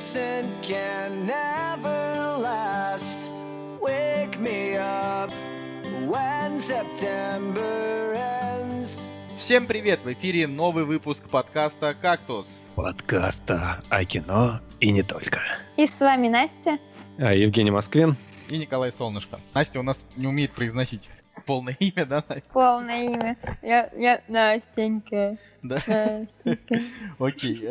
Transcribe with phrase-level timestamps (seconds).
[0.00, 3.30] innocent can never last.
[3.80, 5.30] Wake me up
[6.06, 9.10] when September ends.
[9.36, 10.00] Всем привет!
[10.02, 12.58] В эфире новый выпуск подкаста «Кактус».
[12.76, 15.40] Подкаста о кино и не только.
[15.76, 16.78] И с вами Настя.
[17.18, 18.16] А, Евгений Москвин.
[18.48, 19.38] И Николай Солнышко.
[19.54, 21.10] Настя у нас не умеет произносить
[21.46, 22.52] полное имя, да, Настя?
[22.52, 23.36] Полное имя.
[23.62, 25.36] Я, я Настенька.
[25.62, 25.76] Да.
[25.86, 26.74] Настенька.
[27.18, 27.68] Окей.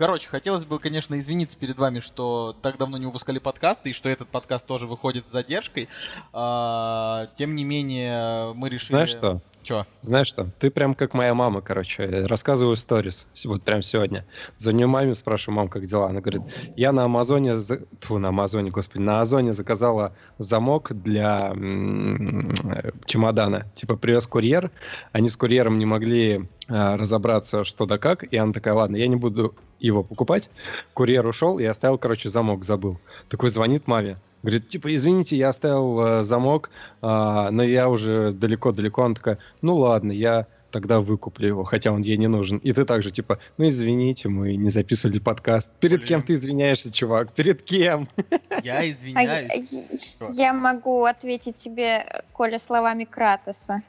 [0.00, 4.08] Короче, хотелось бы, конечно, извиниться перед вами, что так давно не выпускали подкасты, и что
[4.08, 5.90] этот подкаст тоже выходит с задержкой.
[6.32, 8.94] А, Тем не менее, мы решили...
[8.96, 9.42] Знаешь что?
[9.62, 9.84] Чё?
[10.00, 10.48] Знаешь что?
[10.58, 12.06] Ты прям как моя мама, короче.
[12.06, 13.26] Рассказываю сторис.
[13.44, 14.24] Вот прям сегодня.
[14.56, 16.06] Звоню маме, спрашиваю, мам, как дела?
[16.08, 16.40] Она говорит,
[16.76, 17.56] я на Амазоне...
[17.56, 19.02] за- Тьфу, на Амазоне, господи.
[19.02, 23.70] На Озоне заказала замок для м, э, чемодана.
[23.74, 24.70] Типа привез курьер.
[25.12, 28.24] Они с курьером не могли разобраться, что да как.
[28.24, 30.50] И она такая, ладно, я не буду его покупать.
[30.94, 32.98] Курьер ушел и оставил, короче, замок, забыл.
[33.28, 34.18] Такой звонит маме.
[34.42, 36.70] Говорит, типа, извините, я оставил э, замок,
[37.02, 39.02] а, но я уже далеко-далеко.
[39.02, 42.58] Она такая, ну ладно, я тогда выкуплю его, хотя он ей не нужен.
[42.58, 45.70] И ты также, типа, ну извините, мы не записывали подкаст.
[45.80, 46.08] Перед Блин.
[46.08, 47.32] кем ты извиняешься, чувак?
[47.32, 48.08] Перед кем?
[48.62, 50.16] Я А я, извиняюсь.
[50.32, 53.82] я могу ответить тебе, Коля, словами Кратоса.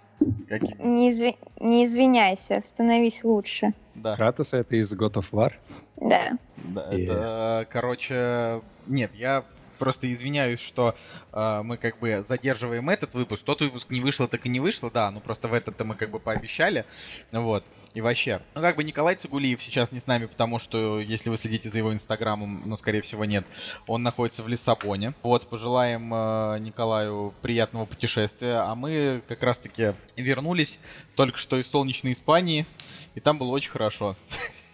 [0.47, 0.81] Какими?
[0.83, 3.73] Не, изви- не извиняйся, становись лучше.
[3.95, 4.15] Да.
[4.15, 5.53] Кратос это из God of War.
[5.97, 6.37] Да.
[6.57, 9.43] Да, И- это, короче, нет, я
[9.81, 10.93] просто извиняюсь, что
[11.33, 13.43] э, мы как бы задерживаем этот выпуск.
[13.43, 16.11] Тот выпуск не вышло, так и не вышло, да, ну просто в этот-то мы как
[16.11, 16.85] бы пообещали,
[17.31, 17.65] вот,
[17.95, 18.43] и вообще.
[18.53, 21.79] Ну как бы Николай Цугулиев сейчас не с нами, потому что, если вы следите за
[21.79, 23.43] его инстаграмом, ну, скорее всего, нет,
[23.87, 25.15] он находится в Лиссабоне.
[25.23, 30.77] Вот, пожелаем э, Николаю приятного путешествия, а мы как раз-таки вернулись
[31.15, 32.67] только что из солнечной Испании,
[33.15, 34.15] и там было очень хорошо.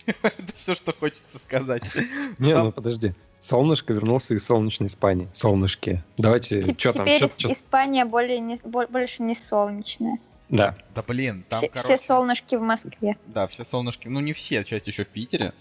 [0.23, 1.83] Это все, что хочется сказать.
[2.39, 3.13] Не, там- ну подожди.
[3.39, 5.27] Солнышко вернулся из солнечной Испании.
[5.33, 6.03] Солнышки.
[6.17, 7.05] Давайте, что там?
[7.05, 7.23] Теперь
[7.53, 10.17] Испания более не, бо- больше не солнечная.
[10.49, 10.75] Да.
[10.95, 11.97] Да блин, там, все, короче...
[11.97, 13.17] все солнышки в Москве.
[13.27, 15.53] Да, все солнышки, ну не все, часть еще в Питере.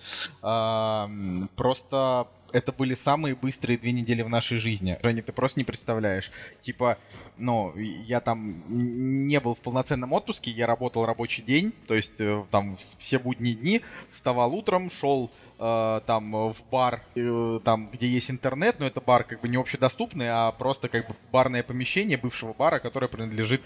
[0.43, 1.11] А,
[1.57, 4.99] просто это были самые быстрые две недели в нашей жизни.
[5.03, 6.31] Женя, ты просто не представляешь.
[6.61, 6.99] Типа,
[7.37, 12.45] ну, я там не был в полноценном отпуске, я работал рабочий день, то есть э,
[12.51, 18.07] там вс- все будние дни, вставал утром, шел э, там в бар, э, там, где
[18.07, 22.17] есть интернет, но это бар как бы не общедоступный, а просто как бы барное помещение
[22.17, 23.63] бывшего бара, которое принадлежит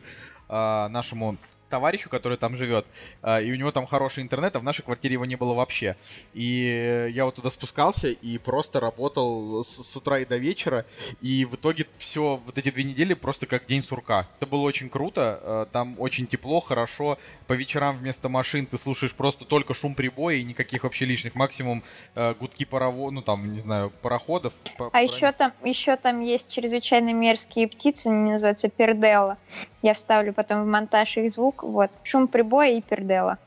[0.49, 1.37] э, нашему
[1.71, 2.87] товарищу, который там живет,
[3.23, 5.97] а, и у него там хороший интернет, а в нашей квартире его не было вообще.
[6.35, 10.85] И я вот туда спускался и просто работал с, с утра и до вечера,
[11.21, 14.29] и в итоге все вот эти две недели просто как день сурка.
[14.39, 17.19] Это было очень круто, а, там очень тепло, хорошо.
[17.47, 21.83] По вечерам вместо машин ты слушаешь просто только шум прибоя и никаких вообще лишних, максимум
[22.15, 24.55] э, гудки паровозов, ну там, не знаю, пароходов.
[24.93, 29.39] А еще там, еще там есть чрезвычайно мерзкие птицы, они называются пердела.
[29.83, 31.63] Я вставлю потом в монтаж их звук.
[31.63, 31.91] Вот.
[32.05, 33.39] Шум прибоя и пердела.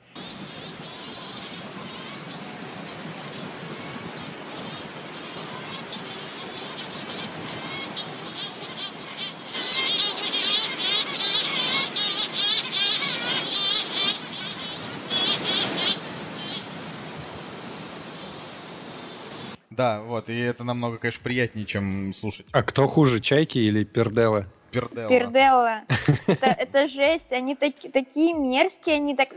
[19.69, 24.45] Да, вот, и это намного, конечно, приятнее, чем слушать А кто хуже, чайки или перделы?
[24.73, 25.07] Перделла.
[25.09, 25.81] Пердела.
[26.27, 27.31] Это, это жесть.
[27.31, 29.29] Они таки- такие мерзкие, они так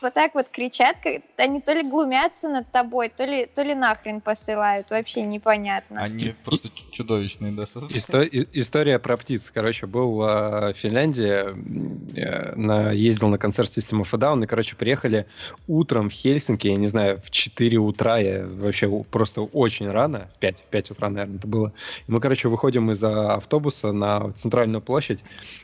[0.00, 3.74] вот так вот кричат, как они то ли глумятся над тобой, то ли, то ли
[3.74, 4.90] нахрен посылают.
[4.90, 6.00] Вообще непонятно.
[6.02, 7.98] Они просто чудовищные, да, создания.
[7.98, 9.50] Исто- и- История про птиц.
[9.50, 14.46] Короче, был э, в Финляндии, э, на, ездил на концерт System of a Down, и,
[14.46, 15.26] короче, приехали
[15.68, 20.38] утром в Хельсинки, я не знаю, в 4 утра, я вообще просто очень рано, в
[20.40, 21.72] 5, в 5 утра, наверное, это было.
[22.06, 25.20] И мы, короче, выходим из автобуса на центральную площадь.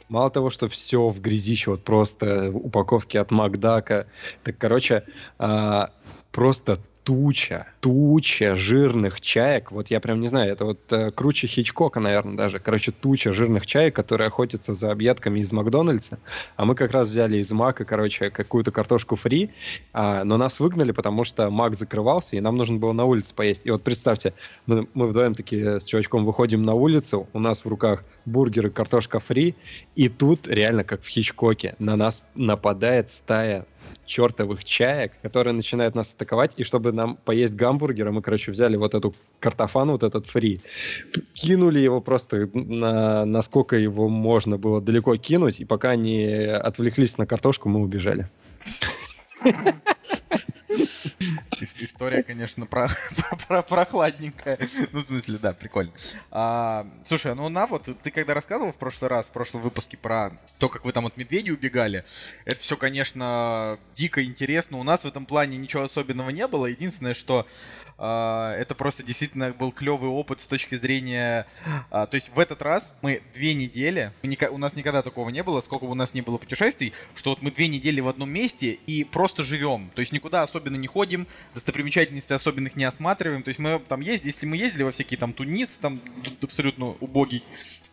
[0.08, 4.06] Мало того, что все в грязище, вот просто упаковки от Макдака,
[4.42, 5.04] так, короче,
[5.38, 5.90] а,
[6.32, 9.72] просто туча, туча жирных чаек.
[9.72, 12.58] Вот я прям не знаю, это вот э, круче Хичкока, наверное, даже.
[12.58, 16.18] Короче, туча жирных чаек, которые охотятся за объедками из Макдональдса.
[16.56, 19.48] А мы как раз взяли из Мака, короче, какую-то картошку фри,
[19.94, 23.62] а, но нас выгнали, потому что Мак закрывался, и нам нужно было на улице поесть.
[23.64, 24.34] И вот представьте,
[24.66, 29.18] мы, мы вдвоем такие с чувачком выходим на улицу, у нас в руках бургеры, картошка
[29.18, 29.54] фри,
[29.96, 33.64] и тут реально как в Хичкоке на нас нападает стая
[34.08, 38.94] чертовых чаек, которые начинают нас атаковать, и чтобы нам поесть гамбургера, мы, короче, взяли вот
[38.94, 40.60] эту картофан, вот этот фри,
[41.34, 47.26] кинули его просто на, насколько его можно было далеко кинуть, и пока они отвлеклись на
[47.26, 48.28] картошку, мы убежали.
[51.60, 52.88] История, конечно, про,
[53.48, 54.58] про, прохладненькая.
[54.92, 55.92] Ну, в смысле, да, прикольно.
[56.30, 60.30] А, слушай, ну на вот, ты когда рассказывал в прошлый раз, в прошлом выпуске про
[60.58, 62.04] то, как вы там от медведя убегали,
[62.44, 64.78] это все, конечно, дико интересно.
[64.78, 66.66] У нас в этом плане ничего особенного не было.
[66.66, 67.46] Единственное, что
[67.98, 71.46] а, это просто действительно был клевый опыт с точки зрения...
[71.90, 74.12] А, то есть в этот раз мы две недели,
[74.50, 77.42] у нас никогда такого не было, сколько бы у нас не было путешествий, что вот
[77.42, 79.90] мы две недели в одном месте и просто живем.
[79.94, 81.07] То есть никуда особенно не ходим,
[81.54, 83.42] достопримечательностей особенных не осматриваем.
[83.42, 86.00] То есть мы там ездили, если мы ездили во всякие там Тунис, там
[86.42, 87.42] абсолютно убогий,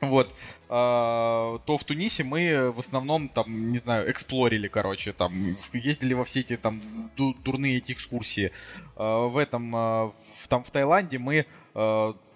[0.01, 0.33] вот,
[0.69, 6.23] а, то в Тунисе мы в основном там, не знаю, эксплорили, короче, там ездили во
[6.23, 6.81] все эти там
[7.15, 8.51] дурные эти экскурсии.
[8.95, 10.13] В этом в,
[10.47, 11.45] там в Таиланде мы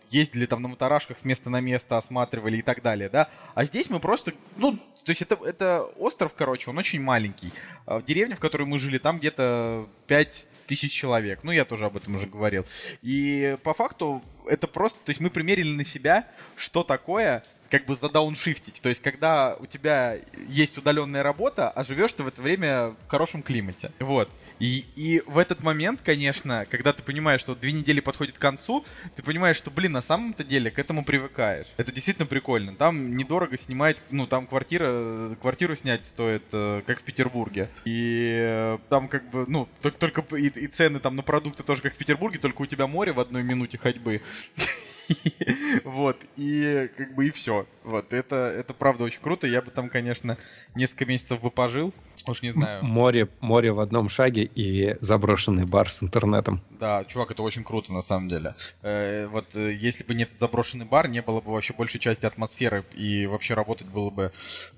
[0.09, 3.29] ездили там на моторашках с места на место, осматривали и так далее, да.
[3.55, 7.53] А здесь мы просто, ну, то есть это, это остров, короче, он очень маленький.
[7.85, 11.43] А в деревне, в которой мы жили, там где-то 5 тысяч человек.
[11.43, 12.65] Ну, я тоже об этом уже говорил.
[13.01, 17.95] И по факту это просто, то есть мы примерили на себя, что такое как бы
[17.95, 18.81] задауншифтить.
[18.81, 20.17] То есть, когда у тебя
[20.47, 23.91] есть удаленная работа, а живешь ты в это время в хорошем климате.
[23.99, 24.29] Вот.
[24.59, 28.85] И, и в этот момент, конечно, когда ты понимаешь, что две недели подходит к концу,
[29.15, 31.67] ты понимаешь, что, блин, на самом-то деле к этому привыкаешь.
[31.77, 32.75] Это действительно прикольно.
[32.75, 37.69] Там недорого снимать, ну, там квартира, квартиру снять стоит, э, как в Петербурге.
[37.85, 41.81] И э, там как бы, ну, только, только и, и цены там на продукты тоже
[41.81, 44.21] как в Петербурге, только у тебя море в одной минуте ходьбы.
[45.83, 47.65] Вот, и как бы и все.
[47.83, 49.47] Вот, это, это правда очень круто.
[49.47, 50.37] Я бы там, конечно,
[50.75, 51.93] несколько месяцев бы пожил.
[52.27, 52.83] Уж не знаю.
[52.83, 56.61] Море, море в одном шаге и заброшенный бар с интернетом.
[56.79, 58.55] Да, чувак, это очень круто на самом деле.
[58.81, 62.25] Э, вот э, если бы не этот заброшенный бар, не было бы вообще большей части
[62.25, 64.31] атмосферы и вообще работать было бы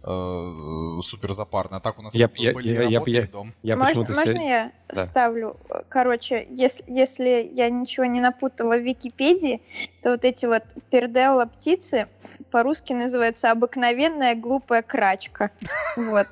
[0.04, 1.78] э, супер запарно.
[1.78, 3.54] А так у нас я, я, были я, я, я, дом.
[3.64, 5.04] Я можно, можно я да.
[5.04, 5.58] вставлю?
[5.90, 9.62] Короче, если, если я ничего не напутала в Википедии,
[10.02, 12.08] то вот эти вот перделла птицы
[12.52, 15.52] по-русски называются обыкновенная глупая крачка.
[15.98, 16.28] Вот.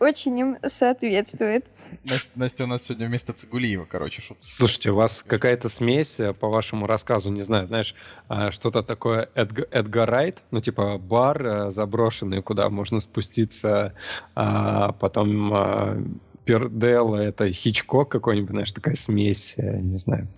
[0.00, 1.66] Очень им соответствует.
[2.04, 4.38] Настя, Настя у нас сегодня вместо Цигулиева, короче, шут.
[4.40, 7.94] Слушайте, у вас какая-то смесь э, по вашему рассказу, не знаю, знаешь,
[8.28, 13.94] а, что-то такое Эдг, Эдгар Райт, ну, типа бар э, заброшенный, куда можно спуститься,
[14.34, 15.96] а потом а,
[16.44, 20.28] Пердел, это Хичкок какой-нибудь, знаешь, такая смесь, э, не знаю.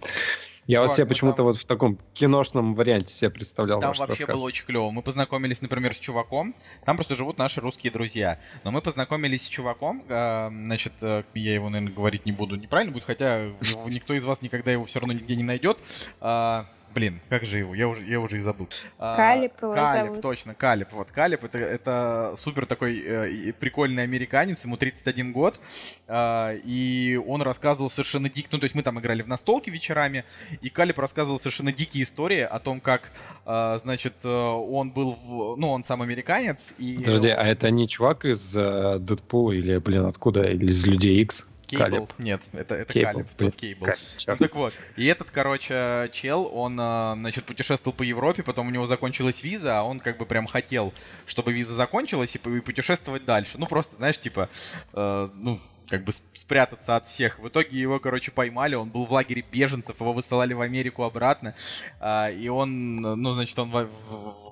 [0.67, 1.47] Я Чувак, вот себе почему-то там...
[1.47, 3.79] вот в таком киношном варианте себе представлял.
[3.79, 4.37] Там вообще рассказ.
[4.37, 4.91] было очень клево.
[4.91, 6.55] Мы познакомились, например, с чуваком.
[6.85, 8.41] Там просто живут наши русские друзья.
[8.65, 10.03] Но мы познакомились с чуваком.
[10.09, 12.57] Э, значит, э, я его, наверное, говорить не буду.
[12.57, 13.47] Неправильно будет, хотя
[13.87, 15.79] никто из вас никогда его все равно нигде не найдет.
[16.21, 16.67] А,
[16.97, 17.75] Блин, как же его?
[17.75, 18.71] Я уже, я уже и забыл.
[18.99, 20.23] А, Калип его Калип, зовут.
[20.23, 20.93] точно, Калип.
[20.93, 25.61] Вот, Калип это, это супер такой э, прикольный американец, ему 31 год,
[26.09, 28.47] э, и он рассказывал совершенно дик...
[28.51, 30.25] Ну, то есть мы там играли в настолки вечерами,
[30.63, 33.13] и Калип рассказывал совершенно дикие истории о том, как,
[33.45, 35.57] э, значит, э, он был, в...
[35.59, 36.97] ну, он сам американец, и...
[36.97, 40.45] Подожди, а это не чувак из э, Дэдпула или, блин, откуда?
[40.45, 41.47] Или из Людей Икс?
[41.67, 42.09] Кейбл.
[42.19, 43.13] Нет, это, это Кейбл.
[43.13, 43.87] Калиб, тот Кейбл.
[44.27, 48.71] Ну, так вот, и этот, короче, чел, он, а, значит, путешествовал по Европе, потом у
[48.71, 50.93] него закончилась виза, а он как бы прям хотел,
[51.27, 53.59] чтобы виза закончилась и путешествовать дальше.
[53.59, 54.49] Ну, просто, знаешь, типа,
[54.93, 57.39] э, ну, как бы спрятаться от всех.
[57.39, 61.55] В итоге его, короче, поймали, он был в лагере беженцев, его высылали в Америку обратно,
[62.01, 63.71] а, и он, ну, значит, он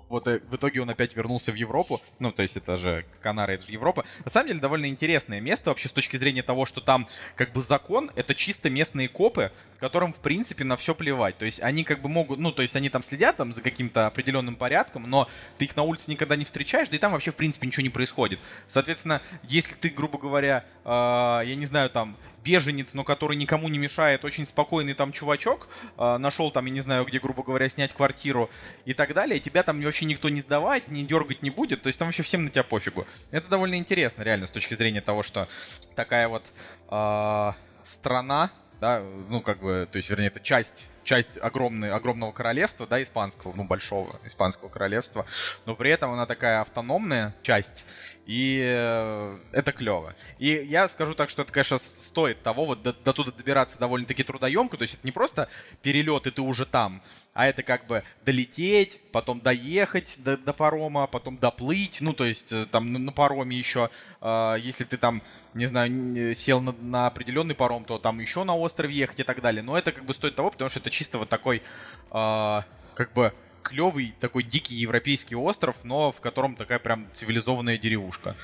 [0.09, 3.55] вот э, в итоге он опять вернулся в Европу, ну, то есть это же Канары,
[3.55, 4.05] это же Европа.
[4.25, 7.61] На самом деле довольно интересное место вообще с точки зрения того, что там как бы
[7.61, 9.51] закон, это чисто местные копы,
[9.81, 11.37] которым, в принципе, на все плевать.
[11.37, 14.07] То есть они как бы могут, ну, то есть они там следят там за каким-то
[14.07, 17.37] определенным порядком, но ты их на улице никогда не встречаешь, да и там вообще, в
[17.37, 18.39] принципе, ничего не происходит.
[18.69, 23.79] Соответственно, если ты, грубо говоря, э, я не знаю, там, беженец, но который никому не
[23.79, 27.95] мешает, очень спокойный там чувачок, э, нашел там, я не знаю, где, грубо говоря, снять
[27.95, 28.51] квартиру
[28.85, 31.99] и так далее, тебя там вообще никто не сдавать, не дергать не будет, то есть
[31.99, 33.07] там вообще всем на тебя пофигу.
[33.31, 35.49] Это довольно интересно, реально, с точки зрения того, что
[35.97, 36.45] такая вот
[36.91, 37.53] э,
[37.85, 38.51] страна,
[38.81, 43.53] да, ну, как бы, то есть, вернее, это часть часть огромной, огромного королевства, да, испанского,
[43.55, 45.27] ну, большого испанского королевства,
[45.67, 47.85] но при этом она такая автономная часть,
[48.27, 50.15] и э, это клево.
[50.39, 54.23] И я скажу так, что это, конечно, стоит того, вот до, до туда добираться довольно-таки
[54.23, 55.49] трудоемко, то есть это не просто
[55.83, 57.03] перелет, и ты уже там,
[57.35, 62.53] а это как бы долететь, потом доехать до, до парома, потом доплыть, ну, то есть
[62.53, 63.91] э, там на, на пароме еще,
[64.21, 68.57] э, если ты там, не знаю, сел на, на определенный паром, то там еще на
[68.57, 71.19] остров ехать и так далее, но это как бы стоит того, потому что это чисто
[71.19, 71.63] вот такой,
[72.11, 72.61] э,
[72.95, 73.35] как бы
[73.65, 78.37] клевый такой дикий европейский остров, но в котором такая прям цивилизованная деревушка.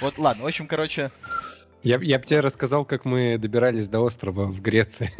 [0.00, 1.10] Вот ладно, в общем, короче,
[1.84, 5.10] Я, я бы тебе рассказал, как мы добирались до острова в Греции.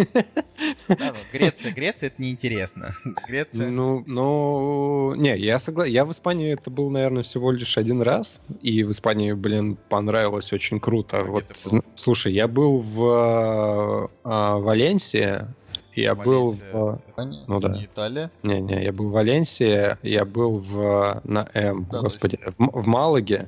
[0.89, 2.95] Да, ну, Греция, Греция это неинтересно.
[3.29, 3.69] Греция.
[3.69, 5.93] Ну, ну, не, я согласен.
[5.93, 10.53] Я в Испании это был, наверное, всего лишь один раз, и в Испании, блин, понравилось
[10.53, 11.19] очень круто.
[11.19, 15.47] Где вот, слушай, я был в а, Валенсии,
[15.97, 17.01] я был в...
[17.09, 17.75] Испания, ну это да.
[17.75, 18.31] Не Италия.
[18.43, 22.87] Не-не, я был в Валенсии, я был в, на М, Да, господи, в, М- в
[22.87, 23.47] Малаге,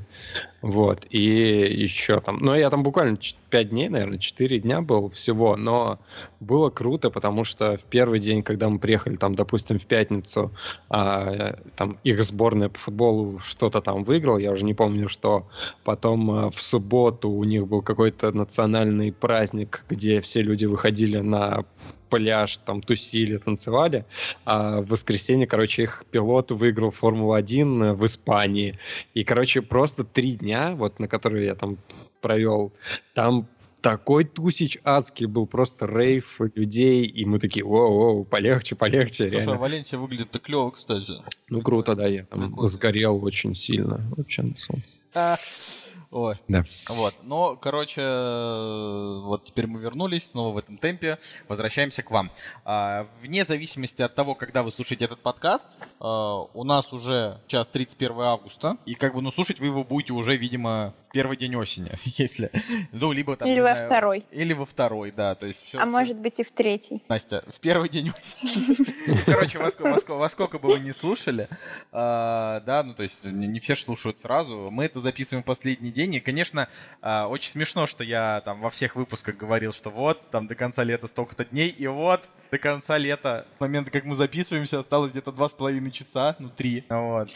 [0.66, 3.16] вот, и еще там, ну, я там буквально
[3.50, 6.00] 5 дней, наверное, 4 дня был всего, но
[6.40, 10.50] было круто, потому что в первый день, когда мы приехали, там, допустим, в пятницу,
[10.88, 15.46] а, там, их сборная по футболу что-то там выиграла, я уже не помню, что,
[15.84, 21.64] потом а, в субботу у них был какой-то национальный праздник, где все люди выходили на
[22.08, 24.04] пляж, там тусили, танцевали,
[24.44, 28.78] а в воскресенье, короче, их пилот выиграл Формулу-1 в Испании.
[29.14, 31.78] И, короче, просто три дня, вот на которые я там
[32.20, 32.72] провел,
[33.14, 33.46] там
[33.80, 39.56] такой тусич адский был, просто рейв людей, и мы такие, воу-воу, полегче, полегче, Слушай, а.
[39.56, 41.12] Валенсия выглядит-то клево, кстати.
[41.50, 42.68] Ну, круто, да, я там Прикольно.
[42.68, 44.98] сгорел очень сильно, вообще на солнце.
[46.16, 46.34] Ой.
[46.48, 46.62] Да.
[46.88, 47.14] Вот.
[47.24, 51.18] Но, короче, э, вот теперь мы вернулись снова в этом темпе.
[51.46, 52.30] Возвращаемся к вам.
[52.64, 57.68] А, Вне зависимости от того, когда вы слушаете этот подкаст, а, у нас уже сейчас
[57.68, 58.78] 31 августа.
[58.86, 62.50] И как бы, ну, слушать вы его будете уже, видимо, в первый день осени, если...
[62.92, 64.24] Ну, либо там, Или во знаю, второй.
[64.30, 65.34] Или во второй, да.
[65.34, 67.02] То есть все, А может быть и в третий.
[67.10, 68.74] Настя, в первый день осени.
[69.06, 71.50] Ну, Короче, во ско- во ско- во сколько бы вы не слушали,
[71.92, 74.70] а, да, ну то есть не не все ж слушают сразу.
[74.70, 76.68] Мы это записываем в последний день, и, конечно,
[77.02, 80.84] а, очень смешно, что я там во всех выпусках говорил, что вот, там до конца
[80.84, 85.32] лета столько-то дней, и вот до конца лета, с момента, как мы записываемся, осталось где-то
[85.32, 87.30] два с половиной часа, ну три, вот.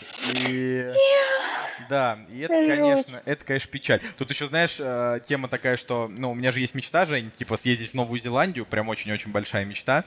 [0.49, 0.93] И...
[1.89, 4.01] Да, и это, конечно, это, конечно, печаль.
[4.19, 7.57] Тут еще, знаешь, э, тема такая, что, ну, у меня же есть мечта, Жень, типа
[7.57, 10.05] съездить в Новую Зеландию, прям очень-очень большая мечта.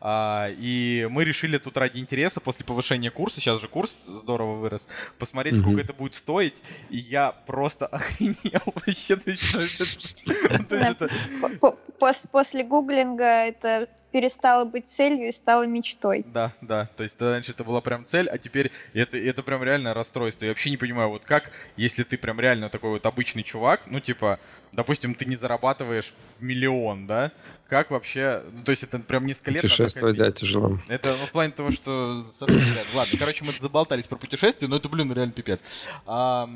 [0.00, 4.88] А, и мы решили тут ради интереса, после повышения курса, сейчас же курс здорово вырос,
[5.18, 6.62] посмотреть, сколько это будет стоить.
[6.90, 9.16] И я просто охренел вообще.
[9.16, 11.08] То есть, то есть это- то есть это-
[11.40, 16.24] По- по- пос- После гуглинга это перестало быть целью и стало мечтой.
[16.32, 16.88] Да, да.
[16.96, 20.46] То есть раньше это была прям цель, а теперь это, это прям реально расстройство.
[20.46, 24.00] Я вообще не понимаю, вот как, если ты прям реально такой вот обычный чувак, ну,
[24.00, 24.38] типа,
[24.72, 27.30] допустим, ты не зарабатываешь миллион, да?
[27.68, 30.78] Как вообще, ну, то есть это прям несколько лет Путешествовать, да, тяжело.
[30.88, 32.78] Это ну, в плане того, что совсем.
[32.94, 35.88] Ладно, короче, мы заболтались про путешествия, но это, блин, реально пипец.
[36.06, 36.48] А,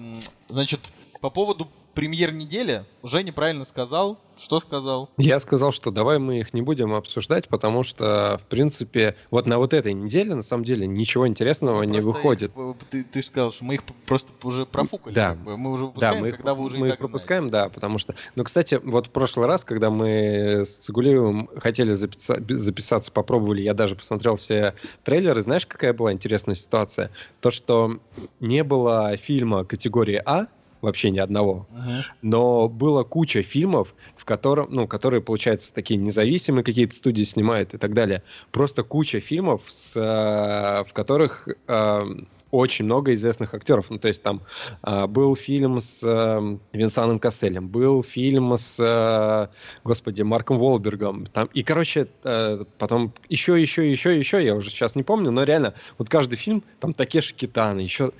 [0.49, 0.81] значит,
[1.21, 4.19] по поводу премьер недели, Женя правильно сказал.
[4.39, 5.11] Что сказал?
[5.19, 9.59] Я сказал, что давай мы их не будем обсуждать, потому что, в принципе, вот на
[9.59, 12.53] вот этой неделе, на самом деле, ничего интересного Ну, не выходит.
[12.53, 15.13] их, э, ты, ты же сказал, что мы их просто уже профукали.
[15.13, 15.31] Да.
[15.31, 15.57] как бы.
[15.59, 17.11] Мы уже Да, выпускаем, мы их, когда вы уже мы их так знаете.
[17.13, 18.15] пропускаем, да, потому что...
[18.35, 23.75] Ну, кстати, вот в прошлый раз, когда мы с Цигулиевым хотели записа- записаться, попробовали, я
[23.75, 24.75] даже посмотрел все
[25.05, 27.11] трейлеры, знаешь, какая была интересная ситуация?
[27.41, 27.99] То, что
[28.39, 30.47] не было фильма категории А,
[30.83, 32.03] вообще ни одного, Мгм.
[32.23, 37.79] но было куча фильмов, в котором, ну, которые, получается, такие независимые какие-то студии снимают и
[37.79, 38.23] так далее.
[38.51, 42.03] Просто куча фильмов, с, э, в которых э,
[42.51, 43.91] очень много известных актеров.
[43.91, 44.43] Ну, то есть там
[44.83, 49.49] э, был фильм с э, Винсаном Касселем, был фильм с, э,
[49.85, 51.27] господи, Марком Волбергом.
[51.27, 55.45] Там, и, короче, э, потом еще, еще, еще, еще, я уже сейчас не помню, но
[55.45, 58.13] реально, вот каждый фильм, там Такеши Китана, еще...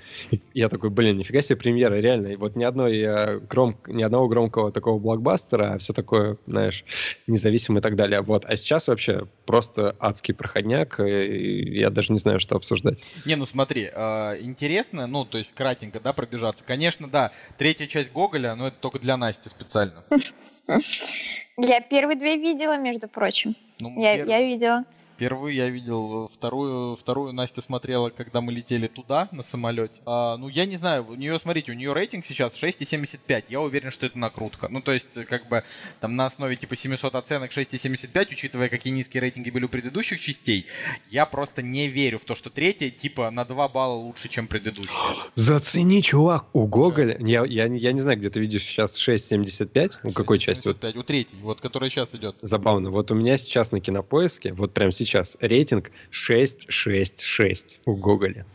[0.53, 2.27] Я такой, блин, нифига себе премьера, реально.
[2.27, 3.77] И вот ни, одной, э, гром...
[3.87, 6.85] ни одного громкого такого блокбастера, а все такое, знаешь,
[7.27, 8.21] независимо и так далее.
[8.21, 8.45] Вот.
[8.45, 13.03] А сейчас вообще просто адский проходняк, и я даже не знаю, что обсуждать.
[13.25, 16.63] Не, ну смотри, э, интересно, ну, то есть кратенько, да, пробежаться.
[16.63, 20.03] Конечно, да, третья часть Гоголя, но это только для Насти специально.
[21.57, 23.55] Я первые две видела, между прочим.
[23.79, 24.85] Ну, Я, я видела.
[25.21, 30.01] Первую я видел, вторую, вторую Настя смотрела, когда мы летели туда, на самолете.
[30.03, 33.43] А, ну, я не знаю, у нее, смотрите, у нее рейтинг сейчас 6,75.
[33.49, 34.67] Я уверен, что это накрутка.
[34.67, 35.63] Ну, то есть, как бы,
[35.99, 40.65] там на основе типа 700 оценок 6,75, учитывая, какие низкие рейтинги были у предыдущих частей,
[41.11, 45.17] я просто не верю в то, что третья, типа, на 2 балла лучше, чем предыдущая.
[45.35, 47.15] Зацени, чувак, у Гоголя...
[47.19, 49.99] Я, я, я не знаю, где ты видишь сейчас 6.75.
[50.01, 50.65] У какой части?
[50.65, 52.37] Вот 6,75, у третьей, вот, которая сейчас идет.
[52.41, 52.89] Забавно.
[52.89, 58.45] Вот у меня сейчас на кинопоиске, вот прямо сейчас, рейтинг 666 у Гоголя.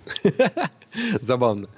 [1.21, 1.69] Забавно.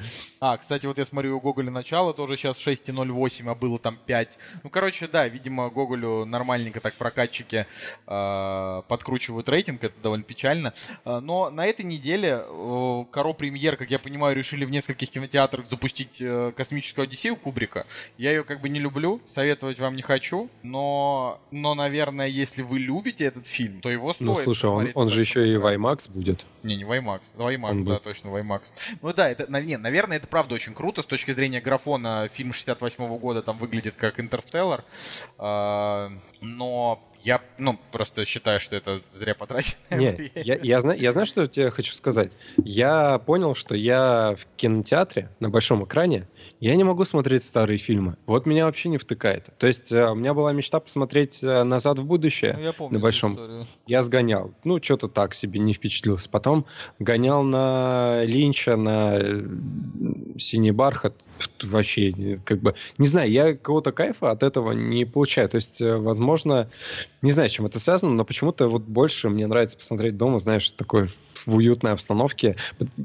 [0.40, 4.38] А, кстати, вот я смотрю, у Гоголя начало тоже сейчас 6,08, а было там 5.
[4.64, 7.66] Ну, короче, да, видимо, Гоголю нормальненько так прокатчики
[8.06, 10.72] э, подкручивают рейтинг, это довольно печально.
[11.04, 15.66] Э, но на этой неделе э, Каро Премьер, как я понимаю, решили в нескольких кинотеатрах
[15.66, 17.86] запустить э, «Космическую Одиссею» Кубрика.
[18.16, 22.78] Я ее как бы не люблю, советовать вам не хочу, но, но наверное, если вы
[22.78, 25.68] любите этот фильм, то его стоит Ну, слушай, он, он же еще и в.
[25.68, 26.46] IMAX будет.
[26.62, 27.20] Не, не в IMAX.
[27.34, 28.02] В IMAX, Он да, будет.
[28.02, 28.62] точно, в IMAX.
[29.02, 31.02] Ну да, это, не, наверное, это правда очень круто.
[31.02, 34.84] С точки зрения графона фильм 68 года там выглядит как «Интерстеллар».
[35.38, 40.30] А, но я, ну, просто считаю, что это зря потраченное Не, время.
[40.34, 42.32] я, я, знаю, я знаю, что я тебе хочу сказать.
[42.56, 46.28] Я понял, что я в кинотеатре на большом экране,
[46.60, 48.16] я не могу смотреть старые фильмы.
[48.26, 49.46] Вот меня вообще не втыкает.
[49.58, 52.54] То есть э, у меня была мечта посмотреть э, «Назад в будущее».
[52.56, 53.32] Ну, я помню на большом.
[53.32, 53.66] историю.
[53.86, 54.52] Я сгонял.
[54.64, 56.28] Ну, что-то так себе не впечатлился.
[56.28, 56.66] Потом
[56.98, 59.18] гонял на Линча, на
[60.36, 61.14] Синий бархат.
[61.62, 62.74] Вообще, как бы...
[62.98, 65.48] Не знаю, я какого-то кайфа от этого не получаю.
[65.48, 66.68] То есть, э, возможно,
[67.22, 70.70] не знаю, с чем это связано, но почему-то вот больше мне нравится посмотреть дома, знаешь,
[70.70, 71.08] такой
[71.46, 72.56] в уютной обстановке.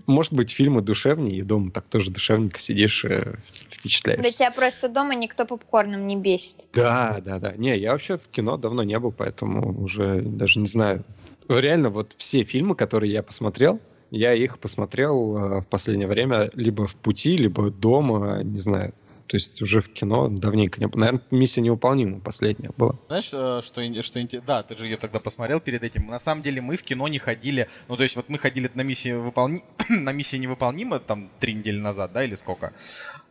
[0.05, 3.35] Может быть, фильмы душевнее, и дома так тоже душевненько сидишь, э,
[3.69, 4.23] впечатляешься.
[4.23, 6.57] Да тебя просто дома никто попкорном не бесит.
[6.73, 7.53] Да, да, да.
[7.53, 11.03] Не, я вообще в кино давно не был, поэтому уже даже не знаю.
[11.49, 13.79] Реально, вот все фильмы, которые я посмотрел,
[14.11, 18.93] я их посмотрел э, в последнее время либо в пути, либо дома, не знаю.
[19.27, 20.99] То есть уже в кино давненько не было.
[20.99, 22.97] Наверное, «Миссия невыполнима» последняя была.
[23.07, 26.07] Знаешь, э, что, что Да, ты же ее тогда посмотрел перед этим.
[26.07, 27.67] На самом деле мы в кино не ходили.
[27.87, 29.63] Ну, то есть вот мы ходили на миссию выполни...
[29.89, 32.73] на миссии невыполнима там три недели назад, да, или сколько?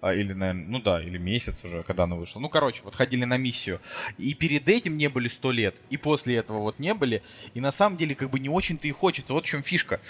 [0.00, 2.40] А, Или, наверное, ну да, или месяц уже, когда она вышла.
[2.40, 3.80] Ну, короче, вот ходили на миссию.
[4.18, 7.22] И перед этим не были сто лет, и после этого вот не были.
[7.54, 9.32] И на самом деле как бы не очень-то и хочется.
[9.32, 10.00] Вот в чем фишка.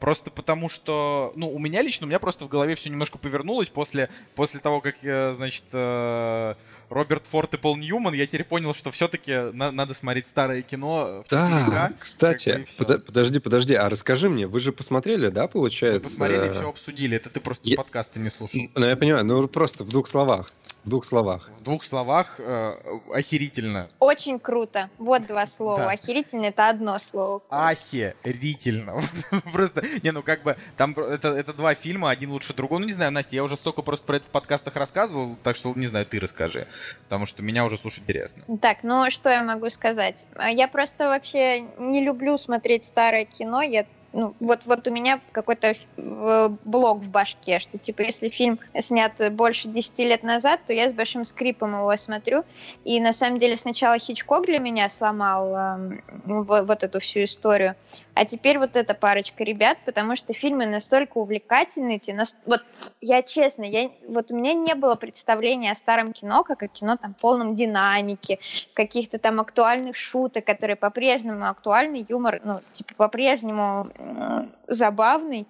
[0.00, 3.68] Просто потому что, ну, у меня лично, у меня просто в голове все немножко повернулось
[3.68, 4.96] после, после того, как,
[5.34, 6.54] значит, э,
[6.90, 11.32] Роберт Форд и Пол Ньюман, я теперь понял, что все-таки надо смотреть старое кино в
[11.32, 11.70] 4К.
[11.70, 15.48] Да, кстати, как бы пода- подожди, подожди, а расскажи мне, вы же посмотрели, да, Мы
[15.48, 16.08] получается?
[16.08, 17.16] посмотрели, все обсудили.
[17.16, 18.60] Это ты просто я- подкасты не слушал.
[18.74, 20.48] Ну, я понимаю, ну просто в двух словах.
[20.84, 21.50] В двух словах.
[21.58, 22.74] В двух словах, э,
[23.12, 23.90] охерительно.
[23.98, 24.88] Очень круто.
[24.98, 25.76] Вот два слова.
[25.76, 25.90] Да.
[25.90, 27.42] Охерительно это одно слово.
[27.50, 28.96] Охерительно.
[29.52, 32.78] Просто, не, ну как бы, там это, это два фильма, один лучше другого.
[32.78, 35.72] Ну, не знаю, Настя, я уже столько просто про это в подкастах рассказывал, так что,
[35.74, 36.66] не знаю, ты расскажи.
[37.04, 38.44] Потому что меня уже слушать интересно.
[38.60, 40.26] Так, ну что я могу сказать?
[40.36, 43.62] А Я просто вообще не люблю смотреть старое кино.
[43.62, 48.58] Я ну, вот, вот у меня какой-то э, блок в башке, что типа если фильм
[48.80, 52.44] снят больше 10 лет назад, то я с большим скрипом его смотрю.
[52.84, 57.76] И на самом деле сначала Хичкок для меня сломал эм, во- вот эту всю историю,
[58.18, 62.64] а теперь вот эта парочка ребят, потому что фильмы настолько увлекательные, те нас- вот
[63.00, 66.96] я честно, я, вот у меня не было представления о старом кино, как о кино
[66.96, 68.40] там полном динамики,
[68.74, 73.88] каких-то там актуальных шуток, которые по-прежнему актуальны, юмор, ну, типа, по-прежнему
[74.66, 75.46] забавный.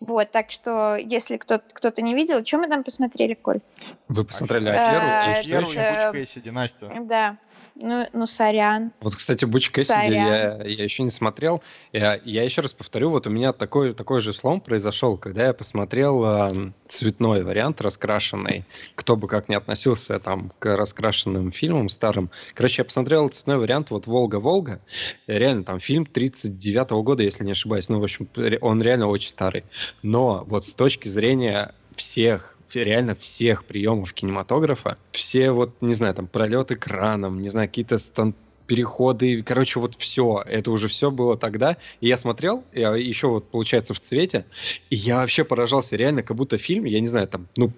[0.00, 3.60] Вот, так что, если кто- кто-то не видел, что мы там посмотрели, Коль?
[4.08, 5.06] Вы посмотрели аферу?
[5.06, 6.06] и Аферу что и?
[6.06, 6.92] Буч Кэссиди, Настя.
[7.00, 7.36] Да,
[7.80, 8.92] ну, ну сорян.
[9.00, 11.62] Вот, кстати, Буч Кэссиди я, я еще не смотрел.
[11.92, 15.54] Я, я еще раз повторю, вот у меня такой, такой же слом произошел, когда я
[15.54, 18.64] посмотрел эм, цветной вариант, раскрашенный.
[18.94, 22.30] Кто бы как ни относился там к раскрашенным фильмам старым.
[22.54, 24.80] Короче, я посмотрел цветной вариант, вот «Волга-Волга».
[25.26, 27.88] Реально, там фильм 39 года, если не ошибаюсь.
[27.88, 28.28] Ну, в общем,
[28.60, 29.64] он реально очень старый.
[30.02, 36.26] Но вот с точки зрения всех реально всех приемов кинематографа, все вот, не знаю, там,
[36.26, 38.34] пролет экраном, не знаю, какие-то стан-
[38.70, 41.76] переходы, короче, вот все, это уже все было тогда.
[42.00, 44.46] И я смотрел, я еще вот, получается, в цвете,
[44.90, 47.72] и я вообще поражался, реально, как будто фильм, я не знаю, там, ну,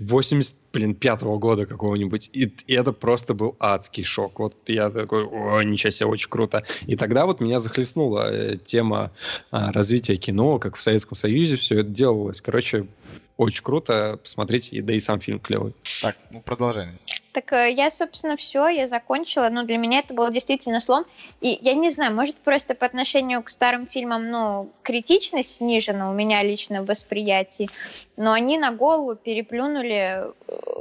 [0.00, 4.38] 80, блин, пятого года какого-нибудь, и, и это просто был адский шок.
[4.38, 6.62] Вот я такой, о, ничего себе, очень круто.
[6.86, 9.12] И тогда вот меня захлестнула э, тема
[9.50, 12.42] а, развития кино, как в Советском Союзе все это делалось.
[12.42, 12.86] Короче,
[13.36, 15.74] очень круто, посмотрите, и- да и сам фильм клевый.
[16.02, 16.88] Так, ну продолжай.
[17.32, 19.48] Так э, я, собственно, все, я закончила.
[19.50, 21.04] Но для меня это был действительно слом.
[21.40, 26.14] И я не знаю, может, просто по отношению к старым фильмам, ну, критичность снижена у
[26.14, 27.70] меня лично в восприятии.
[28.16, 30.32] Но они на голову переплюнули э,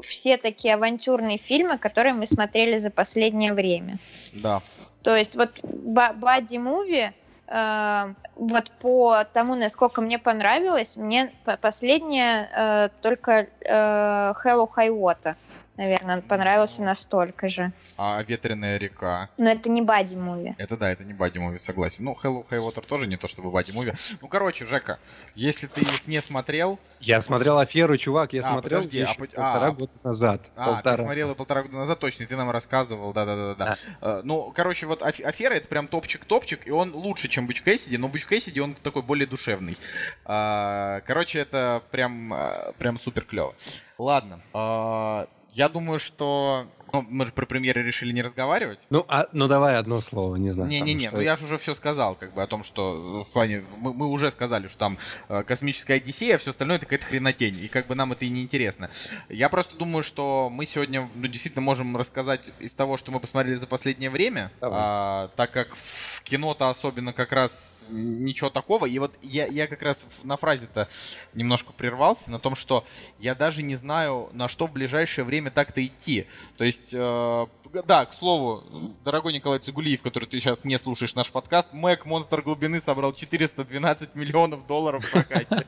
[0.04, 3.98] все такие авантюрные фильмы, которые мы смотрели за последнее время.
[4.32, 4.62] Да.
[5.02, 7.14] То есть вот бади-муви,
[7.54, 14.90] э, вот по тому, насколько мне понравилось, мне по- последнее э, только э, Hello High
[14.90, 15.36] Water
[15.78, 17.72] наверное, понравился настолько же.
[17.98, 19.30] А «Ветреная река»?
[19.38, 20.56] Но это не бади-муви.
[20.58, 22.06] Это да, это не бади-муви, согласен.
[22.06, 23.94] Ну, Hello High Water тоже не то чтобы бади-муви.
[24.22, 25.00] Ну, короче, Жека,
[25.36, 26.80] если ты их не смотрел...
[27.00, 30.42] Я смотрел «Аферу», чувак, я А, смотрел подожди, еще а по- полтора а, года назад.
[30.56, 30.96] А, полтора.
[30.98, 33.76] ты смотрел полтора года назад, точно, и ты нам рассказывал, да-да-да-да.
[34.02, 37.98] Э, Ну, короче, вот аф- афера это прям топчик-топчик, и он лучше, чем Буч Кэссиди,
[37.98, 39.78] но Буч Кэссиди, он такой более душевный.
[40.26, 43.54] А, Короче, это прям, э, прям супер клево.
[43.98, 46.68] Ладно, а, я думаю, что...
[46.94, 48.80] Ну, мы же про премьеры решили не разговаривать.
[48.92, 50.70] Ну, а, ну давай одно слово, не знаю.
[50.70, 53.64] Не-не-не, ну я же уже все сказал, как бы о том, что э, в плане,
[53.78, 57.58] мы, мы уже сказали, что там э, космическая Одиссея, а все остальное это какая-то хренотень,
[57.58, 58.92] и как бы нам это и не интересно.
[59.28, 63.56] Я просто думаю, что мы сегодня ну, действительно можем рассказать из того, что мы посмотрели
[63.56, 64.80] за последнее время, Давай.
[64.80, 69.82] а, так как в кино-то особенно как раз ничего такого, и вот я, я как
[69.82, 70.88] раз на фразе-то
[71.34, 72.86] немножко прервался, на том, что
[73.18, 76.28] я даже не знаю, на что в ближайшее время так-то идти.
[76.58, 77.46] То есть, э,
[77.86, 78.64] да, к слову,
[79.04, 84.16] дорогой Николай Цигулиев, который ты сейчас не слушаешь наш подкаст, Мэг Монстр глубины собрал 412
[84.16, 85.66] миллионов долларов в прокате.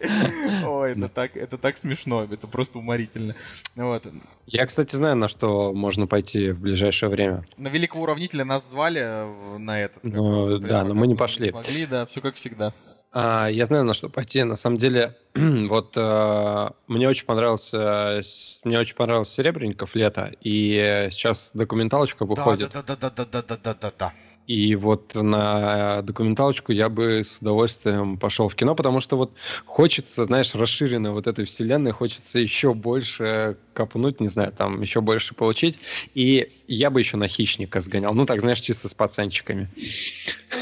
[0.66, 3.34] Ой, это так, это так смешно, это просто уморительно.
[3.76, 4.06] Вот.
[4.46, 7.44] Я, кстати, знаю, на что можно пойти в ближайшее время.
[7.56, 10.04] На великого уравнителя нас звали на этот.
[10.04, 11.50] Ну, да, но мы не пошли.
[11.50, 12.72] смогли, да, все как всегда.
[13.16, 14.42] А, я знаю, на что пойти.
[14.42, 18.22] На самом деле, вот э, мне очень понравился,
[18.64, 22.72] мне очень понравился Серебренников лето, и сейчас документалочка выходит.
[22.72, 24.12] Да, да, да, да, да, да, да, да, да.
[24.48, 29.32] И вот на документалочку я бы с удовольствием пошел в кино, потому что вот
[29.64, 35.34] хочется, знаешь, расширенной вот этой вселенной, хочется еще больше копнуть, не знаю, там еще больше
[35.34, 35.78] получить.
[36.14, 38.12] И я бы еще на хищника сгонял.
[38.12, 39.68] Ну так, знаешь, чисто с пацанчиками.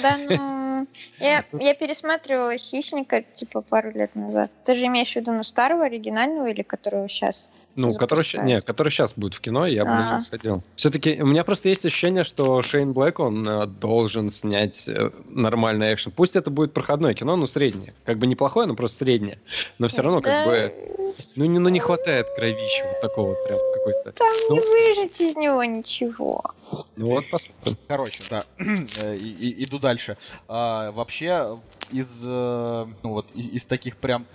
[0.00, 0.61] Да, ну...
[1.22, 4.50] Я, я пересматривала «Хищника» типа пару лет назад.
[4.64, 7.48] Ты же имеешь в виду ну, старого, оригинального или которого сейчас?
[7.74, 9.96] Ну, который, не, который сейчас будет в кино, я бы А.
[10.12, 10.62] даже сходил.
[10.76, 15.94] Все-таки у меня просто есть ощущение, что Шейн Блэк, он э, должен снять э, нормальный
[15.94, 16.12] экшен.
[16.12, 17.94] Пусть это будет проходное кино, но среднее.
[18.04, 19.38] Как бы неплохое, но просто среднее.
[19.78, 20.72] Но все равно, как Да, бы,
[21.36, 24.12] ну не, ну, не хватает кровища вот такого вот прям какой-то.
[24.12, 24.54] Там Ну.
[24.56, 26.42] не выжить из него ничего.
[26.96, 27.76] Ну вот посмотрим.
[27.88, 28.42] Короче, да,
[29.00, 30.16] Э, и- и- иду дальше.
[30.46, 31.58] А, вообще,
[31.92, 34.26] из, э, ну вот, и- из, таких прям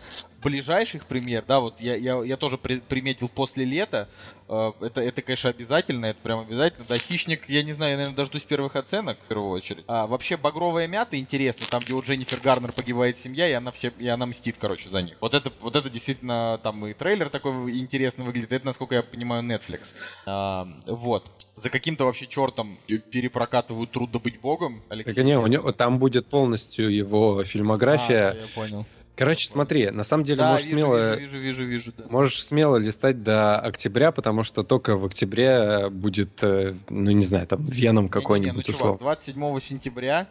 [0.44, 4.08] ближайших пример, да, вот я, я, я тоже при- приметил после лета,
[4.48, 8.16] э, это, это, конечно, обязательно, это прям обязательно, да, «Хищник», я не знаю, я, наверное,
[8.16, 9.84] дождусь первых оценок, в первую очередь.
[9.88, 13.92] А, вообще, «Багровая мята» интересно, там, где у Дженнифер Гарнер погибает семья, и она, все,
[13.98, 15.18] и она мстит, короче, за них.
[15.20, 19.44] Вот это, вот это действительно, там и трейлер такой интересно выглядит, это, насколько я понимаю,
[19.44, 19.96] Netflix.
[20.26, 21.30] А, вот.
[21.56, 25.16] За каким-то вообще чертом перепрокатывают «Труд добыть богом», Алексей?
[25.16, 28.32] Так не, у него там будет полностью его А, фильмография.
[28.32, 28.86] всё, я понял.
[29.18, 32.04] Короче, смотри, на самом деле Да, можешь вижу, смело, вижу, вижу, вижу, да.
[32.08, 37.48] можешь смело листать до октября, потому что только в октябре будет, э, ну не знаю,
[37.48, 39.00] там Веном Не-не-не, ну, какой-нибудь чувак, условно.
[39.00, 40.28] 27 сентября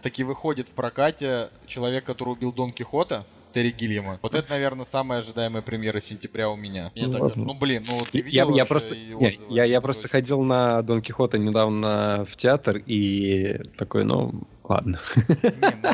[0.00, 4.18] таки выходит в прокате «Человек, который убил Дон Кихота», Терри Гильяма.
[4.22, 6.92] Вот это, наверное, самая ожидаемая премьера сентября у меня.
[6.94, 9.80] Я Ну, так- ну, блин, ну ты Я, видел я вообще просто, не, я, я
[9.80, 14.98] просто ходил на Дон Кихота недавно в театр и такой, ну ладно.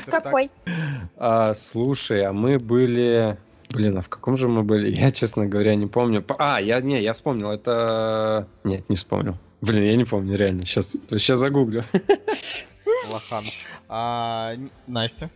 [0.07, 0.51] Какой?
[1.17, 3.37] А, слушай, а мы были,
[3.71, 4.95] блин, а в каком же мы были?
[4.95, 6.25] Я, честно говоря, не помню.
[6.39, 7.51] А, я не, я вспомнил.
[7.51, 9.37] Это, нет, не вспомнил.
[9.63, 10.63] Блин, я не помню реально.
[10.63, 11.83] Сейчас, сейчас загуглю.
[13.11, 13.45] Лохан.
[13.89, 14.55] А,
[14.87, 15.31] Настя.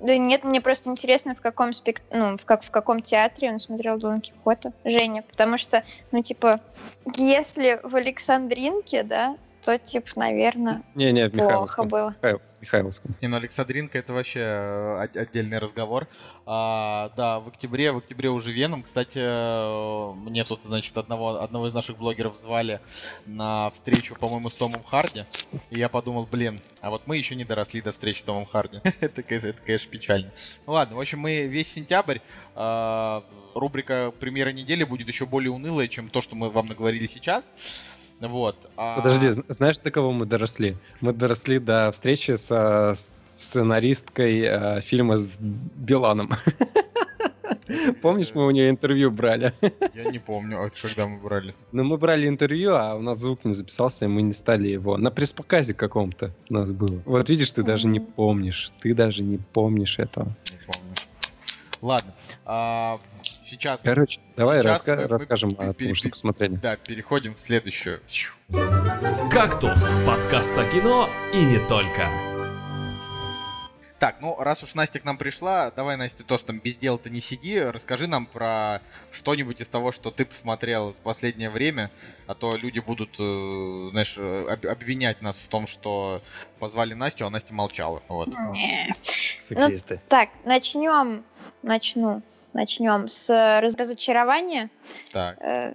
[0.00, 2.02] Да нет, мне просто интересно, в каком спект...
[2.12, 2.64] ну, в, как...
[2.64, 4.72] в каком театре он смотрел Дон Кихота.
[4.84, 6.60] Женя, потому что, ну, типа,
[7.16, 12.14] если в Александринке, да, то, типа, наверное, Не, не, в плохо было.
[12.20, 13.16] Михаил- Михайловском.
[13.20, 16.06] Не, ну Александринка это вообще э, от- отдельный разговор.
[16.46, 18.84] А, да, в октябре, в октябре уже Веном.
[18.84, 22.80] Кстати, э, мне тут, значит, одного, одного из наших блогеров звали
[23.26, 25.24] на встречу, по-моему, с Томом Харди.
[25.70, 28.78] И я подумал, блин, а вот мы еще не доросли до встречи с Томом Харди.
[29.00, 30.30] это, конечно, это, конечно, печально.
[30.66, 32.18] Ну ладно, в общем, мы весь сентябрь
[32.54, 33.24] а,
[33.56, 37.52] рубрика «Премьера недели» будет еще более унылая, чем то, что мы вам наговорили сейчас.
[38.28, 38.56] Вот.
[38.76, 40.76] а- Подожди, зн- знаешь, до кого мы доросли?
[41.00, 42.94] Мы доросли до встречи со
[43.36, 46.30] сценаристкой э, фильма с Биланом.
[48.02, 49.52] Помнишь, мы у нее интервью брали?
[49.94, 51.54] Я не помню, а когда мы брали.
[51.72, 54.96] Ну, мы брали интервью, а у нас звук не записался, и мы не стали его.
[54.98, 57.00] На пресс-показе каком-то у нас было.
[57.04, 58.72] Вот видишь, ты даже не помнишь.
[58.80, 60.26] Ты даже не помнишь этого.
[60.50, 60.81] Не помню.
[61.82, 62.14] Ладно.
[62.44, 63.00] а,
[63.40, 66.54] сейчас, Короче, давай Сейчас раска- мы- мы расскажем пе- о том, что посмотрели.
[66.54, 68.00] да, переходим в следующую.
[69.30, 72.08] «Кактус»— подкаст о кино и не только.
[73.98, 77.20] Так, ну раз уж Настя к нам пришла, давай, Настя, тоже там без дела-то не
[77.20, 78.80] сиди, расскажи нам про
[79.12, 81.88] что-нибудь из того, что ты посмотрел в последнее время,
[82.26, 86.20] а то люди будут, э, знаешь, э, об- обвинять нас в том, что
[86.58, 88.02] позвали Настю, а Настя молчала.
[88.08, 88.30] Вот.
[89.38, 90.00] Сексисты.
[90.08, 91.22] Так, начнем,
[91.62, 92.22] начну,
[92.52, 93.28] начнем с
[93.60, 94.68] раз- разочарования
[95.12, 95.36] Так.
[95.40, 95.74] э,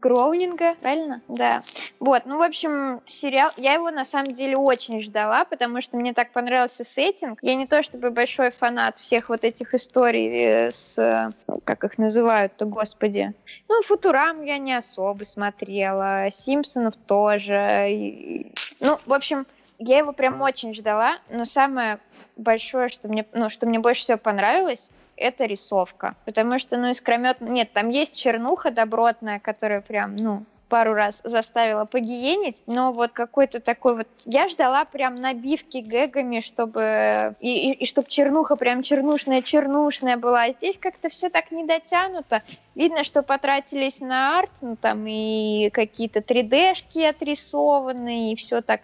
[0.00, 1.20] Гроунинга, правильно?
[1.28, 1.60] Да.
[2.00, 6.12] Вот, ну, в общем, сериал, я его на самом деле очень ждала, потому что мне
[6.14, 7.38] так понравился сеттинг.
[7.42, 11.28] Я не то чтобы большой фанат всех вот этих историй э, с, э,
[11.64, 13.32] как их называют-то, господи.
[13.68, 17.86] Ну, Футурам я не особо смотрела, Симпсонов тоже.
[17.90, 19.46] и- Ну, в общем,
[19.78, 21.98] я его прям очень ждала, но самое
[22.36, 26.14] большое, что мне, ну, что мне больше всего понравилось, это рисовка.
[26.24, 27.40] Потому что, ну, искромет...
[27.40, 33.60] Нет, там есть чернуха добротная, которая прям, ну, пару раз заставила погиенить, но вот какой-то
[33.60, 34.08] такой вот...
[34.24, 37.36] Я ждала прям набивки гэгами, чтобы...
[37.40, 40.44] И, и, и чтобы чернуха прям чернушная-чернушная была.
[40.44, 42.42] А здесь как-то все так не дотянуто.
[42.74, 48.80] Видно, что потратились на арт, ну, там и какие-то 3D-шки отрисованы, и все так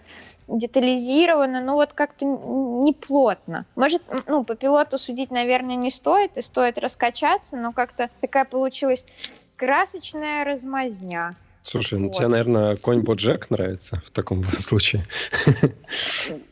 [0.48, 3.66] детализировано, но вот как-то н- не плотно.
[3.74, 9.06] Может, ну, по пилоту судить, наверное, не стоит, и стоит раскачаться, но как-то такая получилась
[9.56, 11.36] красочная размазня.
[11.64, 12.16] Слушай, ну Вот.
[12.16, 15.06] тебе, наверное, конь Боджек нравится в таком случае.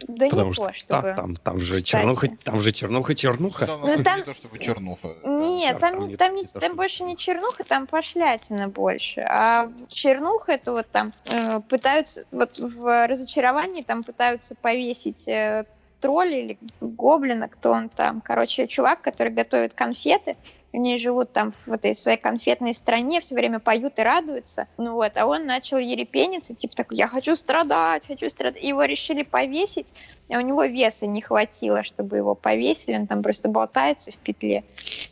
[0.06, 1.02] Да Потому не что то, чтобы...
[1.02, 1.86] там, там, там же Кстати.
[1.90, 3.66] чернуха, там же чернуха, чернуха.
[3.66, 5.08] Там, Ну, там- не то чтобы чернуха.
[5.24, 7.56] Нет, там, там не, не- больше не чернуха.
[7.56, 9.20] чернуха, там пошлятина больше.
[9.22, 15.64] А чернуха это вот там э, пытаются, вот в разочаровании там пытаются повесить э,
[16.00, 18.20] тролля или гоблина, кто он там.
[18.20, 20.36] Короче, чувак, который готовит конфеты,
[20.72, 24.68] они живут там в этой своей конфетной стране, все время поют и радуются.
[24.78, 28.62] Ну вот, а он начал ерепениться, типа такой, я хочу страдать, хочу страдать.
[28.62, 29.88] И его решили повесить,
[30.32, 34.64] а у него веса не хватило, чтобы его повесили, он там просто болтается в петле.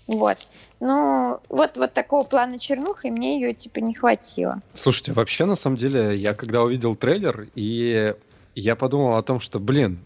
[0.07, 0.39] Вот.
[0.81, 4.63] Ну, вот, вот такого плана чернуха, и мне ее, типа, не хватило.
[4.75, 8.15] Слушайте, вообще, на самом деле, я когда увидел трейлер, и
[8.55, 9.99] я подумал о том, что, блин,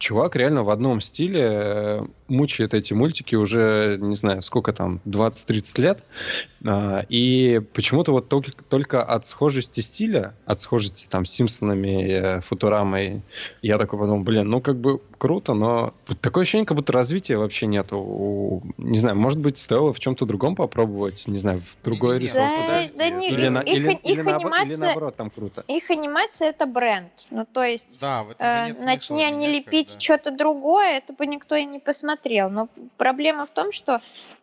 [0.00, 5.80] чувак реально в одном стиле э, мучает эти мультики уже, не знаю, сколько там, 20-30
[5.80, 6.04] лет.
[6.66, 12.40] А, И почему-то вот только, только от схожести стиля, от схожести там с Симпсонами, э,
[12.42, 13.22] Футурамой,
[13.62, 17.36] я такой подумал, блин, ну как бы круто, но вот такое ощущение, как будто развития
[17.38, 17.98] вообще нету.
[17.98, 22.26] У- Не знаю, может быть, стоило в чем-то другом попробовать, не знаю, в другой Не-не-не,
[22.26, 22.56] рисовке.
[22.56, 25.30] Да, подожди, да не, Или, на- их, или- их или наобо- или анимация, наоборот, там
[25.30, 25.64] круто.
[25.66, 27.10] их анимация это бренд.
[27.30, 30.00] Ну, то есть, Да, э, нет начни они лепить как-то.
[30.02, 32.50] что-то другое, это бы никто и не посмотрел.
[32.50, 32.68] Но
[32.98, 34.00] проблема в том, что,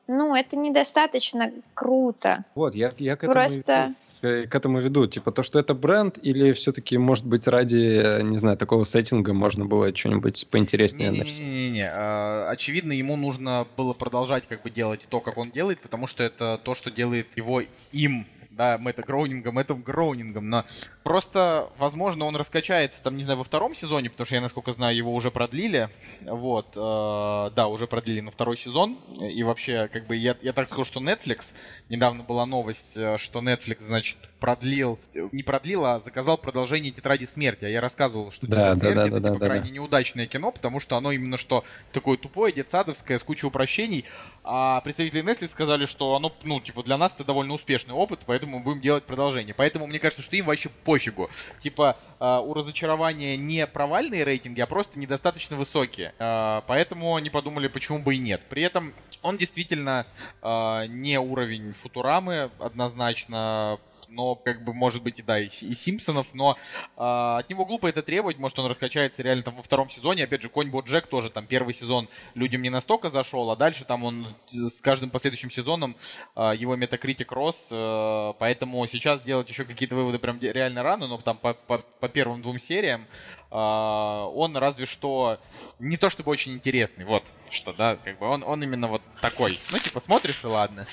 [0.08, 2.46] ну, это недостаточно круто.
[2.56, 5.08] Вот, я, я к этому Просто- веду, к этому веду.
[5.08, 9.34] Типа то, что это бренд, или все-таки, может быть, ради, э, не знаю, такого сеттинга
[9.34, 11.42] можно было что-нибудь поинтереснее написать?
[11.42, 16.08] Не-не-не, а, очевидно, ему нужно было продолжать как бы делать то, как он делает, потому
[16.08, 18.26] что это то, что делает его им,
[18.58, 20.66] да, Мэтта Гроунингом, Мэттом Гроунингом, но
[21.04, 24.96] просто, возможно, он раскачается, там, не знаю, во втором сезоне, потому что я, насколько знаю,
[24.96, 25.90] его уже продлили,
[26.22, 30.68] вот, э, да, уже продлили на второй сезон, и вообще, как бы, я, я так
[30.68, 31.54] скажу, что Netflix,
[31.90, 37.26] недавно была новость, э, что Netflix, значит, продлил, э, не продлил, а заказал продолжение «Тетради
[37.26, 39.46] смерти», а я рассказывал, что Да, «Тетрадь да, смерти» да, это, да, типа, да, да.
[39.46, 44.06] крайне неудачное кино, потому что оно именно что такое тупое, детсадовское, с кучей упрощений.
[44.44, 48.47] А представители Netflix сказали, что оно, ну, типа, для нас это довольно успешный опыт, поэтому
[48.48, 49.54] мы будем делать продолжение.
[49.54, 51.30] Поэтому мне кажется, что им вообще пофигу.
[51.60, 56.14] Типа, а, у разочарования не провальные рейтинги, а просто недостаточно высокие.
[56.20, 58.42] А, Поэтому они подумали, почему бы и нет.
[58.50, 60.06] При этом он действительно
[60.42, 63.80] а, не уровень Футурамы однозначно,
[64.10, 66.58] но как бы может быть и да, и, и Симпсонов, но
[66.96, 70.42] а, от него глупо это требовать, может он раскачается реально там во втором сезоне, опять
[70.42, 74.28] же, Конь Боджек тоже там первый сезон людям не настолько зашел, а дальше там он
[74.52, 75.96] с каждым последующим сезоном
[76.36, 81.18] а, его метакритик рос, э, поэтому сейчас делать еще какие-то выводы прям реально рано, но
[81.18, 83.06] там по, по- по первым двум сериям
[83.50, 85.40] он разве что
[85.80, 89.60] не то чтобы очень интересный, вот что, да, как бы он, он именно вот такой,
[89.72, 90.86] ну типа смотришь и ладно,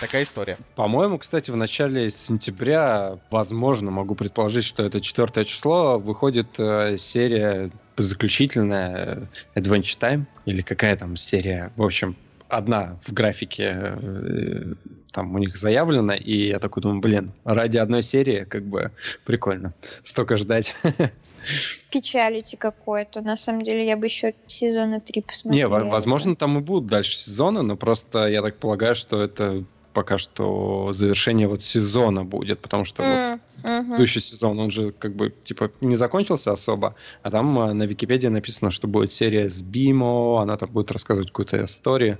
[0.00, 0.58] такая история.
[0.76, 7.70] По-моему, кстати, в начале сентября, возможно, могу предположить, что это четвертое число, выходит э, серия
[7.96, 12.16] заключительная э, Adventure Time, или какая там серия, в общем,
[12.48, 14.74] одна в графике э,
[15.12, 18.90] там у них заявлена, и я такой думаю, блин, ради одной серии как бы
[19.24, 19.72] прикольно.
[20.04, 20.74] Столько ждать.
[21.90, 23.20] Печалите какое-то.
[23.22, 25.70] На самом деле, я бы еще сезона три Не, посмотрела.
[25.70, 29.64] во- возможно, там и будут дальше сезоны, но просто я так полагаю, что это
[29.98, 33.84] пока что завершение вот сезона будет, потому что вот Мгм.
[33.86, 38.28] предыдущий сезон, он же как бы типа не закончился особо, а там а, на Википедии
[38.28, 42.18] написано, что будет серия с Бимо, она там будет рассказывать какую-то историю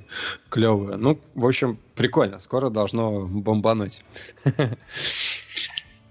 [0.49, 0.99] клевую.
[0.99, 4.03] Ну, в общем, прикольно, скоро должно бомбануть.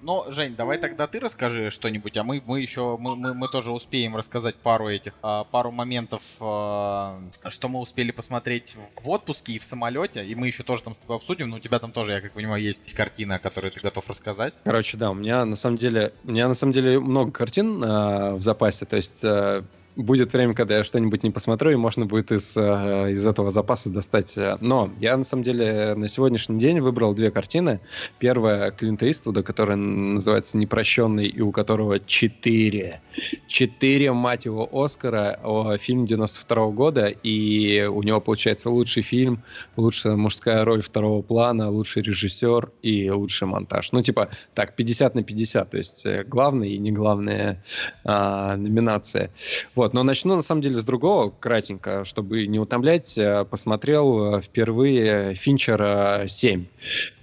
[0.02, 3.72] Ну, Жень, давай тогда ты расскажи что-нибудь, а мы, мы еще мы, мы, мы тоже
[3.72, 9.60] успеем рассказать пару этих а, пару моментов, а, что мы успели посмотреть в отпуске и
[9.60, 11.50] в самолете, и мы еще тоже там с тобой обсудим.
[11.50, 14.54] Но у тебя там тоже, я как понимаю, есть картина, о которой ты готов рассказать.
[14.64, 18.36] Короче, да, у меня на самом деле, у меня на самом деле много картин а,
[18.36, 19.66] в запасе, то есть а,
[19.98, 23.90] будет время, когда я что-нибудь не посмотрю, и можно будет из, а, из этого запаса
[23.90, 24.38] достать.
[24.38, 24.58] а.
[24.62, 27.80] Но я на самом деле на сегодняшний день выбрал две картины.
[28.20, 33.02] Первая Клинта Иствуда, которая называется «Непрощенный», и у которого четыре,
[33.48, 35.40] четыре, мать его, Оскара.
[35.44, 39.44] О, фильм 92 года, и у него получается лучший фильм,
[39.76, 43.92] лучшая мужская роль второго плана, лучший режиссер и лучший монтаж.
[43.92, 47.64] Ну, типа, так, 50 на 50, то есть э, главная и не главная
[48.04, 49.32] а, номинация.
[49.76, 53.17] Вот, но начну на самом деле с другого, кратенько, чтобы не утомлять.
[53.17, 56.65] э, Посмотрел э, впервые Финчера 7.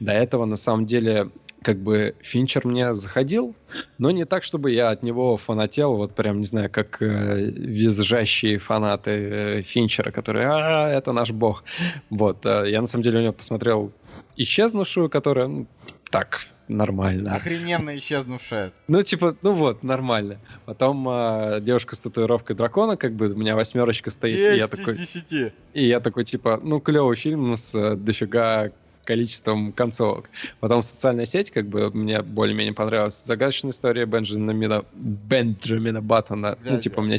[0.01, 1.31] До этого, на самом деле,
[1.65, 3.57] как бы Финчер мне заходил,
[3.99, 8.59] но не так, чтобы я от него фанател, вот прям, не знаю, как э, визжащие
[8.59, 11.65] фанаты э, Финчера, которые «А, это наш бог».
[12.11, 13.93] Вот, э, я на самом деле у него посмотрел
[14.37, 15.67] «Исчезнувшую», которая, ну,
[16.11, 17.35] так, нормально.
[17.35, 18.73] Охрененно исчезнувшая.
[18.89, 20.39] Ну, типа, ну вот, нормально.
[20.65, 24.71] Потом э, девушка с татуировкой дракона, как бы у меня восьмерочка стоит, и я 10
[24.71, 25.53] такой, из 10.
[25.75, 28.71] и я такой, типа, ну, клевый фильм с э, дофига
[29.05, 30.31] количеством концовок.
[30.61, 33.23] Потом социальная сеть, как бы, мне более-менее понравилась.
[33.25, 36.57] Загадочная история Бенджамина, Бенджамина Баттона.
[36.65, 37.19] Да, ну, типа, у меня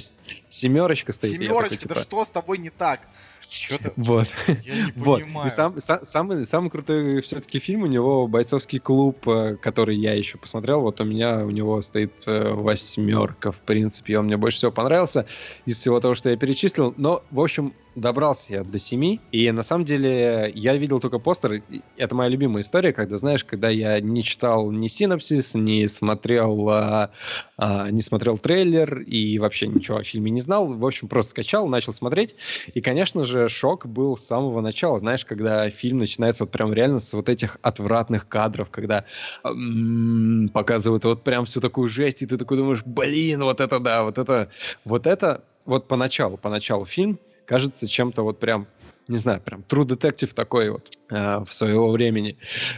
[0.49, 1.33] семерочка стоит.
[1.33, 3.01] я такой, Семерочка, да типа, что с тобой не так?
[3.55, 3.91] Что ты...
[3.95, 4.27] Вот.
[4.63, 5.21] Я не Вот.
[5.21, 5.47] понимаю.
[5.47, 10.13] И сам, са- самый, самый крутой все-таки фильм у него бойцовский клуб, э, который я
[10.13, 10.81] еще посмотрел.
[10.81, 14.19] Вот у меня у него стоит э, восьмерка, в принципе.
[14.19, 15.25] Он мне больше всего понравился
[15.65, 16.93] из всего того, что я перечислил.
[16.97, 19.21] Но, в общем, добрался я до семи.
[19.31, 21.63] И на самом деле я видел только постер.
[21.95, 27.11] Это моя любимая история, когда, знаешь, когда я не читал ни синопсис, не смотрел, а,
[27.57, 30.67] а, не смотрел трейлер и вообще ничего о фильме не знал.
[30.67, 32.35] В общем, просто скачал, начал смотреть.
[32.73, 34.99] И, конечно же, шок был с самого начала.
[34.99, 39.05] Знаешь, когда фильм начинается вот прям реально с вот этих отвратных кадров, когда
[39.43, 44.03] м, показывают вот прям всю такую жесть, и ты такой думаешь, блин, вот это да,
[44.03, 44.49] вот это,
[44.83, 48.67] вот это, вот поначалу, поначалу фильм кажется чем-то вот прям
[49.07, 52.37] не знаю, прям True Detective такой вот э, в своего времени.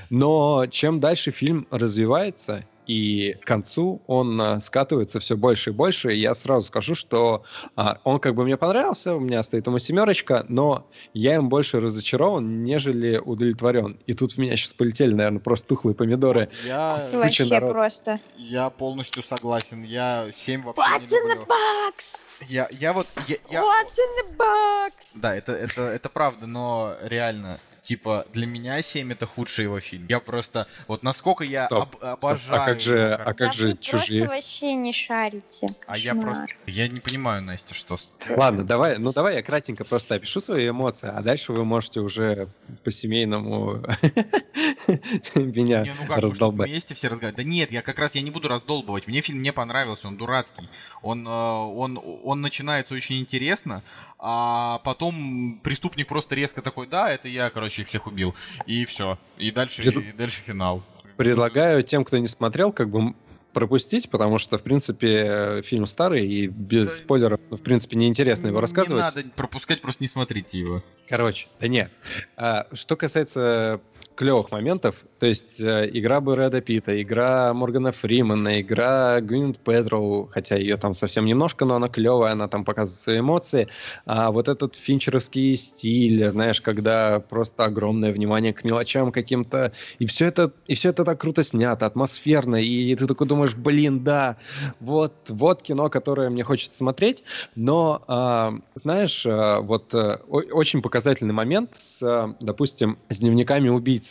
[0.10, 6.14] Но чем дальше фильм развивается, и к концу он а, скатывается все больше и больше.
[6.14, 7.44] И я сразу скажу, что
[7.76, 11.80] а, он как бы мне понравился, у меня стоит ему семерочка, но я им больше
[11.80, 14.00] разочарован, нежели удовлетворен.
[14.08, 16.50] И тут в меня сейчас полетели, наверное, просто тухлые помидоры.
[16.66, 17.74] Я, Вообще народ.
[17.74, 18.20] просто.
[18.38, 19.84] я полностью согласен.
[19.84, 21.42] Я 7 вообще What's не in the люблю.
[21.46, 22.18] box?
[22.48, 23.08] Я, я вот...
[23.28, 24.94] Я, я- What's in the box?
[25.16, 30.06] Да, это, это, это правда, но реально, типа, для меня 7 это худший его фильм.
[30.10, 30.68] Я просто...
[30.88, 32.04] Вот насколько я Стоп, об- стоп.
[32.24, 32.62] обожаю...
[32.62, 34.28] А как же- а как Да же «Чужие»?
[34.28, 35.68] вообще не шарите.
[35.88, 36.46] А я просто...
[36.66, 37.96] Я не понимаю, Настя, что...
[38.30, 42.48] Ладно, давай, ну давай я кратенько просто опишу свои эмоции, а дальше вы можете уже
[42.84, 43.84] по-семейному
[45.36, 46.70] меня Не, ну как, раздолбать.
[46.70, 47.38] вместе все разговаривать?
[47.38, 49.08] Да нет, я как раз я не буду раздолбывать.
[49.08, 50.68] Мне фильм не понравился, он дурацкий.
[51.02, 53.84] Он, э, он, он начинается очень интересно,
[54.20, 58.34] а потом преступник просто резко такой, да, это я, короче, их всех убил.
[58.66, 59.18] И все.
[59.38, 60.84] И дальше, Пред- и дальше финал.
[61.18, 63.14] Предлагаю тем, кто не смотрел, как бы
[63.54, 67.96] пропустить, потому что, в принципе, э, фильм старый и без Да- спойлеров, ну, в принципе,
[67.98, 69.04] неинтересно его рассказывать.
[69.16, 70.84] Не надо пропускать, просто не смотрите его.
[71.10, 71.92] Короче, да нет.
[72.36, 73.82] А, что касается
[74.18, 80.58] клевых моментов, то есть э, игра Брэда Питта, игра Моргана Фримана, игра Гвинет Петроу, хотя
[80.58, 83.68] ее там совсем немножко, но она клевая, она там показывает свои эмоции.
[84.06, 90.28] А вот этот финчеровский стиль, знаешь, когда просто огромное внимание к мелочам каким-то, и все
[90.28, 94.38] это, и все это так круто снято, атмосферно, и ты такой думаешь, блин, да,
[94.80, 97.24] вот, вот кино, которое мне хочется смотреть,
[97.56, 104.07] но, а, знаешь, а, вот о- очень показательный момент, с, а, допустим, с дневниками убийцы.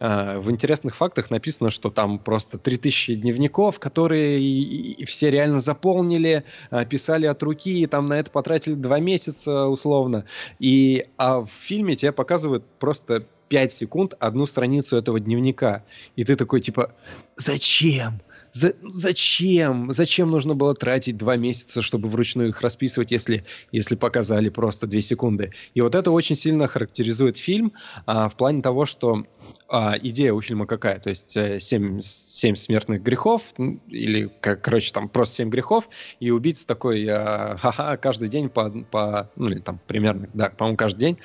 [0.00, 6.84] А, в интересных фактах написано, что там просто 3000 дневников, которые все реально заполнили, а,
[6.84, 10.24] писали от руки, и там на это потратили два месяца условно.
[10.58, 15.84] И, а в фильме тебе показывают просто 5 секунд одну страницу этого дневника.
[16.16, 16.92] И ты такой, типа,
[17.36, 18.20] зачем?
[18.54, 19.92] За, зачем?
[19.92, 25.00] Зачем нужно было тратить два месяца, чтобы вручную их расписывать, если, если показали просто две
[25.00, 25.52] секунды?
[25.74, 27.72] И вот это очень сильно характеризует фильм
[28.06, 29.26] а, в плане того, что
[29.68, 31.00] а, идея у фильма какая?
[31.00, 33.42] То есть э, семь, семь смертных грехов,
[33.88, 35.88] или, как, короче, там просто семь грехов,
[36.20, 40.76] и убийца такой, а, ха-ха, каждый день по, по, ну, или там примерно, да, по-моему,
[40.76, 41.18] каждый день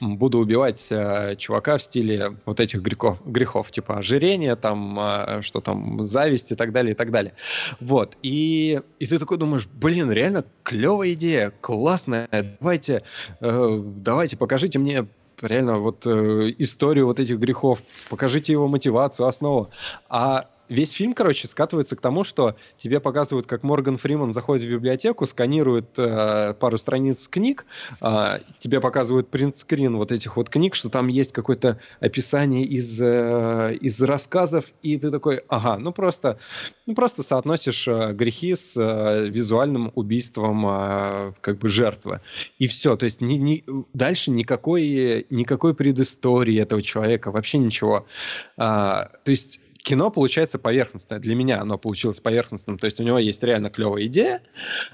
[0.00, 5.60] буду убивать э, чувака в стиле вот этих грехов, грехов типа ожирения, там, э, что
[5.60, 7.34] там, зависть и так далее, и так далее.
[7.80, 12.28] Вот, и, и ты такой думаешь, блин, реально клевая идея, классная,
[12.60, 13.02] давайте,
[13.40, 15.06] э, давайте, покажите мне
[15.42, 19.70] реально вот э, историю вот этих грехов, покажите его мотивацию, основу.
[20.08, 24.70] А весь фильм, короче, скатывается к тому, что тебе показывают, как Морган Фриман заходит в
[24.70, 27.66] библиотеку, сканирует э, пару страниц книг,
[28.00, 33.76] э, тебе показывают принтскрин вот этих вот книг, что там есть какое-то описание из, э,
[33.80, 36.38] из рассказов, и ты такой, ага, ну просто,
[36.86, 42.20] ну просто соотносишь э, грехи с э, визуальным убийством э, как бы жертвы.
[42.58, 48.06] И все, то есть ни, ни, дальше никакой, никакой предыстории этого человека, вообще ничего.
[48.56, 51.18] А, то есть кино получается поверхностное.
[51.18, 52.78] Для меня оно получилось поверхностным.
[52.78, 54.42] То есть у него есть реально клевая идея,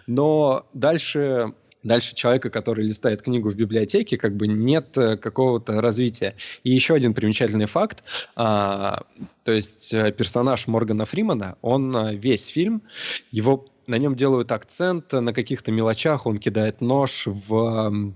[0.06, 6.34] но дальше дальше человека, который листает книгу в библиотеке, как бы нет э, какого-то развития.
[6.64, 8.02] И еще один примечательный факт,
[8.34, 9.04] а,
[9.44, 12.82] то есть э, персонаж Моргана Фримана, он э, весь фильм,
[13.30, 18.12] его на нем делают акцент на каких-то мелочах, он кидает нож в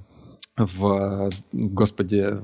[0.56, 2.38] в, господи,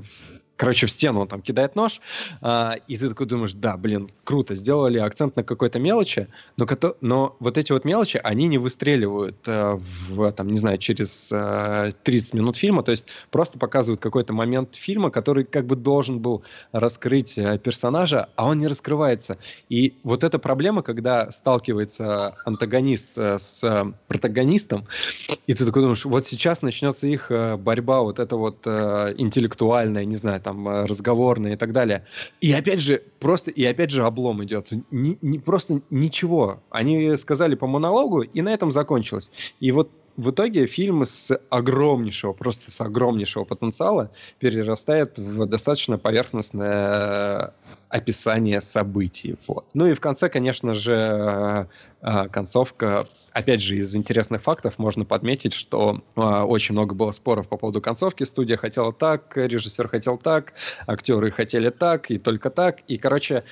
[0.57, 2.01] короче, в стену он там кидает нож,
[2.41, 6.67] а, и ты такой думаешь, да, блин, круто, сделали акцент на какой-то мелочи, но,
[7.01, 11.93] но вот эти вот мелочи, они не выстреливают а, в, там, не знаю, через а,
[12.03, 16.43] 30 минут фильма, то есть просто показывают какой-то момент фильма, который как бы должен был
[16.73, 19.39] раскрыть а, персонажа, а он не раскрывается.
[19.69, 24.87] И вот эта проблема, когда сталкивается антагонист с протагонистом,
[25.47, 30.41] и ты такой думаешь, вот сейчас начнется их борьба, вот это вот интеллектуальная, не знаю,
[30.47, 32.05] там э, разговорные и так далее.
[32.41, 34.69] И опять же, просто, и опять же облом идет.
[34.93, 36.61] Не, не, просто ничего.
[36.71, 39.33] Они сказали по монологу, и на этом закончилось.
[39.59, 47.53] И вот в итоге фильм с огромнейшего, просто с огромнейшего потенциала перерастает в достаточно поверхностное
[47.89, 49.35] описание событий.
[49.49, 49.67] Вот.
[49.75, 51.67] Ну и в конце, конечно же, э,
[52.03, 53.07] э, концовка,
[53.37, 57.83] опять же, из интересных фактов можно подметить, что э, очень много было споров по поводу
[57.83, 58.25] концовки.
[58.25, 60.55] Студия хотела так, режиссер хотел так,
[60.87, 62.79] актеры хотели так, и только так.
[62.89, 63.45] И, короче,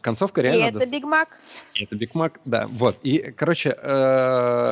[0.00, 0.78] концовка реально...
[0.78, 1.38] И это Биг Мак.
[1.78, 2.66] Это Биг Мак, да.
[2.68, 2.96] Вот.
[3.02, 3.72] И, короче,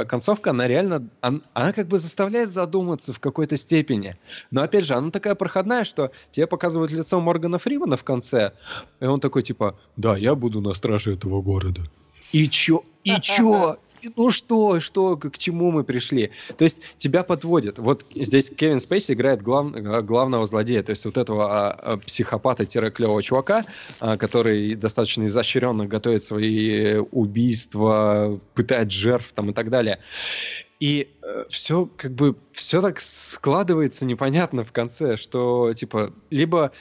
[0.08, 1.06] концовка, она реально...
[1.20, 4.16] Она как бы заставляет задуматься в какой-то степени.
[4.50, 8.52] Но, опять же, она такая проходная, что тебе показывают лицо Моргана Фримана в конце,
[9.00, 11.82] и он такой, типа, да, я буду на страже этого города.
[12.32, 12.82] И чё?
[13.04, 13.76] И чё?
[14.16, 16.30] Ну что, что, к чему мы пришли?
[16.56, 17.78] То есть тебя подводят.
[17.78, 19.72] Вот здесь Кевин Спейси играет глав,
[20.04, 23.64] главного злодея, то есть вот этого а, а, психопата-клевого чувака,
[24.00, 29.98] а, который достаточно изощренно готовит свои убийства, пытает жертв там и так далее.
[30.80, 36.72] И э, все как бы все так складывается непонятно в конце, что типа либо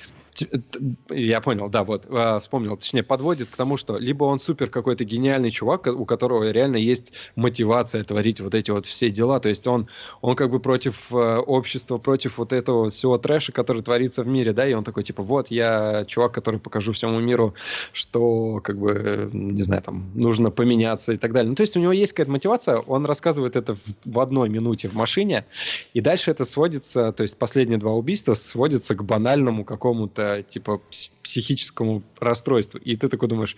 [1.10, 5.04] я понял, да, вот, а, вспомнил, точнее, подводит к тому, что либо он супер какой-то
[5.04, 9.68] гениальный чувак, у которого реально есть мотивация творить вот эти вот все дела, то есть
[9.68, 9.88] он,
[10.22, 14.54] он как бы против э, общества, против вот этого всего трэша, который творится в мире,
[14.54, 17.54] да, и он такой, типа, вот, я чувак, который покажу всему миру,
[17.92, 21.50] что, как бы, не знаю, там, нужно поменяться и так далее.
[21.50, 24.88] Ну, то есть у него есть какая-то мотивация, он рассказывает это в, в одной минуте
[24.88, 25.46] в машине,
[25.94, 30.82] и дальше это сводится, то есть последние два убийства сводятся к банальному какому-то какому типа
[31.24, 32.80] психическому расстройству.
[32.80, 33.55] И ты такой думаешь,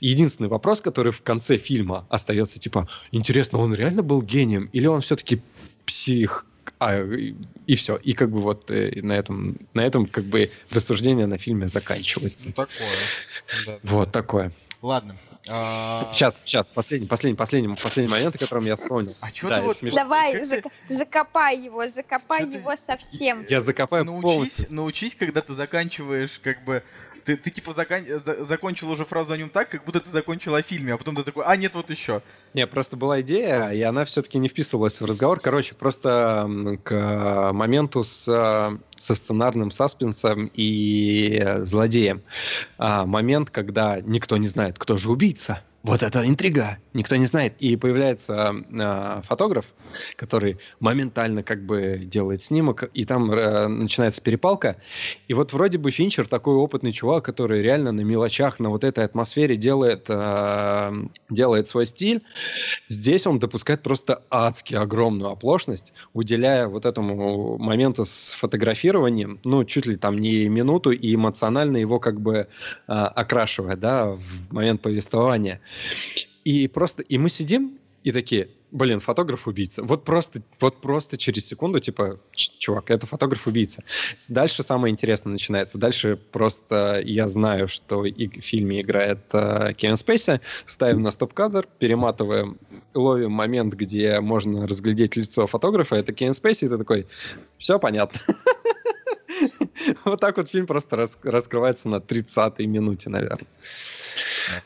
[0.00, 5.00] единственный вопрос, который в конце фильма остается, типа, интересно, он реально был гением или он
[5.00, 5.40] все-таки
[5.86, 6.46] псих,
[6.78, 7.34] а, и,
[7.66, 7.96] и все.
[7.96, 12.48] И как бы вот э, на этом, на этом как бы рассуждение на фильме заканчивается.
[12.48, 12.88] Ну, такое.
[13.66, 13.78] Да.
[13.82, 14.52] Вот такое.
[14.82, 15.16] Ладно.
[15.48, 16.10] А...
[16.14, 19.14] Сейчас, сейчас, последний, последний, последний, последний момент, о котором я вспомнил.
[19.20, 19.76] А что да, ты вот...
[19.76, 20.00] Смешно.
[20.00, 20.64] Давай, зак...
[20.88, 22.78] закопай его, закопай что его ты...
[22.78, 23.44] совсем.
[23.48, 24.66] Я закопаю научись, полностью.
[24.70, 26.82] Научись, когда ты заканчиваешь, как бы...
[27.24, 28.04] Ты, ты типа закан...
[28.06, 28.44] за...
[28.44, 31.22] закончил уже фразу о нем так, как будто ты закончил о фильме, а потом ты
[31.22, 32.22] такой, а нет, вот еще.
[32.54, 35.40] Не, просто была идея, и она все-таки не вписывалась в разговор.
[35.40, 36.48] Короче, просто
[36.82, 38.24] к моменту с
[39.00, 42.22] со сценарным саспенсом и злодеем.
[42.76, 45.62] А, момент, когда никто не знает, кто же убийца.
[45.82, 47.54] Вот это интрига, никто не знает.
[47.58, 49.64] И появляется э, фотограф,
[50.16, 54.76] который моментально как бы делает снимок, и там э, начинается перепалка.
[55.28, 59.04] И вот вроде бы Финчер такой опытный чувак, который реально на мелочах, на вот этой
[59.04, 60.92] атмосфере делает, э,
[61.30, 62.22] делает свой стиль.
[62.88, 69.86] Здесь он допускает просто адски огромную оплошность, уделяя вот этому моменту с фотографированием, ну, чуть
[69.86, 72.46] ли там не минуту, и эмоционально его как бы э,
[72.92, 75.60] окрашивая, да, в момент повествования.
[76.44, 79.82] И просто, и мы сидим и такие, блин, фотограф-убийца.
[79.82, 83.84] Вот просто, вот просто через секунду, типа, чувак, это фотограф-убийца.
[84.28, 85.78] Дальше самое интересное начинается.
[85.78, 91.68] Дальше просто я знаю, что и в фильме играет э, Кевин Спейси, ставим на стоп-кадр,
[91.78, 92.58] перематываем,
[92.94, 97.06] ловим момент, где можно разглядеть лицо фотографа, это Кевин Спейси, и ты такой,
[97.58, 98.20] все понятно.
[100.04, 103.46] Вот так вот фильм просто раскрывается на 30-й минуте, наверное.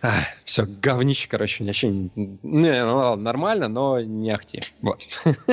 [0.02, 4.62] А, все, говнище, короче, вообще не, ну, нормально, но не ахти.
[4.80, 5.06] Вот.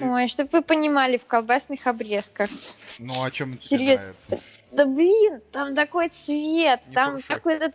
[0.00, 2.50] Ой, чтобы вы понимали, в колбасных обрезках.
[2.98, 3.96] Ну, а чем тебе Серьез...
[3.96, 4.40] нравится?
[4.72, 7.72] Да блин, там такой цвет, не там какой-то...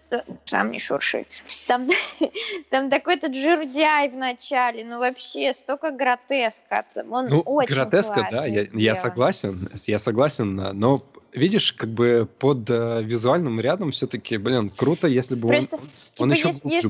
[0.49, 1.25] Там не шурши.
[1.65, 1.87] Там,
[2.69, 6.85] там такой-то жердяй в начале, ну вообще столько гротеска.
[7.09, 12.69] Он ну, очень гротеска, да, я, я согласен, я согласен, но видишь, как бы под
[12.69, 16.89] э, визуальным рядом все-таки, блин, круто, если бы Просто, он, типа, он еще если, если,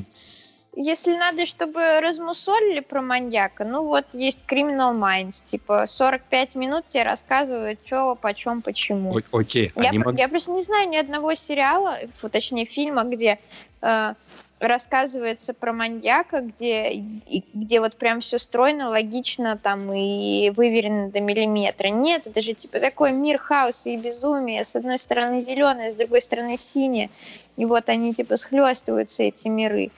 [0.81, 7.03] если надо, чтобы размусолили про маньяка, ну вот есть Criminal Minds, типа 45 минут тебе
[7.03, 9.17] рассказывают, что, почем, почему.
[9.17, 9.73] О- окей.
[9.75, 10.17] Я, мог...
[10.17, 11.97] я просто не знаю ни одного сериала,
[12.31, 13.39] точнее фильма, где
[13.81, 14.13] э,
[14.59, 17.03] рассказывается про маньяка, где,
[17.53, 21.89] где вот прям все стройно, логично там и выверено до миллиметра.
[21.89, 24.63] Нет, это же типа такой мир хаоса и безумия.
[24.63, 27.09] С одной стороны зеленое, с другой стороны синее.
[27.57, 29.91] И вот они типа схлестываются, эти миры.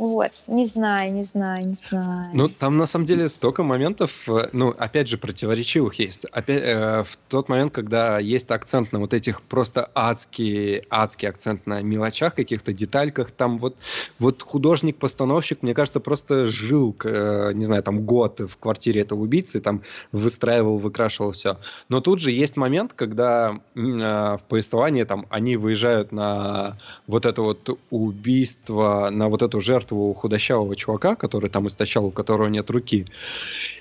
[0.00, 2.30] Вот, не знаю, не знаю, не знаю.
[2.32, 6.24] Ну, там на самом деле столько моментов, э, ну, опять же, противоречивых есть.
[6.24, 11.66] Опять, э, в тот момент, когда есть акцент на вот этих просто адский, адский акцент
[11.66, 13.76] на мелочах, каких-то детальках, там вот,
[14.18, 19.60] вот художник-постановщик, мне кажется, просто жил, э, не знаю, там год в квартире этого убийцы,
[19.60, 19.82] там
[20.12, 21.58] выстраивал, выкрашивал все.
[21.90, 27.42] Но тут же есть момент, когда э, в повествовании там они выезжают на вот это
[27.42, 32.70] вот убийство, на вот эту жертву этого худощавого чувака, который там истощал, у которого нет
[32.70, 33.06] руки.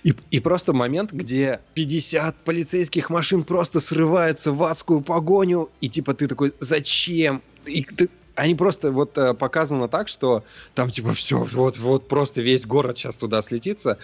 [0.04, 6.14] И, и просто момент, где 50 полицейских машин просто срываются в адскую погоню, и типа
[6.14, 7.42] ты такой, зачем?
[7.66, 10.44] И ты, они просто вот э, показано так, что
[10.74, 13.98] там типа все, вот, вот просто весь город сейчас туда слетится.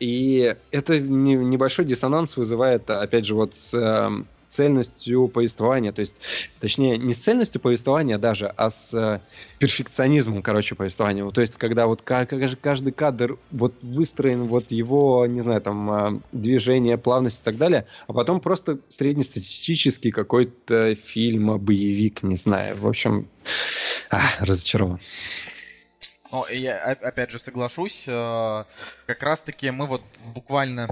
[0.00, 5.92] И это не, небольшой диссонанс вызывает, опять же, вот с э, цельностью повествования.
[5.92, 6.16] То есть,
[6.60, 9.20] точнее, не с цельностью повествования даже, а с э,
[9.58, 11.28] перфекционизмом, короче, повествования.
[11.30, 16.98] То есть, когда вот каждый кадр вот выстроен, вот его, не знаю, там, э, движение,
[16.98, 22.76] плавность и так далее, а потом просто среднестатистический какой-то фильм, боевик, не знаю.
[22.76, 23.28] В общем,
[24.10, 25.00] а, разочарован.
[26.30, 28.04] Ну, я опять же соглашусь.
[28.06, 28.64] Э,
[29.06, 30.02] как раз-таки мы вот
[30.34, 30.88] буквально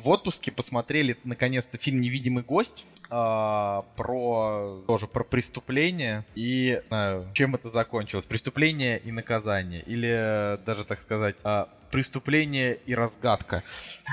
[0.00, 2.86] в отпуске посмотрели наконец-то фильм «Невидимый гость».
[3.10, 10.84] Uh, про тоже про преступление и знаю, чем это закончилось преступление и наказание или даже
[10.84, 13.64] так сказать uh, преступление и разгадка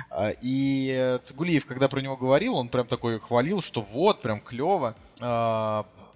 [0.09, 4.95] uh, и Цигулиев когда про него говорил он прям такой хвалил что вот прям клево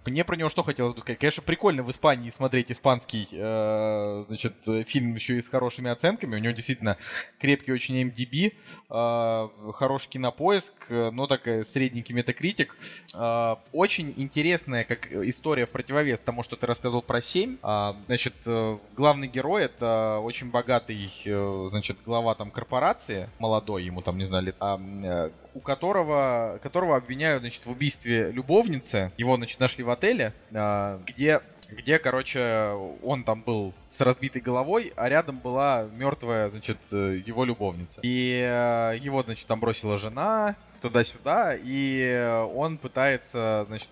[0.06, 1.20] мне про него что хотелось бы сказать?
[1.20, 4.56] Конечно, прикольно в Испании смотреть испанский, э, значит,
[4.88, 6.36] фильм еще и с хорошими оценками.
[6.36, 6.98] У него действительно
[7.40, 8.54] крепкий очень MDB,
[8.90, 12.76] э, хороший кинопоиск, но такая средненький метакритик.
[13.14, 17.58] Э, очень интересная как история в противовес тому, что ты рассказывал про 7.
[17.62, 24.02] Э, значит, э, главный герой это очень богатый, э, значит, глава там корпорации, молодой, ему
[24.02, 29.12] там, не знаю, лет, э, у которого, которого обвиняют, значит, в убийстве любовницы.
[29.18, 31.42] Его, значит, нашли в отеле, а, где
[31.72, 32.72] где, короче,
[33.02, 38.02] он там был с разбитой головой, а рядом была мертвая, значит, э, его любовница.
[38.04, 43.92] И э, его, значит, там бросила жена, туда-сюда, и он пытается, значит,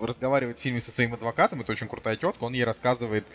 [0.00, 3.26] разговаривать в фильме со своим адвокатом, это очень крутая тетка, он ей рассказывает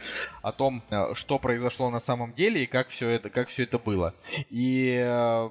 [0.42, 3.78] о том, э, что произошло на самом деле и как все это, как все это
[3.78, 4.14] было.
[4.50, 5.50] И э,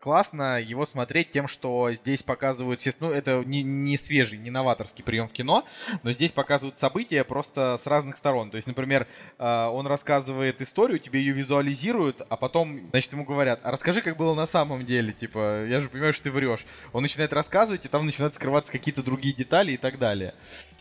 [0.00, 5.28] классно его смотреть тем, что здесь показывают, ну, это не, не свежий, не новаторский прием
[5.28, 5.64] в кино,
[6.02, 8.50] но здесь показывают события просто с разных сторон.
[8.50, 9.06] То есть, например,
[9.38, 14.16] э, он рассказывает историю, тебе ее визуализируют, а потом, значит, ему говорят, а расскажи, как
[14.16, 17.88] было на самом деле, типа, я же понимаю, что ты врешь он начинает рассказывать, и
[17.88, 20.34] там начинают скрываться какие-то другие детали и так далее.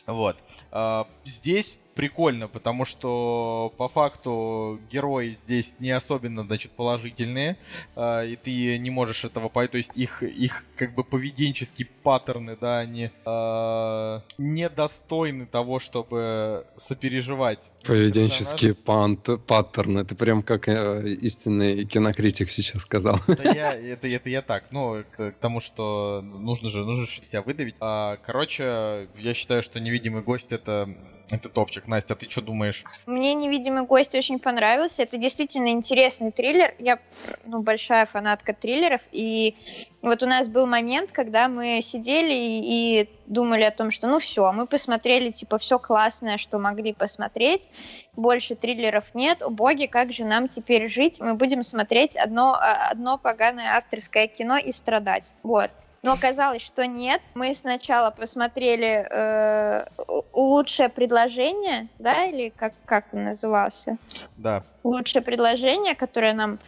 [0.06, 0.38] Вот.
[0.72, 7.58] А, здесь прикольно, потому что по факту герои здесь не особенно, значит, положительные,
[7.96, 12.56] э, и ты не можешь этого понять, то есть их, их как бы поведенческие паттерны,
[12.62, 17.72] да, они э, недостойны того, чтобы сопереживать.
[17.84, 23.20] Поведенческие пант, паттерны, ты прям как э, истинный кинокритик сейчас сказал.
[23.28, 27.24] Это я, это, это я так, ну, к, к тому, что нужно же, нужно же
[27.24, 27.76] себя выдавить.
[27.80, 30.96] А, короче, я считаю, что невидимый гость это
[31.30, 31.88] это топчик.
[31.88, 32.84] Настя, а ты что думаешь?
[33.06, 35.04] Мне «Невидимый гость» очень понравился.
[35.04, 36.74] Это действительно интересный триллер.
[36.80, 37.00] Я
[37.46, 39.02] ну, большая фанатка триллеров.
[39.12, 39.56] И
[40.02, 44.20] вот у нас был момент, когда мы сидели и, и думали о том, что ну
[44.20, 47.70] все, мы посмотрели типа все классное, что могли посмотреть.
[48.16, 49.42] Больше триллеров нет.
[49.42, 51.20] О боги, как же нам теперь жить?
[51.20, 55.34] Мы будем смотреть одно, а, одно поганое авторское кино и страдать.
[55.44, 55.72] Вот.
[56.08, 57.22] Но оказалось, что нет.
[57.36, 59.86] Мы сначала посмотрели э,
[60.32, 63.98] лучшее предложение, да, или как, как он назывался?
[64.38, 64.64] Да.
[64.86, 66.60] Лучшее предложение, которое нам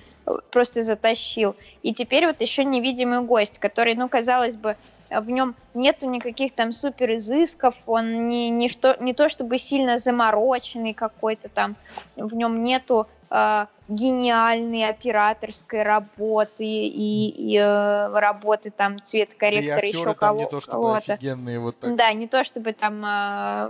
[0.51, 1.55] просто затащил.
[1.83, 4.75] И теперь вот еще невидимый гость, который, ну, казалось бы,
[5.09, 9.97] в нем нету никаких там супер изысков, он не, не, что, не то чтобы сильно
[9.97, 11.77] замороченный какой-то там,
[12.17, 19.87] в нем нету э, гениальной операторской работы и, и э, работы там цвет корректора да
[19.87, 21.95] еще там не то чтобы офигенные вот так.
[21.95, 23.69] Да, не то чтобы там э,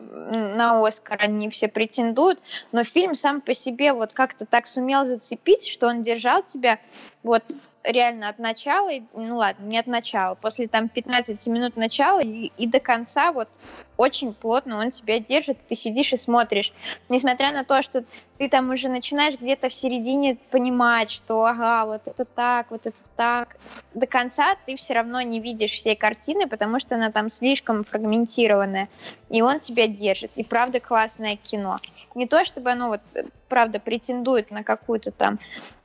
[0.56, 2.40] на Оскар они все претендуют,
[2.72, 6.80] но фильм сам по себе вот как-то так сумел зацепить, что он держал тебя
[7.24, 7.44] вот
[7.84, 12.68] реально от начала, ну ладно, не от начала, после там 15 минут начала и, и
[12.68, 13.48] до конца вот
[13.98, 16.74] очень плотно он тебя держит, ты сидишь и смотришь.
[17.10, 18.04] Несмотря на то, что
[18.40, 22.98] ты там уже начинаешь где-то в середине понимать, что ага, вот это так, вот это
[23.18, 23.58] так,
[23.94, 28.88] до конца ты все равно не видишь всей картины, потому что она там слишком фрагментированная,
[29.30, 30.32] и он тебя держит.
[30.36, 31.76] И правда классное кино.
[32.16, 33.02] Не то, чтобы оно вот
[33.50, 35.38] правда претендует на какую-то там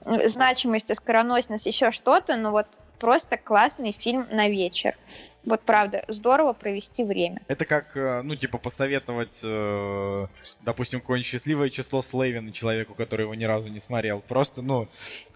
[0.05, 2.69] значимость, оскароносность, еще что-то, но вот
[2.99, 4.97] просто классный фильм на вечер.
[5.45, 7.43] Вот правда, здорово провести время.
[7.49, 10.27] Это как, э, ну, типа, посоветовать, э,
[10.63, 14.21] допустим, какое-нибудь счастливое число Слейвена человеку, который его ни разу не смотрел.
[14.21, 14.89] Просто, ну,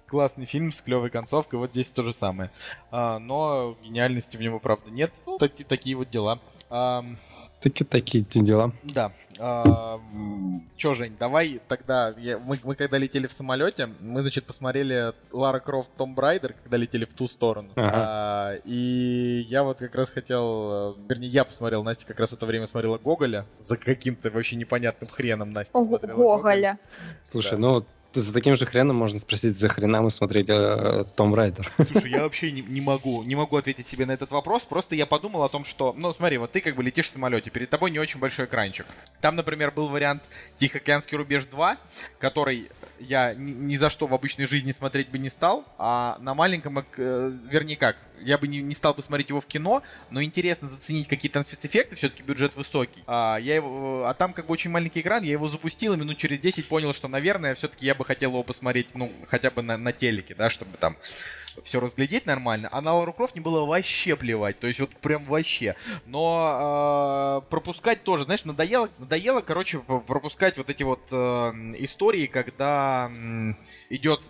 [0.07, 2.51] классный фильм с клевой концовкой, вот здесь то же самое.
[2.91, 5.13] А, но гениальности в него, правда, нет.
[5.27, 6.41] Ну, таки, такие вот дела.
[7.61, 8.73] Таки такие дела.
[8.85, 9.13] Да.
[9.41, 10.01] А,
[10.77, 12.15] чё, Жень, давай тогда...
[12.19, 16.77] Я, мы, мы когда летели в самолете, мы, значит, посмотрели Лара Крофт Том Брайдер, когда
[16.77, 17.71] летели в ту сторону.
[17.75, 17.91] Ага.
[17.95, 20.97] А, и я вот как раз хотел...
[21.09, 25.11] Вернее, я посмотрел, Настя как раз в это время смотрела Гоголя за каким-то вообще непонятным
[25.11, 26.15] хреном Настя Гоголя.
[26.15, 26.79] Гоголя.
[27.25, 27.59] Слушай, да.
[27.59, 27.87] ну
[28.21, 31.73] за таким же хреном можно спросить, за хрена мы смотрели э, Том Райдер.
[31.91, 34.65] Слушай, я вообще не, не могу, не могу ответить себе на этот вопрос.
[34.65, 37.51] Просто я подумал о том, что, ну смотри, вот ты как бы летишь в самолете,
[37.51, 38.87] перед тобой не очень большой экранчик.
[39.21, 40.23] Там, например, был вариант
[40.57, 41.77] Тихоокеанский рубеж 2,
[42.19, 42.69] который
[43.01, 46.79] я ни, ни за что в обычной жизни смотреть бы не стал, а на маленьком,
[46.79, 50.69] э, вернее как, я бы не, не стал бы смотреть его в кино, но интересно
[50.69, 53.03] заценить какие там спецэффекты, все-таки бюджет высокий.
[53.07, 56.17] А, я его, а там как бы очень маленький экран, я его запустил, и минут
[56.19, 59.77] через 10 понял, что, наверное, все-таки я бы хотел его посмотреть, ну, хотя бы на,
[59.77, 60.97] на телеке, да, чтобы там
[61.63, 62.69] все разглядеть нормально.
[62.73, 65.77] А на Лару Крофт не было вообще плевать, то есть вот прям вообще.
[66.07, 71.17] Но э, пропускать тоже, знаешь, надоело, надоело, короче, пропускать вот эти вот э,
[71.79, 73.53] истории, когда э,
[73.91, 74.23] идет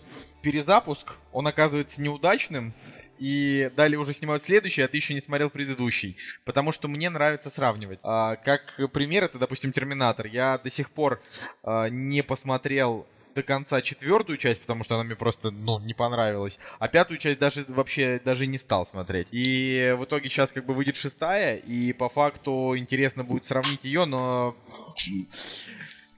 [0.43, 2.74] перезапуск, он оказывается неудачным,
[3.18, 6.16] и далее уже снимают следующий, а ты еще не смотрел предыдущий.
[6.45, 8.01] Потому что мне нравится сравнивать.
[8.03, 10.26] А, как пример, это, допустим, Терминатор.
[10.26, 11.20] Я до сих пор
[11.62, 16.59] а, не посмотрел до конца четвертую часть, потому что она мне просто, ну, не понравилась.
[16.79, 19.29] А пятую часть даже вообще даже не стал смотреть.
[19.31, 24.05] И в итоге сейчас как бы выйдет шестая, и по факту интересно будет сравнить ее,
[24.05, 24.57] но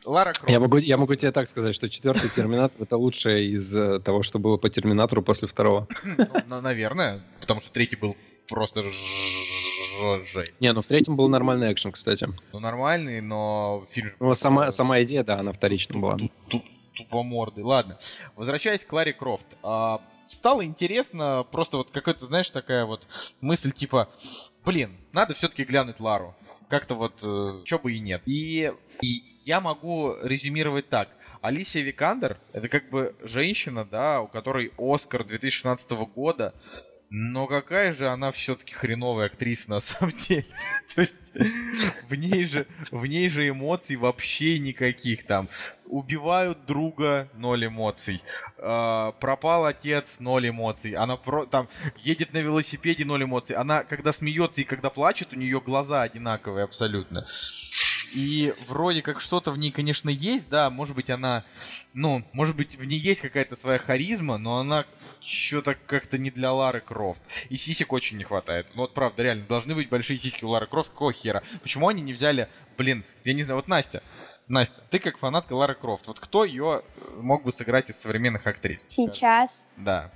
[0.04, 0.50] Лара Крофт.
[0.50, 4.22] Я могу, я могу тебе так сказать, что четвертый Терминатор это лучшее из э, того,
[4.22, 5.88] что было по Терминатору после второго.
[6.46, 8.16] Ну, наверное, потому что третий был
[8.48, 8.82] просто
[10.32, 10.54] жесть.
[10.60, 12.28] Не, ну в третьем был нормальный экшен, кстати.
[12.52, 14.12] Ну нормальный, но фильм...
[14.18, 16.18] Ну сама, сама идея, да, она вторичная была.
[16.94, 17.64] Тупомордый.
[17.64, 17.98] Ладно,
[18.36, 19.46] возвращаясь к Ларе Крофт.
[19.62, 23.06] А, стало интересно, просто вот какая-то, знаешь, такая вот
[23.40, 24.08] мысль типа,
[24.64, 26.34] блин, надо все-таки глянуть Лару.
[26.68, 28.22] Как-то вот, э, чё бы и нет.
[28.26, 28.72] И,
[29.02, 31.08] и я могу резюмировать так.
[31.40, 36.54] Алисия Викандер— это как бы женщина, да, у которой Оскар 2016 года,
[37.10, 40.46] но какая же она все-таки хреновая актриса на самом деле.
[40.94, 41.32] То есть
[42.08, 45.48] в ней же, в ней же эмоций вообще никаких там.
[45.86, 48.22] Убивают друга, ноль эмоций.
[48.58, 50.92] Э, пропал отец, ноль эмоций.
[50.92, 53.56] Она про, там едет на велосипеде, ноль эмоций.
[53.56, 57.26] Она, когда смеется и когда плачет, у нее глаза одинаковые абсолютно.
[58.12, 61.44] И вроде как что-то в ней, конечно, есть, да, может быть, она,
[61.94, 64.84] ну, может быть, в ней есть какая-то своя харизма, но она
[65.20, 67.22] что-то как-то не для Лары Крофт.
[67.48, 68.68] И сисек очень не хватает.
[68.74, 71.42] Ну вот правда, реально, должны быть большие сиськи у Лары Крофт, какого хера?
[71.62, 74.02] Почему они не взяли, блин, я не знаю, вот Настя,
[74.48, 76.82] Настя, ты как фанатка Лары Крофт, вот кто ее
[77.16, 78.84] мог бы сыграть из современных актрис?
[78.88, 79.68] Сейчас.
[79.76, 80.10] Да.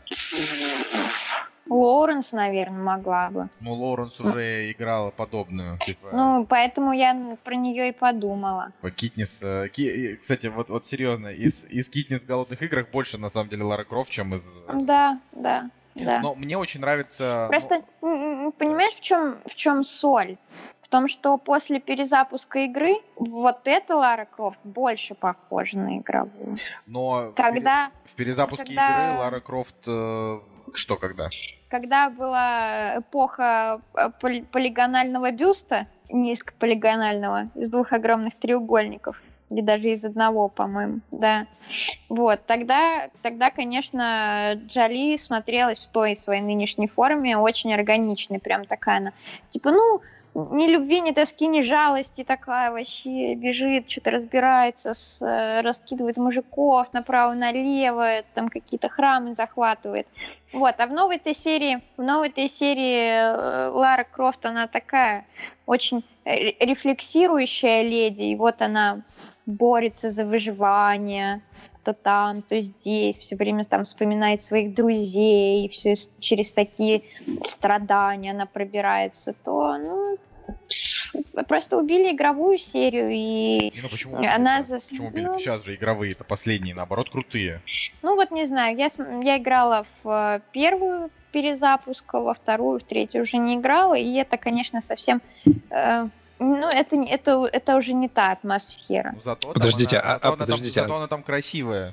[1.69, 3.49] Лоуренс, наверное, могла бы.
[3.61, 5.79] Ну, Лоуренс уже играла подобную.
[5.79, 8.73] Типа, Ну, поэтому я про нее и подумала.
[8.97, 9.41] Китнис.
[9.43, 13.49] э, Ки- Кстати, вот, вот серьезно, из, из Китнис в голодных играх больше, на самом
[13.49, 14.55] деле, Лара Крофт, чем из...
[14.69, 16.21] э, Да, да, да.
[16.21, 17.45] Но мне очень нравится...
[17.47, 20.37] ну, Просто м, понимаешь, в чем в чем соль?
[20.83, 26.55] В том, что после перезапуска игры вот эта Лара Крофт больше похожа на игровую.
[26.87, 29.89] но Когда, в перезапуске когда- игры Лара Крофт...
[30.73, 31.29] Что когда?
[31.75, 40.05] когда была эпоха э, поли- полигонального бюста, низкополигонального, из двух огромных треугольников, или даже из
[40.05, 41.49] одного, по-моему, да.
[42.09, 48.99] Вот, тогда, тогда, конечно, Джоли смотрелась в той своей нынешней форме очень органичной, прям такая
[48.99, 49.13] она,
[49.49, 50.01] типа, ну,
[50.35, 56.93] ни любви, ни тоски, ни жалости такая вообще бежит, что-то разбирается, с, э, раскидывает мужиков
[56.93, 60.07] направо-налево, там какие-то храмы захватывает.
[60.53, 65.25] Вот, а в новой этой серии, в новой этой серии э, Лара Крофт, она такая
[65.67, 69.03] очень ре- рефлексирующая леди, и вот она
[69.47, 71.43] борется за выживание,
[71.85, 77.03] то там, то здесь, все время там вспоминает своих друзей, все через такие
[77.45, 80.17] страдания она пробирается, то, ну,
[81.47, 84.17] просто убили игровую серию, и, Не, ну почему?
[84.17, 85.25] она зас- Почему убили?
[85.27, 87.61] ну, Сейчас же игровые, это последние, наоборот, крутые.
[88.03, 88.89] ну вот не знаю, я,
[89.23, 94.37] я играла в э, первую перезапуск, во вторую, в третью уже не играла, и это,
[94.39, 95.21] конечно, совсем...
[95.71, 96.09] э,
[96.45, 99.15] ну, это, это, это уже не та атмосфера.
[99.21, 101.93] Зато там Подождите, она- а- зато а, она там- подождите, Зато а- она там красивая.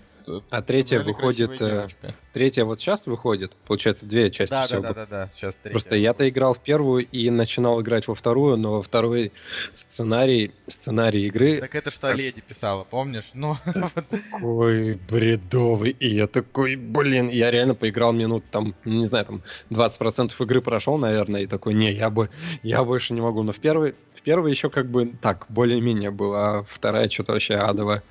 [0.49, 1.61] А третья Реально выходит...
[1.61, 1.87] э.
[2.33, 3.51] Третья вот сейчас выходит.
[3.67, 5.71] Получается, две части Да, всего да, да, да, да, сейчас третья.
[5.71, 9.33] Просто я-то играл в первую и начинал играть во вторую, но во второй
[9.73, 13.31] сценарий, сценарий игры Так это что Леди писала, помнишь?
[13.33, 13.55] Ну,
[14.31, 15.91] такой бредовый.
[15.91, 20.97] И я такой, блин, я реально поиграл минут там, не знаю, там 20% игры прошел,
[20.97, 22.29] наверное, и такой, не, я бы,
[22.63, 23.43] я больше не могу.
[23.43, 27.55] Но в первой, в первой еще как бы так, более-менее было, а вторая что-то вообще
[27.55, 28.03] адовая,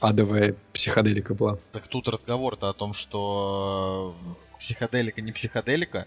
[0.00, 1.58] адовая психоделика была.
[1.72, 4.16] так тут разговор-то о том, что
[4.54, 6.06] э, психоделика не психоделика,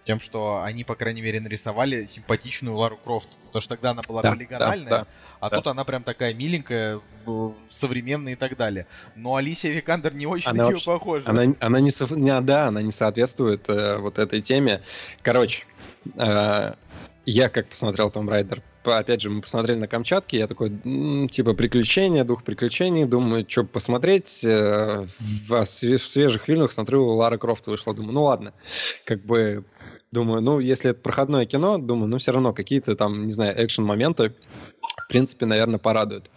[0.00, 3.38] тем, что они, по крайней мере, нарисовали симпатичную Лару Крофт.
[3.46, 5.06] Потому что тогда она была Да, полигональная, да, да.
[5.40, 5.56] а да.
[5.56, 8.86] тут она прям такая миленькая, э, современная и так далее.
[9.16, 11.28] Но Алисия Викандер не очень Она на нее похожа.
[11.28, 14.82] Она, она не, сов- не- да, она не соответствует э, вот этой теме.
[15.22, 15.64] Короче,
[16.16, 16.74] э,
[17.26, 20.70] я как посмотрел Том Райдер, опять же, мы посмотрели на Камчатке, я такой,
[21.30, 24.44] типа, приключения, дух приключений, думаю, что посмотреть.
[24.44, 25.06] э,
[25.50, 28.52] а в свежих фильмах смотрю, Лара Крофт вышла, думаю, ну ладно,
[29.04, 29.64] как бы,
[30.12, 34.34] думаю, ну, если это проходное кино, думаю, ну, все равно какие-то там, не знаю, экшен-моменты,
[34.96, 36.30] в принципе, наверное, порадуют.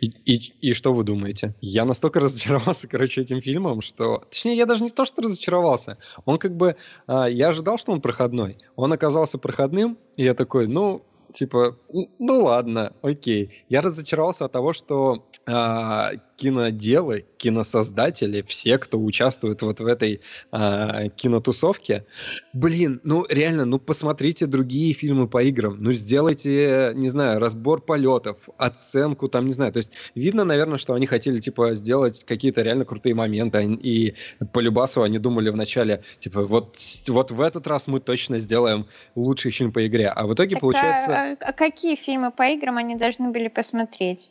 [0.00, 1.54] И, и- и что вы думаете?
[1.60, 4.24] Я настолько разочаровался, короче, этим фильмом, что...
[4.30, 5.98] Точнее, я даже не то, что разочаровался.
[6.24, 6.76] Он как бы...
[7.06, 8.58] а, я ожидал, что он проходной.
[8.76, 13.64] Он оказался проходным, и я такой, ну, типа, ну, ну ладно, окей.
[13.68, 21.08] Я разочаровался от того, что а, киноделы, киносоздатели, все, кто участвует вот в этой а,
[21.10, 22.06] кинотусовке,
[22.54, 28.38] блин, ну реально, ну посмотрите другие фильмы по играм, ну сделайте, не знаю, разбор полетов,
[28.56, 32.86] оценку там, не знаю, то есть видно, наверное, что они хотели, типа, сделать какие-то реально
[32.86, 34.14] крутые моменты, и
[34.54, 39.50] по Любасу они думали вначале, типа, вот, вот в этот раз мы точно сделаем лучший
[39.50, 41.12] фильм по игре, а в итоге Так, получается...
[41.12, 44.30] а, а какие фильмы по играм они должны были посмотреть?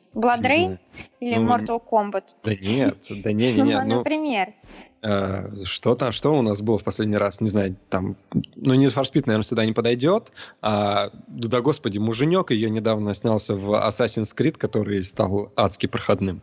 [0.60, 0.80] Знаю.
[1.20, 1.99] или Ну, Mortal Kombat?
[2.43, 4.54] Да нет, да не, не, не, Ну, ну, например.
[5.02, 7.41] Э, Что там, что у нас было в последний раз?
[7.41, 8.18] Не знаю, там,
[8.56, 10.32] ну, не for Speed, наверное, сюда не подойдет.
[10.62, 16.41] А, да, господи, муженек ее недавно снялся в Assassin's Creed, который стал адски проходным.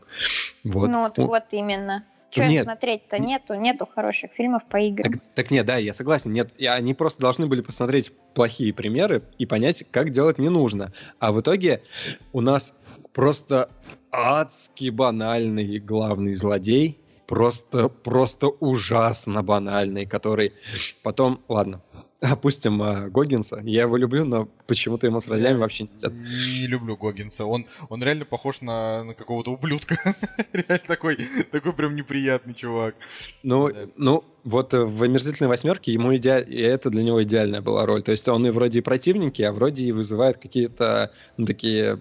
[0.64, 0.88] Вот.
[0.88, 2.04] Ну вот, Ну, вот именно.
[2.30, 2.64] Что Нет.
[2.64, 3.18] смотреть-то?
[3.18, 5.12] Нету, нету хороших фильмов по играм.
[5.12, 6.32] Так, так нет, да, я согласен.
[6.32, 10.92] Нет, и они просто должны были посмотреть плохие примеры и понять, как делать не нужно.
[11.18, 11.82] А в итоге
[12.32, 12.78] у нас
[13.12, 13.70] просто
[14.10, 20.52] адски банальный главный злодей, просто, просто ужасно банальный, который
[21.02, 21.82] потом, ладно,
[22.20, 23.60] опустим а, Гоггинса.
[23.62, 26.10] Я его люблю, но почему-то ему с ролями вообще нельзя.
[26.10, 27.44] Не люблю Гоггинса.
[27.44, 29.98] Он, он реально похож на, на какого-то ублюдка.
[30.52, 31.18] реально такой,
[31.50, 32.94] такой прям неприятный чувак.
[33.42, 33.86] Ну, да.
[33.96, 36.40] ну, вот в «Омерзительной восьмерке» ему иде...
[36.40, 38.02] и это для него идеальная была роль.
[38.02, 41.98] То есть он и вроде и противники, а вроде и вызывает какие-то ну, такие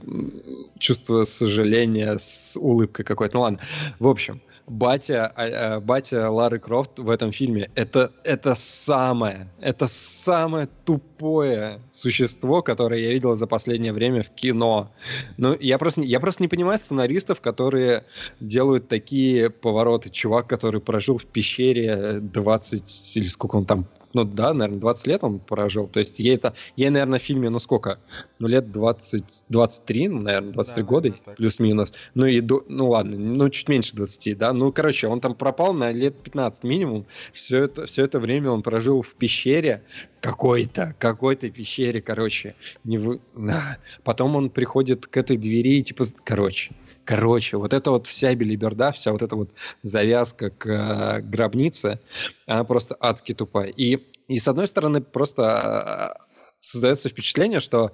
[0.79, 3.35] чувства сожаления с улыбкой какой-то.
[3.35, 3.59] Ну ладно.
[3.99, 9.87] В общем, батя, а, а, батя Лары Крофт в этом фильме это, это самое, это
[9.87, 14.91] самое тупое существо, которое я видел за последнее время в кино.
[15.37, 18.05] Ну, я просто, я просто не понимаю сценаристов, которые
[18.39, 20.09] делают такие повороты.
[20.09, 25.23] Чувак, который прожил в пещере 20 или сколько он там ну да, наверное, 20 лет
[25.23, 25.87] он прожил.
[25.87, 27.99] То есть ей это, ей, наверное, в фильме, ну сколько?
[28.39, 31.93] Ну лет 20, 23, ну, наверное, 23 да, года, да, плюс-минус.
[32.13, 34.53] Ну и, до, ну ладно, ну чуть меньше 20, да.
[34.53, 37.05] Ну, короче, он там пропал на лет 15 минимум.
[37.33, 39.83] Все это, все это время он прожил в пещере
[40.21, 42.55] какой-то, какой-то пещере, короче.
[42.83, 43.19] Не вы...
[44.03, 46.73] Потом он приходит к этой двери и типа, короче,
[47.05, 49.51] Короче, вот это вот вся билиберда, вся вот эта вот
[49.83, 51.99] завязка к э, гробнице,
[52.47, 53.67] она просто адски тупая.
[53.67, 56.25] И, и с одной стороны, просто э,
[56.59, 57.91] создается впечатление, что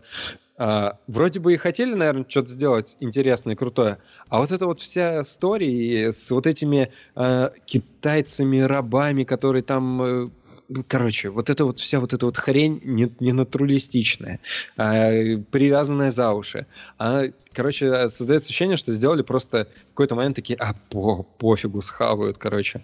[0.57, 3.97] э, вроде бы и хотели, наверное, что-то сделать интересное и крутое,
[4.30, 10.30] а вот эта вот вся история с вот этими э, китайцами-рабами, которые там э,
[10.88, 14.39] короче, вот эта вот вся вот эта вот хрень не, не натуралистичная,
[14.78, 15.11] а,
[15.51, 16.65] привязанная за уши.
[16.97, 22.38] А, короче, создается ощущение, что сделали просто в какой-то момент такие, а, по, пофигу, схавают,
[22.38, 22.84] короче.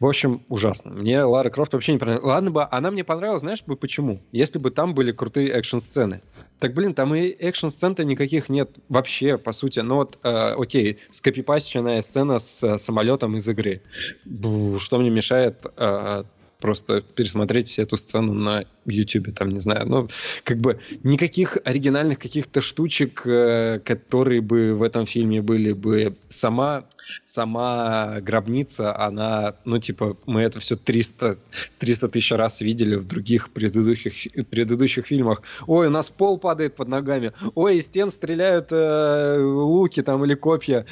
[0.00, 0.90] В общем, ужасно.
[0.90, 2.26] Мне Лара Крофт вообще не понравилась.
[2.26, 4.20] Ладно бы, она мне понравилась, знаешь бы почему?
[4.32, 6.20] Если бы там были крутые экшн-сцены.
[6.58, 9.80] Так, блин, там и экшн-сцен-то никаких нет вообще, по сути.
[9.80, 13.82] Ну вот, э, окей, скопипащенная сцена с э, самолетом из игры.
[14.24, 16.24] Бу, что мне мешает э,
[16.64, 20.08] просто пересмотреть эту сцену на YouTube, там, не знаю, ну,
[20.44, 26.16] как бы никаких оригинальных каких-то штучек, э, которые бы в этом фильме были бы.
[26.30, 26.84] Сама,
[27.26, 31.36] сама гробница, она, ну, типа, мы это все 300,
[31.80, 34.14] 300 тысяч раз видели в других предыдущих,
[34.48, 35.42] предыдущих фильмах.
[35.66, 37.32] Ой, у нас пол падает под ногами.
[37.54, 40.86] Ой, из стен стреляют э, луки там или копья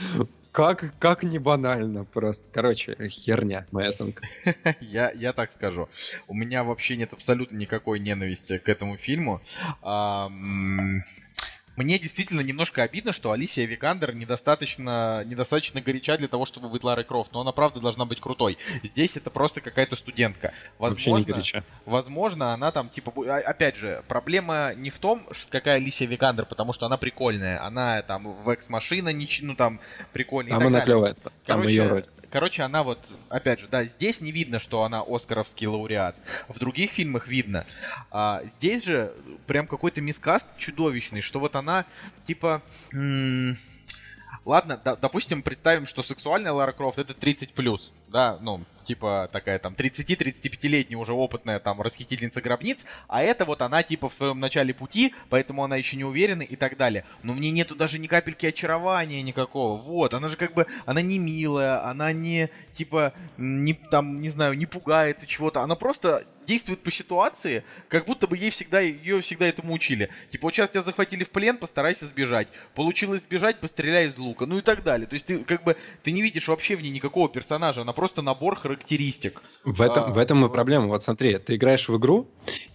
[0.53, 2.45] как, как не банально просто.
[2.53, 4.23] Короче, херня, моя оценка.
[4.81, 5.89] я, я так скажу.
[6.29, 9.41] У меня вообще нет абсолютно никакой ненависти к этому фильму.
[11.77, 17.05] Мне действительно немножко обидно, что Алисия Викандер недостаточно, недостаточно горяча для того, чтобы быть Ларой
[17.05, 18.59] Крофт, но она правда должна быть крутой.
[18.83, 20.53] Здесь это просто какая-то студентка.
[20.79, 21.43] Возможно,
[21.87, 26.73] возможно, она там, типа, а, опять же, проблема не в том, какая Алисия Викандер, потому
[26.73, 27.65] что она прикольная.
[27.65, 29.11] Она там в экс-машина,
[29.43, 29.81] ну там,
[30.13, 30.59] прикольная.
[30.59, 31.17] Там она клевая.
[31.47, 32.07] Там ее роль.
[32.33, 36.17] Короче, она вот, опять же, да, здесь не видно, что она оскаровский лауреат.
[36.49, 37.67] В других фильмах видно.
[38.11, 39.13] А здесь же
[39.47, 41.85] прям какой-то мискаст чудовищный, что вот она,
[42.27, 42.63] типа...
[42.93, 43.57] М-
[44.45, 49.61] Ладно, да, допустим, представим, что сексуальная Лара Крофт это 30 плюс, да, ну, типа такая
[49.61, 54.75] там 30-35-летняя уже опытная там расхитительница гробниц, а это вот она типа в своем начале
[54.75, 57.05] пути, поэтому она еще не уверена и так далее.
[57.23, 59.81] Но мне нету даже ни капельки очарования никакого.
[59.81, 64.55] Вот, она же как бы, она не милая, она не типа, не там, не знаю,
[64.55, 69.47] не пугается чего-то, она просто действует по ситуации, как будто бы ей всегда, ее всегда
[69.47, 70.11] этому учили.
[70.31, 72.49] Типа, вот сейчас тебя захватили в плен, постарайся сбежать.
[72.75, 74.47] Получилось сбежать, постреляй из лука.
[74.47, 75.07] Ну и так далее.
[75.07, 78.23] То есть ты как бы, ты не видишь вообще в ней никакого персонажа, она просто
[78.23, 79.43] набор характеристик.
[79.65, 80.87] В этом, а, в этом и проблема.
[80.87, 82.29] Вот смотри, ты играешь в игру,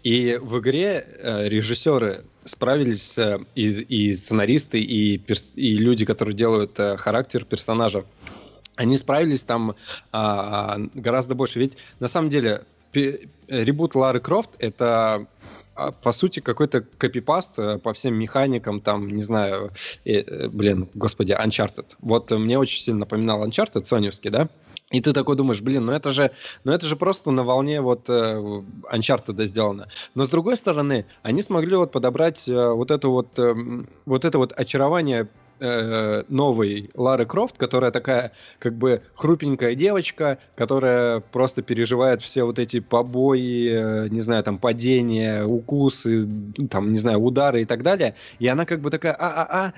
[0.03, 6.35] и в игре э, режиссеры справились, э, и, и сценаристы, и, перс, и люди, которые
[6.35, 8.05] делают э, характер персонажа,
[8.75, 9.75] они справились там
[10.11, 11.59] а, гораздо больше.
[11.59, 12.63] Ведь на самом деле
[13.47, 15.27] ребут Лары Крофт— это
[15.75, 19.71] а, по сути, какой-то копипаст э, по всем механикам, там, не знаю,
[20.05, 21.95] э, блин, господи, Uncharted.
[21.99, 24.49] Вот мне очень сильно напоминал Uncharted, соневский, да?
[24.89, 26.31] И ты такой думаешь, блин, ну это же,
[26.63, 29.89] ну это же просто на волне вот э, Uncharted сделано.
[30.15, 33.53] Но с другой стороны, они смогли вот подобрать э, вот это вот, э,
[34.05, 35.27] вот это вот очарование
[35.59, 42.59] э, новой Лары Крофт, которая такая как бы хрупенькая девочка, которая просто переживает все вот
[42.59, 46.27] эти побои, э, не знаю, там падения, укусы,
[46.69, 48.15] там, не знаю, удары и так далее.
[48.39, 49.73] И она как бы такая а-а-а.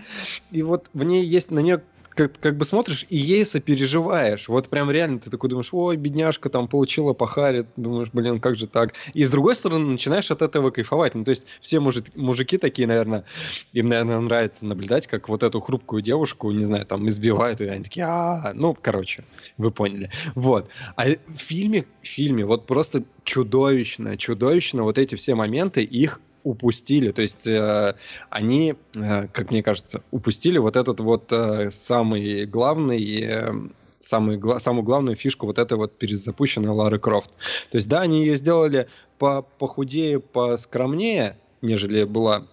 [0.52, 1.82] И вот в ней есть на нее
[2.20, 4.50] как, как бы смотришь и ей сопереживаешь.
[4.50, 8.68] Вот прям реально ты такой думаешь, ой, бедняжка там получила похарит, думаешь, блин, как же
[8.68, 8.94] так.
[9.14, 11.16] И с другой стороны начинаешь от этого кайфовать.
[11.16, 13.24] Ну, то есть все мужик, мужики такие, наверное,
[13.72, 17.84] им, наверное, нравится наблюдать, как вот эту хрупкую девушку, не знаю, там избивают, и они
[17.86, 19.24] такие, а, ну, короче,
[19.58, 20.12] вы поняли.
[20.36, 20.70] Вот.
[20.98, 27.12] А в фильме, в фильме вот просто чудовищно, чудовищно вот эти все моменты, их упустили.
[27.12, 27.96] То есть э,
[28.30, 33.22] они, э, как мне кажется, упустили вот этот вот э, самый главный...
[33.22, 33.54] Э,
[34.00, 37.30] самый, гла- самую главную фишку вот этой вот перезапущенной Лары Крофт.
[37.70, 38.88] То есть, да, они ее сделали
[39.18, 42.48] по похудее, поскромнее, нежели была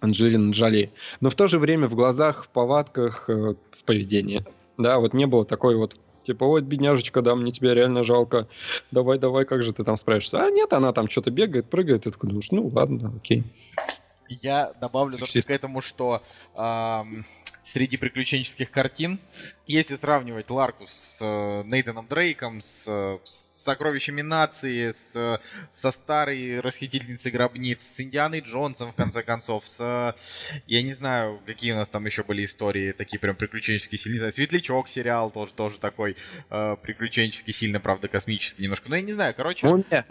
[0.00, 4.44] Анджелина Джоли, но в то же время в глазах, в повадках, э, в поведении.
[4.76, 8.48] Да, вот не было такой вот Типа, вот, бедняжечка, да, мне тебя реально жалко.
[8.90, 10.42] Давай, давай, как же ты там справишься?
[10.42, 13.44] А нет, она там что-то бегает, прыгает, и такой думаешь, ну ладно, окей.
[14.28, 16.22] Я добавлю только к этому, что
[16.54, 17.24] ам,
[17.62, 19.18] среди приключенческих картин,
[19.66, 25.38] если сравнивать Ларку с э, Нейтаном Дрейком, с, э, с сокровищами нации, с, э,
[25.70, 30.12] со старой расхитительницей гробниц, с Индианой Джонсом, в конце концов, с, э,
[30.66, 34.18] я не знаю, какие у нас там еще были истории, такие прям приключенческие, сильные, не
[34.18, 36.16] знаю, Светлячок сериал тоже, тоже такой
[36.50, 39.66] э, приключенческий, сильно, правда, космический немножко, но я не знаю, короче...
[39.66, 40.06] Мумия.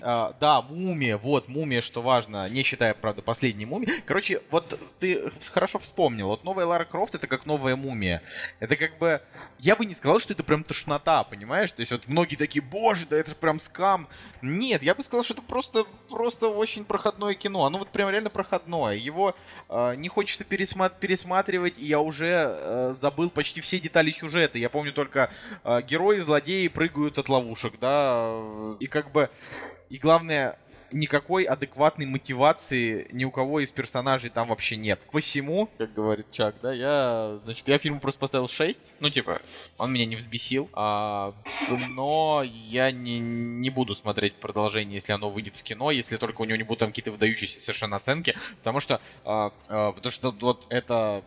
[0.00, 3.88] А, да, мумия, вот, мумия, что важно, не считая, правда, последней мумии.
[4.04, 8.22] Короче, вот ты хорошо вспомнил, вот новая Лара Крофт это как новая мумия.
[8.58, 9.22] Это как бы,
[9.58, 11.72] я бы не сказал, что это прям тошнота, понимаешь?
[11.72, 14.08] То есть вот многие такие, боже, да это же прям скам.
[14.40, 17.66] Нет, я бы сказал, что это просто, просто очень проходное кино.
[17.66, 18.94] Оно вот прям реально проходное.
[18.94, 19.36] Его
[19.68, 24.58] э, не хочется пересма- пересматривать, и я уже э, забыл почти все детали сюжета.
[24.58, 25.30] Я помню только
[25.62, 28.34] э, герои, злодеи прыгают от ловушек, да,
[28.80, 29.30] и как бы
[29.92, 30.56] и главное,
[30.92, 35.00] никакой адекватной мотивации ни у кого из персонажей там вообще нет.
[35.10, 38.92] Посему, как говорит Чак, да, я, значит, я фильму просто поставил 6.
[39.00, 39.40] Ну, типа,
[39.78, 40.68] он меня не взбесил.
[40.72, 41.34] а,
[41.88, 46.44] но я не, не буду смотреть продолжение, если оно выйдет в кино, если только у
[46.44, 48.34] него не будут там какие-то выдающиеся совершенно оценки.
[48.58, 51.22] Потому что, а, а, потому что вот это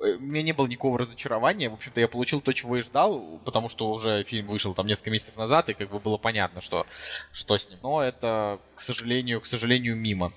[0.00, 1.68] у меня не было никакого разочарования.
[1.68, 5.10] В общем-то, я получил то, чего и ждал, потому что уже фильм вышел там несколько
[5.10, 6.86] месяцев назад, и как бы было понятно, что,
[7.32, 7.78] что с ним.
[7.82, 10.32] Но это, к сожалению, к сожалению, мимо.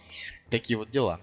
[0.49, 1.19] Такие вот дела.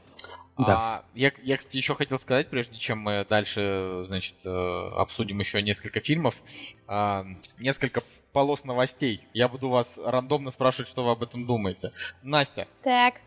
[0.58, 0.76] Да.
[0.76, 5.62] А, я, я, кстати, еще хотел сказать, прежде чем мы дальше, значит, э, обсудим еще
[5.62, 6.42] несколько фильмов,
[6.86, 7.26] а,
[7.58, 9.26] несколько полос новостей.
[9.32, 11.92] Я буду вас рандомно спрашивать, что вы об этом думаете.
[12.22, 13.20] Настя, Так,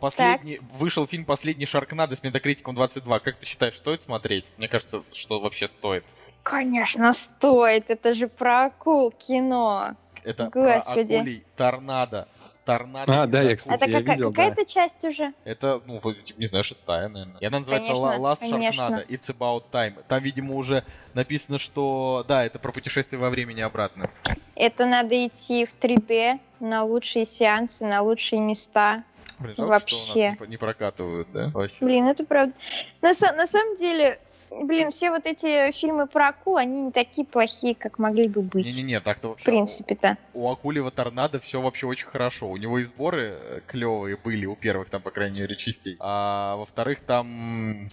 [0.00, 3.18] Последний, вышел фильм «Последний Шаркнадо» с метакритиком 22.
[3.20, 4.50] Как ты считаешь, стоит смотреть?
[4.58, 6.04] Мне кажется, что вообще стоит.
[6.42, 7.90] конечно, стоит.
[7.90, 9.96] Это же про акул кино.
[10.24, 10.82] Это Господи.
[11.08, 12.28] про акулий торнадо.
[12.64, 13.22] Торнадо.
[13.22, 14.42] А, да, я, кстати, Это я какая- видел, да.
[14.48, 15.32] какая-то часть уже?
[15.44, 17.38] Это, ну, типа, не знаю, шестая, наверное.
[17.38, 18.80] И она называется Конечно, La- Last конечно.
[18.82, 19.06] Sharknado.
[19.08, 20.02] It's about time.
[20.08, 22.24] Там, видимо, уже написано, что...
[22.26, 24.10] Да, это про путешествие во времени обратно.
[24.56, 29.04] Это надо идти в 3D на лучшие сеансы, на лучшие места.
[29.38, 30.36] Блин, жалко, что у нас Вообще.
[30.40, 31.50] не, не прокатывают, да?
[31.52, 31.76] Вообще.
[31.84, 32.54] Блин, это правда.
[33.02, 34.18] На, на самом деле,
[34.50, 38.64] блин, все вот эти фильмы про акул, они не такие плохие, как могли бы быть.
[38.64, 39.44] Не-не-не, так-то В вообще...
[39.44, 40.16] принципе-то.
[40.32, 42.48] у Акулева торнадо все вообще очень хорошо.
[42.48, 45.96] У него и сборы клевые были, у первых там, по крайней мере, частей.
[46.00, 47.88] А во-вторых, там...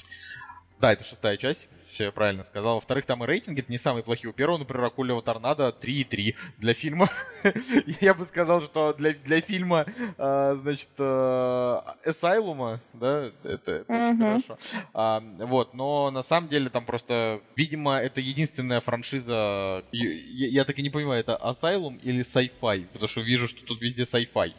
[0.83, 2.75] Да, это шестая часть, все я правильно сказал.
[2.75, 4.29] Во-вторых, там и рейтинги не самые плохие.
[4.29, 7.07] У первого, например, Акулева торнадо 3,3 для фильма.
[8.01, 9.85] Я бы сказал, что для, для фильма,
[10.17, 10.89] а, значит,
[12.05, 14.27] Эсайлума, да, это, это очень Мгм.
[14.41, 14.57] хорошо.
[14.93, 19.85] А, вот, но на самом деле там просто, видимо, это единственная франшиза.
[19.93, 20.09] Я,
[20.49, 24.03] я- так и не понимаю, это Asylum или Sci-Fi, потому что вижу, что тут везде
[24.03, 24.53] Sci-Fi.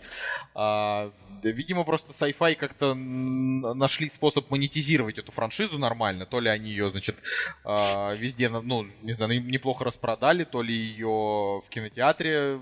[0.54, 1.12] А,
[1.42, 6.13] видимо, просто Sci-Fi как-то нашли способ монетизировать эту франшизу нормально.
[6.26, 7.16] То ли они ее, значит,
[7.64, 12.60] а, везде, ну, не знаю, неплохо распродали, то ли ее в кинотеатре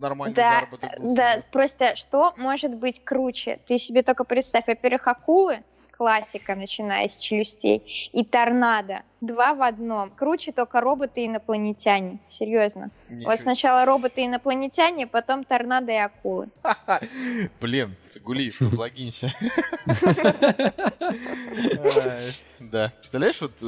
[0.00, 1.14] нормальный Да, заработок был.
[1.14, 3.58] Да, просто что может быть круче?
[3.66, 5.62] Ты себе только представь, во-первых, акулы,
[5.96, 9.02] классика, начиная с челюстей, и торнадо.
[9.26, 10.10] Два в одном.
[10.10, 12.18] Круче только роботы-инопланетяне.
[12.28, 12.90] Серьезно.
[13.08, 16.48] Ничего Вот сначала роботы-инопланетяне, потом торнадо и акулы.
[17.60, 19.32] Блин, Цигулиев, разлогинься.
[19.86, 19.94] Ай,
[22.60, 22.92] Да.
[22.96, 23.66] Представляешь, вот, э,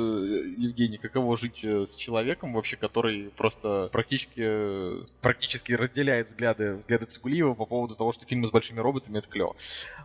[0.56, 7.06] Евгений, каково жить э, с человеком вообще, который просто практически, э, практически разделяет взгляды, взгляды
[7.06, 9.56] Цигулиева по поводу того, что фильмы с большими роботами это клево.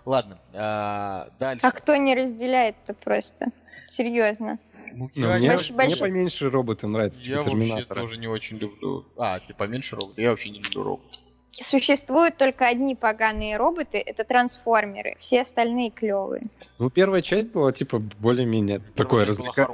[0.06, 1.66] Ладно, а, дальше.
[1.66, 3.47] А кто не разделяет-то просто?
[3.89, 4.60] Серьезно.
[4.96, 8.00] Ну, Ну, я, мне, Больш- мне поменьше роботы нравятся, я типа вообще Терминатора.
[8.02, 9.06] тоже не очень люблю.
[9.18, 10.20] А, ты поменьше роботов?
[10.20, 11.20] Я вообще не люблю роботов.
[11.52, 16.44] существуют только одни поганые роботы, это трансформеры, все остальные клевые.
[16.80, 19.70] Ну, первая часть была, типа, более-менее такое развлека...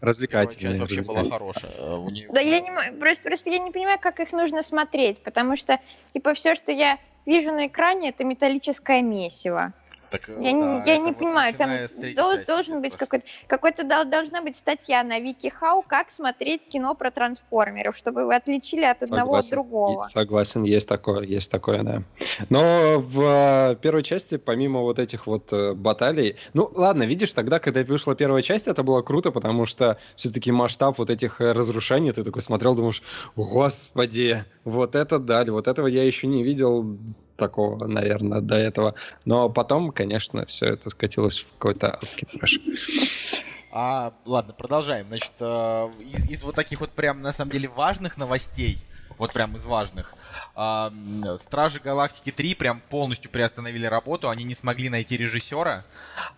[0.00, 0.74] развлекательное.
[0.74, 1.72] Первая часть вообще была хорошая.
[1.76, 2.32] Э.
[2.32, 5.80] Да, я не просто, просто я не понимаю, как их нужно смотреть, потому что,
[6.12, 9.72] типа, все, что я вижу на экране, это металлическое месиво.
[10.14, 11.70] Так, я да, не, я не вот понимаю, там
[12.14, 17.10] дол, должен быть какой-то, какой-то должна быть статья на Вики Хау, как смотреть кино про
[17.10, 20.04] трансформеров, чтобы вы отличили от одного согласен, от другого.
[20.04, 22.02] Согласен, есть такое, есть такое, да.
[22.48, 27.58] Но в э, первой части, помимо вот этих вот э, баталий, ну ладно, видишь, тогда,
[27.58, 32.12] когда вышла первая часть, это было круто, потому что все-таки масштаб вот этих э, разрушений,
[32.12, 33.02] ты такой смотрел, думаешь,
[33.34, 36.98] господи, вот это дали, вот этого я еще не видел
[37.36, 38.94] такого, наверное, до этого.
[39.24, 42.60] Но потом, конечно, все это скатилось в какой-то адский трэш.
[43.76, 45.06] А, ладно, продолжаем.
[45.08, 48.78] Значит, э, из, из вот таких вот прям, на самом деле, важных новостей,
[49.18, 50.14] вот прям из важных,
[50.56, 50.90] э,
[51.38, 55.84] Стражи Галактики 3 прям полностью приостановили работу, они не смогли найти режиссера,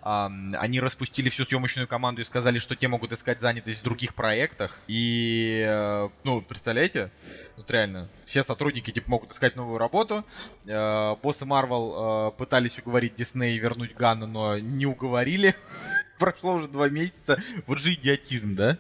[0.03, 4.15] э, они распустили всю съемочную команду и сказали, что те могут искать занятость в других
[4.15, 7.11] проектах, и, э, ну, представляете?
[7.57, 8.09] Вот реально.
[8.25, 10.25] Все сотрудники типа могут искать новую работу.
[10.67, 15.55] Э, боссы Marvel э, пытались уговорить Дисней вернуть Ганна, но не уговорили.
[16.19, 17.39] Прошло уже два месяца.
[17.67, 18.79] Вот же идиотизм, да?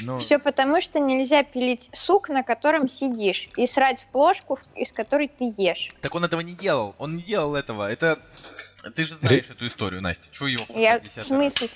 [0.00, 0.20] Но...
[0.20, 5.28] Все потому, что нельзя пилить сук, на котором сидишь, и срать в плошку, из которой
[5.28, 5.88] ты ешь.
[6.00, 6.94] Так он этого не делал.
[6.98, 7.90] Он не делал этого.
[7.90, 8.18] Это...
[8.94, 9.54] Ты же знаешь Ре...
[9.54, 10.28] эту историю, Настя.
[10.30, 11.00] Чего его Я...
[11.00, 11.68] В смысле?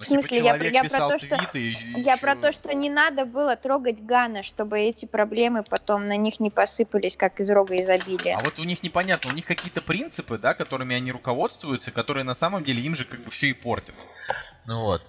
[0.00, 2.72] Ну, в типа, смысле, типа, я, я, про то, что, и, я про то, что
[2.74, 7.50] не надо было трогать Гана, чтобы эти проблемы потом на них не посыпались, как из
[7.50, 8.38] рога изобилия.
[8.38, 12.34] А вот у них непонятно, у них какие-то принципы, да, которыми они руководствуются, которые на
[12.34, 13.94] самом деле им же как бы все и портят.
[14.66, 15.02] Ну вот.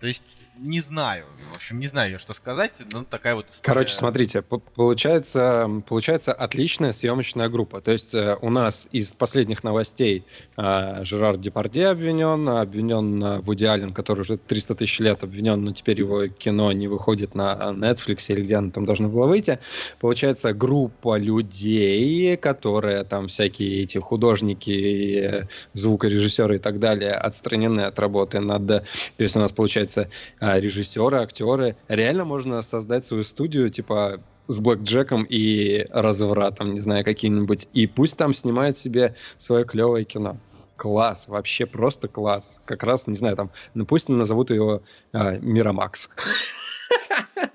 [0.00, 1.24] То есть, не знаю.
[1.52, 2.72] В общем, не знаю, что сказать.
[2.92, 3.62] Ну, такая вот история.
[3.62, 7.80] Короче, смотрите, получается, получается отличная съемочная группа.
[7.80, 10.24] То есть, э, у нас из последних новостей
[10.56, 15.98] э, Жерар Депарде обвинен, обвинен Вуди Аллен, который уже 300 тысяч лет обвинен, но теперь
[15.98, 19.58] его кино не выходит на Netflix или где оно там должно было выйти.
[19.98, 28.38] Получается, группа людей, которые там всякие эти художники, звукорежиссеры и так далее отстранены от работы
[28.38, 28.86] над...
[29.16, 30.08] То есть, у нас получается
[30.40, 31.76] а, режиссеры, актеры.
[31.88, 37.68] Реально можно создать свою студию, типа, с Блэк Джеком и развратом, не знаю, каким-нибудь.
[37.72, 40.38] И пусть там снимают себе свое клевое кино.
[40.76, 42.62] Класс, вообще просто класс.
[42.64, 44.82] Как раз, не знаю, там, ну пусть назовут его
[45.12, 46.10] а, Мирамакс.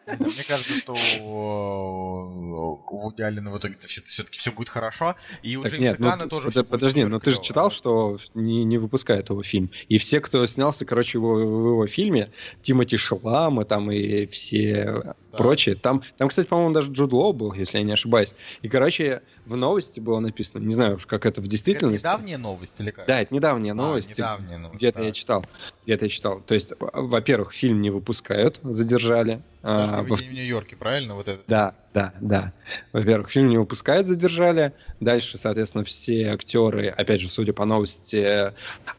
[0.05, 5.15] Мне кажется, что у Вуди Аллена в итоге все-таки все будет хорошо.
[5.41, 9.43] И у Джеймса ну, тоже под, Подожди, но ты же читал, что не, выпускает его
[9.43, 9.71] фильм.
[9.87, 12.31] И все, кто снялся, короче, в, его фильме,
[12.61, 15.75] Тимоти Шалама там и все прочие.
[15.75, 18.33] Там, там, кстати, по-моему, даже Джуд Лоу был, если я не ошибаюсь.
[18.61, 22.05] И, короче, в новости было написано, не знаю уж, как это в действительности.
[22.05, 23.07] Это недавняя новость или как?
[23.07, 24.11] Да, это недавняя новость.
[24.19, 24.77] А, недавняя новость.
[24.77, 25.43] Где-то я читал.
[25.85, 26.41] Где-то я читал.
[26.41, 29.41] То есть, во-первых, фильм не выпускают, задержали.
[29.61, 30.15] Даже а, во...
[30.15, 31.15] в Нью-Йорке, правильно?
[31.15, 31.41] Вот это?
[31.47, 32.53] Да, да, да.
[32.91, 34.73] Во-первых, фильм не выпускают, задержали.
[34.99, 38.53] Дальше, соответственно, все актеры, опять же, судя по новости,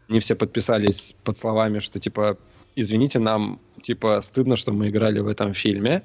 [0.09, 2.39] не все подписались под словами, что типа
[2.77, 6.03] извините, нам, типа, стыдно, что мы играли в этом фильме.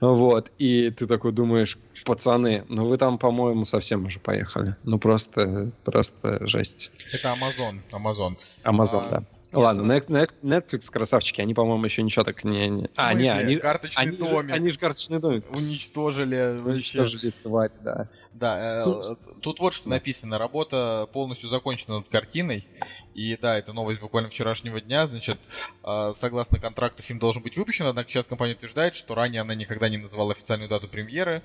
[0.00, 0.50] Вот.
[0.58, 4.76] И ты такой думаешь, пацаны, ну вы там, по-моему, совсем уже поехали.
[4.84, 6.90] Ну просто, просто жесть.
[7.12, 8.38] Это Amazon, Amazon.
[8.64, 9.24] Amazon, а, да.
[9.52, 12.68] Ладно, Netflix красавчики, они, по-моему, еще ничего так не...
[12.68, 12.90] не...
[12.96, 13.56] А, не, они...
[13.56, 14.48] Карточный они домик.
[14.48, 15.44] Же, они же карточный домик.
[15.50, 16.60] Уничтожили.
[16.64, 18.08] Уничтожили тварь, да.
[18.32, 20.38] Да, э, тут вот что написано.
[20.38, 22.66] Работа полностью закончена над картиной.
[23.14, 25.06] И да, это новость буквально вчерашнего дня.
[25.06, 25.38] Значит,
[25.84, 29.88] э, согласно контракту фильм должен быть выпущен, однако сейчас компания утверждает, что ранее она никогда
[29.88, 31.42] не называла официальную дату премьеры.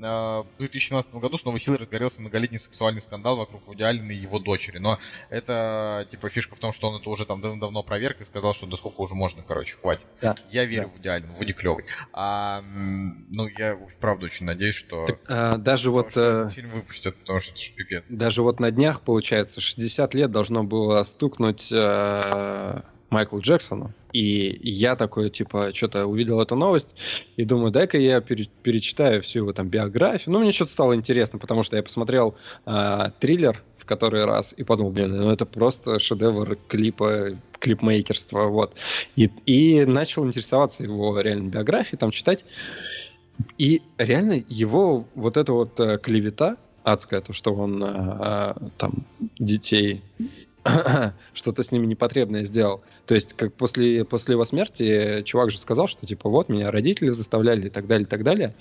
[0.00, 4.16] Э, в 2017 году с новой силой разгорелся многолетний сексуальный скандал вокруг Вуди Аллена и
[4.16, 4.78] его дочери.
[4.78, 4.98] Но
[5.30, 8.66] это, типа, фишка в том, что он это уже там давно проверка и сказал, что
[8.66, 10.06] до сколько уже можно, короче, хватит.
[10.20, 10.36] Да.
[10.50, 10.88] Я верю да.
[10.88, 11.84] в Вуди Аллен, Вуди клевый.
[12.12, 15.06] А, ну, я правда очень надеюсь, что...
[15.06, 16.10] Так, а, даже что, вот...
[16.10, 18.04] Что этот э, фильм выпустят, потому что это же пипец.
[18.08, 21.70] Даже вот на днях, получается, 60 лет должно было стукнуть...
[21.72, 22.82] Э
[23.14, 23.92] Майклу Джексону.
[24.12, 26.94] И я такой, типа, что-то увидел эту новость
[27.36, 30.32] и думаю, дай-ка я перечитаю всю его там биографию.
[30.32, 32.34] Ну, мне что-то стало интересно, потому что я посмотрел
[32.66, 38.74] э, триллер в который раз и подумал, блин, ну это просто шедевр клипа, клипмейкерства, вот.
[39.14, 42.46] И, и начал интересоваться его реально биографией, там читать.
[43.58, 49.04] И реально его вот эта вот э, клевета адская, то, что он э, там
[49.38, 50.02] детей
[51.34, 52.82] что-то с ними непотребное сделал.
[53.06, 57.10] То есть, как после, после его смерти чувак же сказал, что типа вот меня родители
[57.10, 58.54] заставляли и так далее, и так далее.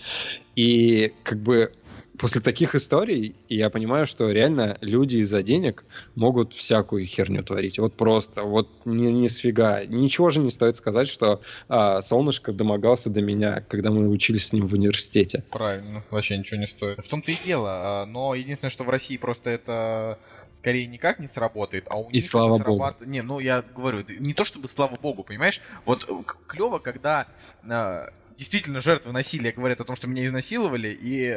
[0.56, 1.72] И как бы
[2.18, 5.84] после таких историй я понимаю, что реально люди из-за денег
[6.16, 7.80] могут всякую херню творить.
[7.80, 9.84] Вот просто, вот ни, ни сфига.
[9.86, 14.54] Ничего же не стоит сказать, что а, солнышко домогался до меня, когда мы учились с
[14.54, 15.44] ним в университете.
[15.52, 17.04] Правильно, вообще ничего не стоит.
[17.04, 17.70] В том-то и дело.
[17.72, 20.20] а, Но единственное, что в России просто это
[20.52, 22.84] скорее никак не сработает, а у И них слава это богу.
[22.84, 25.62] срабат- Не, ну я говорю, не то чтобы слава богу, понимаешь?
[25.86, 26.08] Вот
[26.48, 27.28] клево, когда
[27.68, 31.32] а, действительно жертвы насилия говорят о том, что меня изнасиловали, и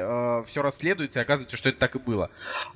[0.46, 2.30] все расследуется, и оказывается, что это так и было.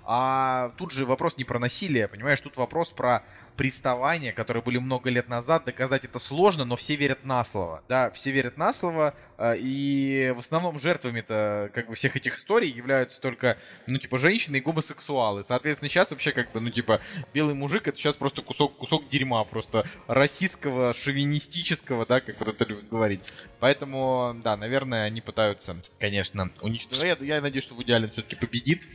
[0.05, 2.41] А тут же вопрос не про насилие, понимаешь?
[2.41, 3.23] Тут вопрос про
[3.57, 5.65] приставания, которые были много лет назад.
[5.65, 7.83] Доказать это сложно, но все верят на слово.
[7.89, 12.71] Да, все верят на слово, а, и в основном жертвами-то как бы всех этих историй
[12.71, 15.45] являются только, ну, типа, женщины и гомосексуалы.
[15.45, 17.01] Соответственно, сейчас вообще как бы, ну, типа,
[17.33, 22.65] белый мужик это сейчас просто кусок, кусок дерьма, просто российского, шовинистического, да, как вот это
[22.65, 23.21] любят говорить.
[23.59, 27.21] Поэтому, да, наверное, они пытаются, конечно, уничтожить.
[27.21, 28.89] Я, я надеюсь, что Вуди Аллен все-таки победит.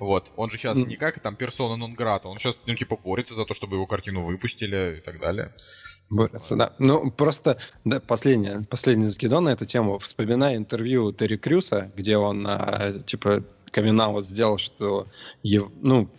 [0.00, 0.32] Вот.
[0.36, 3.44] Он же сейчас не как там персона нон грата, он сейчас, ну, типа, борется за
[3.44, 5.54] то, чтобы его картину выпустили и так далее.
[6.08, 6.74] Борются, да.
[6.78, 9.98] Ну, просто да, последнее, последний закидон на эту тему.
[9.98, 15.06] Вспоминая интервью Терри Крюса, где он, а, типа, камин сделал, что...
[15.42, 16.10] Ну,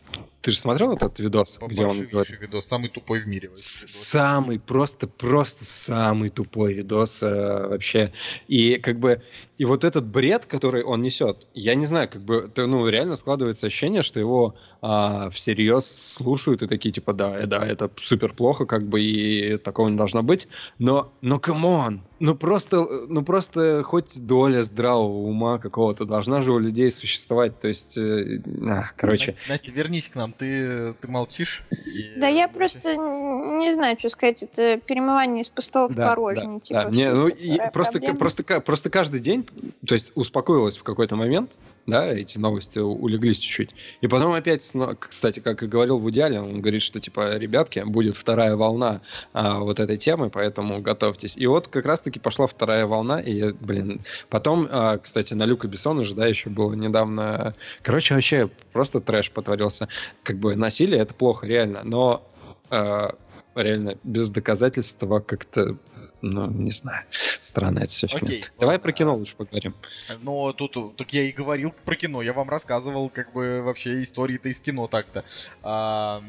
[0.41, 2.39] ты же смотрел этот видос, где он говорит?
[2.41, 3.51] Видос, самый тупой в мире.
[3.53, 8.11] Самый, просто, просто самый тупой видос э, вообще.
[8.47, 9.22] И как бы,
[9.57, 13.15] и вот этот бред, который он несет, я не знаю, как бы, это, ну, реально
[13.15, 18.34] складывается ощущение, что его а, всерьез слушают и такие, типа, да, э, да, это супер
[18.34, 20.47] плохо, как бы, и такого не должно быть.
[20.80, 26.43] Но, но come on, ну просто, э, ну просто хоть доля здравого ума какого-то должна
[26.43, 27.59] же у людей существовать.
[27.59, 31.63] То есть, э, а, короче, Настя, Настя, вернись к нам, ты, ты молчишь.
[31.71, 34.43] и- Да я просто не знаю, что сказать.
[34.43, 36.59] Это перемывание из пустого в Да, порожнее.
[36.59, 36.89] да, типа, да.
[36.89, 37.29] Не, ну,
[37.73, 39.47] просто, просто, просто каждый день,
[39.85, 41.51] то есть успокоилась в какой-то момент,
[41.87, 43.71] да, эти новости улеглись чуть-чуть.
[44.01, 47.79] И потом опять, ну, кстати, как и говорил в идеале, он говорит, что, типа, ребятки,
[47.85, 49.01] будет вторая волна
[49.33, 51.35] а, вот этой темы, поэтому готовьтесь.
[51.35, 56.03] И вот как раз-таки пошла вторая волна, и, блин, потом, а, кстати, на Люка Бессона
[56.03, 57.53] же, да, еще было недавно...
[57.81, 59.87] Короче, вообще просто трэш потворился.
[60.23, 62.23] Как бы насилие— это плохо, реально, но
[62.69, 63.15] а,
[63.55, 65.77] реально без доказательства как-то,
[66.22, 67.03] ну, не знаю,
[67.41, 68.07] странно это все.
[68.07, 69.76] Окей, Давай про кино лучше поговорим.
[70.22, 74.49] Но тут, так я и говорил про кино, я вам рассказывал, как бы, вообще истории-то
[74.49, 75.23] из кино так-то.
[75.64, 76.23] А,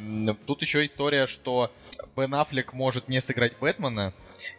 [0.47, 1.71] тут еще история, что
[2.17, 4.13] Бен Аффлек может не сыграть Бэтмена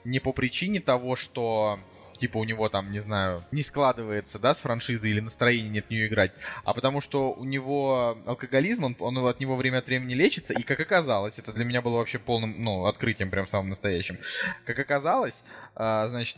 [0.05, 1.79] не по причине того, что
[2.17, 5.89] типа у него там, не знаю, не складывается, да, с франшизой или настроения нет в
[5.89, 6.33] нее играть,
[6.63, 10.63] а потому что у него алкоголизм, он, он от него время от времени лечится, и
[10.63, 14.17] как оказалось, это для меня было вообще полным, ну, открытием прям самым настоящим,
[14.65, 15.43] как оказалось,
[15.75, 16.37] а, значит,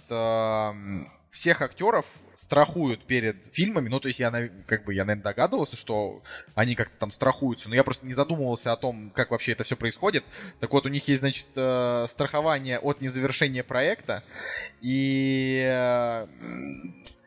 [1.29, 4.31] всех актеров страхуют перед фильмами, ну, то есть я,
[4.67, 6.21] как бы, я, наверное, догадывался, что
[6.53, 9.75] они как-то там страхуются, но я просто не задумывался о том, как вообще это все
[9.75, 10.23] происходит.
[10.59, 14.23] Так вот, у них есть, значит, э, страхование от незавершения проекта,
[14.81, 16.27] и э,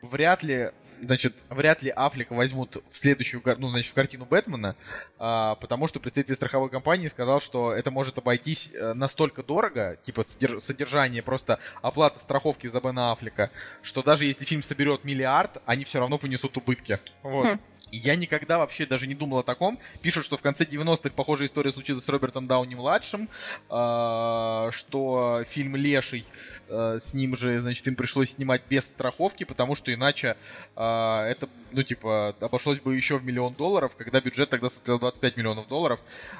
[0.01, 0.71] вряд ли
[1.01, 4.75] Значит, вряд ли Аффлека возьмут в следующую, ну, значит, в картину Бэтмена,
[5.17, 10.21] а, потому что представитель страховой компании сказал, что это может обойтись э, настолько дорого, типа
[10.21, 13.51] содерж- содержание, просто оплата страховки за Бена Аффлека,
[13.81, 16.99] что даже если фильм соберет миллиард, они все равно понесут убытки.
[17.23, 17.53] Вот.
[17.53, 17.59] Хм.
[17.91, 19.79] И я никогда вообще даже не думал о таком.
[20.01, 23.29] Пишут, что в конце 90-х похожая история случилась с Робертом Дауни-младшим,
[23.69, 26.25] а, что фильм «Леший»,
[26.69, 30.37] а, с ним же, значит, им пришлось снимать без страховки, потому что иначе
[30.75, 35.37] а, это, ну, типа, обошлось бы еще в миллион долларов, когда бюджет тогда составлял 25
[35.37, 35.99] миллионов долларов.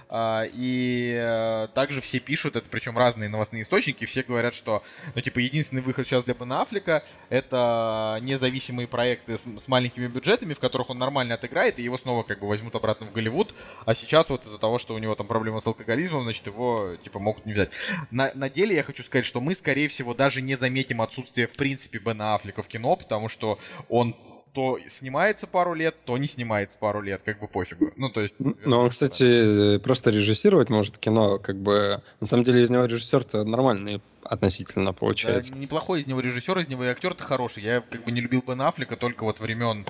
[0.10, 4.84] А, И э, также все пишут, это причем разные новостные источники, все говорят, что,
[5.16, 10.54] ну, типа, единственный выход сейчас для Бена Аффлека это независимые проекты с, с маленькими бюджетами,
[10.54, 13.54] в которых он нормально отыграет, и его снова как бы возьмут обратно в Голливуд.
[13.86, 17.20] А сейчас вот из-за того, что у него там проблемы с алкоголизмом, значит, его, типа,
[17.20, 17.72] могут не взять.
[18.12, 21.54] На, на деле я хочу сказать, что мы, скорее всего, даже не заметим отсутствие, в
[21.54, 24.16] принципе, Бена Аффлека в кино, потому что он
[24.54, 27.92] то снимается пару лет, то не снимается пару лет, как бы пофигу.
[27.96, 28.38] Ну, то есть...
[28.40, 32.02] Но он, кстати, э, просто режиссировать может кино, как бы...
[32.20, 35.56] На самом деле из него режиссер-то нормальный относительно Да, получается.
[35.56, 37.64] неплохой из него режиссер, из него и актер-то хороший.
[37.64, 39.86] Я как бы не любил Бен Аффлека только вот времен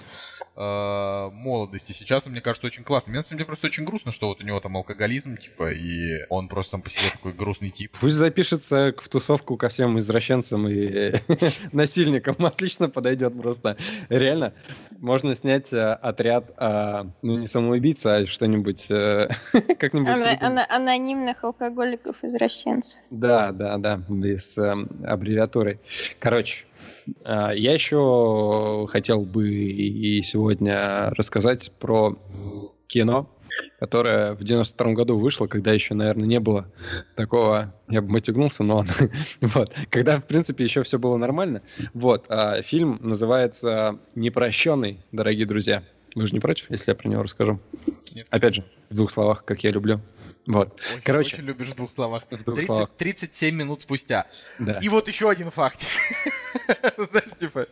[0.56, 1.91] э, молодости.
[1.91, 3.11] Сейчас он, мне кажется, очень классный.
[3.11, 6.26] Мне на самом деле просто очень грустно, что вот у него там алкоголизм, типа, и
[6.30, 7.95] он просто сам по себе такой грустный тип.
[7.99, 11.14] Пусть запишется в тусовку ко всем извращенцам и
[11.72, 12.35] насильникам.
[12.45, 13.77] Отлично подойдет просто.
[14.10, 14.53] Реально,
[14.97, 19.30] можно снять э, отряд, а, ну не самоубийц, а что-нибудь э,
[19.80, 20.10] как-нибудь.
[20.10, 20.41] Ана- придумать.
[20.41, 22.99] ана- анонимных алкоголиков-извращенцев.
[23.10, 24.01] Да, да, да.
[24.19, 24.75] Команды с э,
[25.05, 25.79] аббревиатурой.
[26.19, 26.65] Короче,
[27.23, 32.17] э, я еще хотел бы и сегодня рассказать про
[32.87, 33.29] кино,
[33.79, 36.71] которое в 92 году вышло, когда еще, наверное, не было
[37.15, 38.85] такого, я бы мотягнулся, но
[39.41, 41.61] вот, когда, в принципе, еще все было нормально.
[41.93, 45.83] Вот, а фильм называется «Непрощенный», дорогие друзья.
[46.15, 47.59] Вы же не против, если я про него расскажу?
[48.15, 48.25] Нет.
[48.31, 50.01] Опять же, в двух словах, как я люблю.
[50.45, 50.80] Вот.
[50.80, 51.36] Очень, Короче.
[51.36, 52.24] Очень любишь в двух словах.
[52.30, 52.90] В двух 30, словах.
[52.98, 54.28] 37 минут спустя.
[54.57, 54.80] Да.
[54.82, 55.90] И вот еще один фактик.
[56.98, 57.68] Знаешь, типа...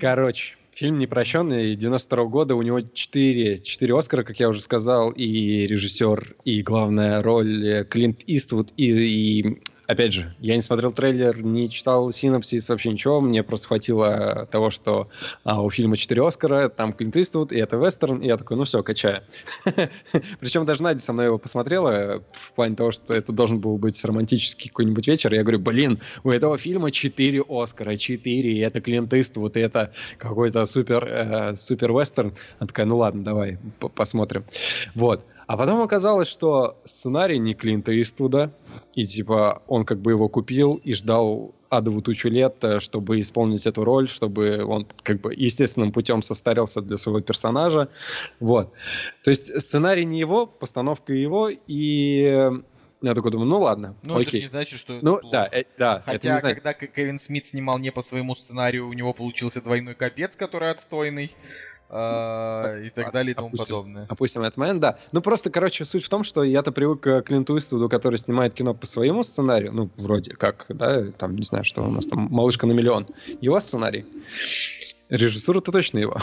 [0.00, 5.66] Короче, фильм «Непрощенный» 92 года, у него 4, 4 Оскара, как я уже сказал, и
[5.66, 11.42] режиссер, и главная роль э, Клинт Иствуд, и, и опять же, я не смотрел трейлер,
[11.42, 13.20] не читал синопсис, вообще ничего.
[13.20, 15.08] Мне просто хватило того, что
[15.42, 18.64] а, у фильма 4 Оскара, там Клинт Иствуд, и это вестерн, и я такой, ну
[18.64, 19.22] все, качаю.
[20.40, 24.02] Причем даже Надя со мной его посмотрела, в плане того, что это должен был быть
[24.04, 25.34] романтический какой-нибудь вечер.
[25.34, 29.92] Я говорю, блин, у этого фильма 4 Оскара, 4, и это Клинт Иствуд, и это
[30.18, 31.90] какой-то супер, э, супер.
[31.90, 33.58] Она такая, ну ладно, давай,
[33.94, 34.44] посмотрим.
[34.94, 35.24] Вот.
[35.50, 38.52] А потом оказалось, что сценарий не Клинта Иствуда,
[38.94, 43.66] и типа он как бы его купил и ждал адову тучу лет, э, чтобы исполнить
[43.66, 47.88] эту роль, чтобы он как бы естественным путем состарился для своего персонажа.
[48.38, 48.72] Вот.
[49.24, 52.48] То есть сценарий не его, постановка его, и
[53.02, 54.22] я такой думаю, ну ладно, Ну, окей.
[54.26, 55.32] это же не значит, что это ну плохо.
[55.32, 58.92] да, э, да, это Хотя, значит- когда Кевин Смит снимал не по своему сценарию, у
[58.92, 61.32] него получился двойной капец, который отстойный,
[61.90, 63.66] и так далее и тому Опустим.
[63.66, 64.06] подобное.
[64.08, 64.98] Опустим этот момент, да.
[65.12, 68.74] Ну, просто, короче, суть в том, что я-то привык к Клинту Иствуду, который снимает кино
[68.74, 72.66] по своему сценарию, ну, вроде как, да, там, не знаю, что у нас там, «Малышка
[72.66, 73.06] на миллион».
[73.40, 74.06] Его сценарий.
[75.10, 76.16] Режиссура-то точно его.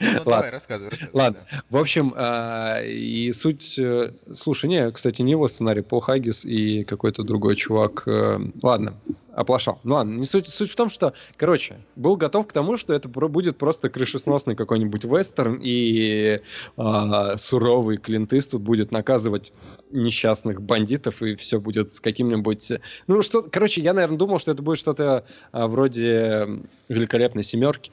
[0.00, 1.10] Ну, давай, рассказывай, рассказывай.
[1.12, 1.46] Ладно.
[1.50, 1.62] да.
[1.70, 3.78] В общем, а, и суть...
[3.78, 8.04] э, Слушай, не, кстати, не его сценарий, Пол Хаггис и какой-то другой чувак.
[8.06, 8.94] э, Ладно,
[9.34, 9.80] оплошал.
[9.84, 13.08] Ну ладно, не суть, суть в том, что, короче, был готов к тому, что это
[13.08, 16.40] про- будет просто крышесносный какой-нибудь вестерн, и
[16.76, 19.52] а, суровый Клинт Иствуд будет наказывать
[19.90, 22.72] несчастных бандитов, и все будет с каким-нибудь...
[23.06, 23.42] Ну, что...
[23.42, 26.48] Короче, я, наверное, думал, что это будет что-то а, вроде
[26.88, 27.90] «Великолепной семерки».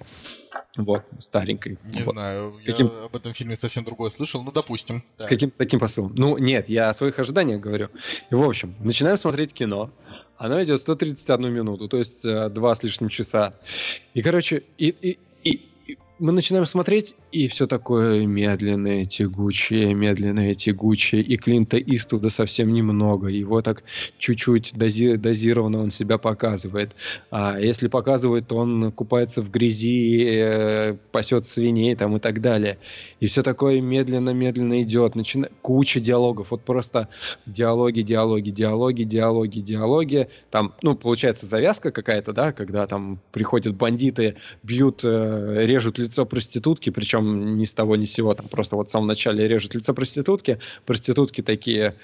[0.78, 1.78] Вот, старенькой.
[1.96, 2.14] Не Вот.
[2.14, 5.04] знаю, каким- я об этом фильме совсем другое слышал, ну, допустим.
[5.18, 5.28] С Да.
[5.30, 6.14] каким-то таким посылом.
[6.16, 7.90] Ну, нет, я о своих ожиданиях говорю.
[8.30, 9.90] И, в общем, начинаем смотреть кино.
[10.38, 13.54] Оно идет 131 минуту, то есть э, два с лишним часа.
[14.14, 15.70] И, короче, и, и- и
[16.22, 21.24] мы начинаем смотреть, и все такое медленное, тягучее, медленное, тягучее.
[21.24, 23.28] И Клинта Иствуда совсем немного.
[23.28, 23.84] Его так
[24.20, 26.92] чуть-чуть дози- дозированно он себя показывает.
[27.32, 32.78] А если показывает, то он купается в грязи, э, пасет свиней там и так далее.
[33.20, 35.16] И все такое медленно-медленно идет.
[35.16, 35.50] Начина...
[35.64, 36.52] Куча диалогов.
[36.52, 37.08] Вот просто
[37.48, 40.30] диалоги, диалоги, диалоги, диалоги, диалоги.
[40.52, 46.90] Там, ну, получается завязка какая-то, да, когда там приходят бандиты, бьют, э, режут лицо проститутки,
[46.90, 49.94] причем ни с того ни с сего, там просто вот в самом начале режут лицо
[49.94, 50.60] проститутки.
[50.86, 51.96] Проститутки такие,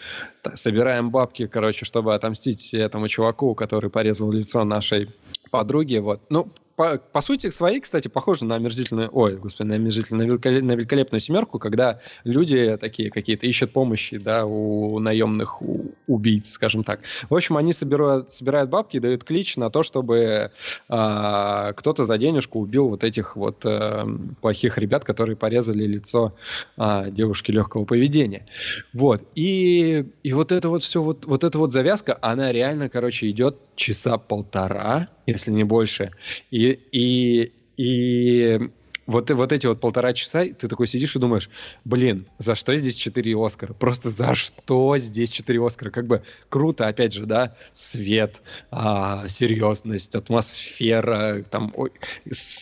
[0.44, 5.10] «Да, собираем бабки, короче, чтобы отомстить этому чуваку, который порезал лицо нашей
[5.52, 5.98] подруги.
[5.98, 6.22] Вот.
[6.30, 10.62] Ну, по, по сути своей, кстати, похоже на омерзительную, ой, господи, на омерзительную, на, великоле-
[10.62, 16.84] на великолепную семерку, когда люди такие какие-то ищут помощи, да, у наемных у- убийц, скажем
[16.84, 17.00] так.
[17.32, 20.52] В общем, они собирают, собирают бабки, дают клич на то, чтобы
[20.88, 24.06] а, кто-то за денежку убил вот этих вот э,
[24.40, 26.36] плохих ребят, которые порезали лицо
[26.78, 28.46] а, девушки легкого поведения.
[28.94, 29.24] Вот.
[29.34, 33.58] И, и вот это вот все, вот, вот эта вот завязка, она реально, короче, идет
[33.76, 36.12] часа полтора, если не больше.
[36.50, 38.70] И, и, и
[39.06, 41.50] вот, вот эти вот полтора часа, ты такой сидишь и думаешь,
[41.86, 43.74] блин, за что здесь 4 Оскара?
[43.74, 45.92] Просто за что здесь 4 Оскара?
[45.92, 48.42] Как бы круто, опять же, да, свет,
[48.72, 51.92] а, серьезность, атмосфера, там, ой,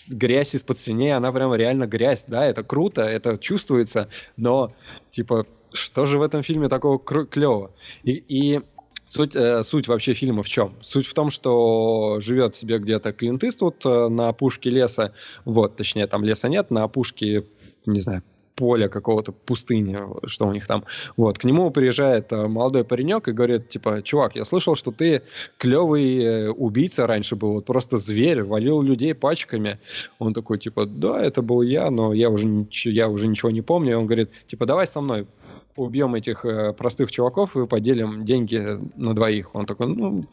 [0.08, 4.74] грязь из-под свиней, она прям реально грязь, да, это круто, это чувствуется, но,
[5.12, 7.72] типа, что же в этом фильме такого клевого?
[8.04, 8.62] И, и
[9.06, 10.74] Суть, э, суть вообще фильма в чем?
[10.82, 15.14] Суть в том, что живет себе где-то Клинт Иствуд э, на опушке леса,
[15.46, 17.46] вот, точнее, там леса нет, на опушке,
[17.86, 18.24] не знаю,
[18.56, 20.86] поля какого-то, пустыни, что у них там.
[21.18, 25.22] Вот, к нему приезжает э, молодой паренек и говорит, типа, чувак, я слышал, что ты
[25.58, 29.80] клевый э, убийца раньше был, вот просто зверь, валил людей пачками.
[30.20, 33.92] Он такой, типа, да, это был я, но я уже, я уже ничего не помню.
[33.92, 35.28] И он говорит, типа, давай со мной
[35.76, 39.54] убьем этих э, простых чуваков и поделим деньги на двоих.
[39.54, 40.24] Он такой, ну,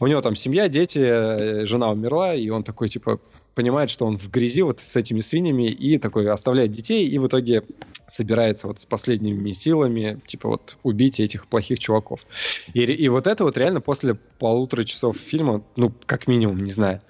[0.00, 3.20] у него там семья, дети, э, жена умерла, и он такой, типа,
[3.54, 7.26] понимает, что он в грязи вот с этими свиньями и такой оставляет детей, и в
[7.26, 7.64] итоге
[8.08, 12.20] собирается вот с последними силами, типа вот убить этих плохих чуваков.
[12.74, 17.00] И, и вот это вот реально после полутора часов фильма, ну, как минимум, не знаю.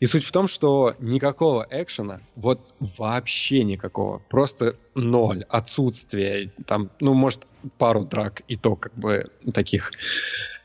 [0.00, 7.14] И суть в том, что никакого экшена, вот вообще никакого, просто ноль, отсутствие, там, ну,
[7.14, 7.42] может,
[7.78, 9.92] пару драк, и то как бы таких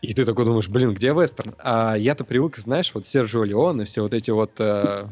[0.01, 1.55] и ты такой думаешь, блин, где вестерн?
[1.57, 5.07] А я-то привык, знаешь, вот Сержио Леон и все вот эти вот э,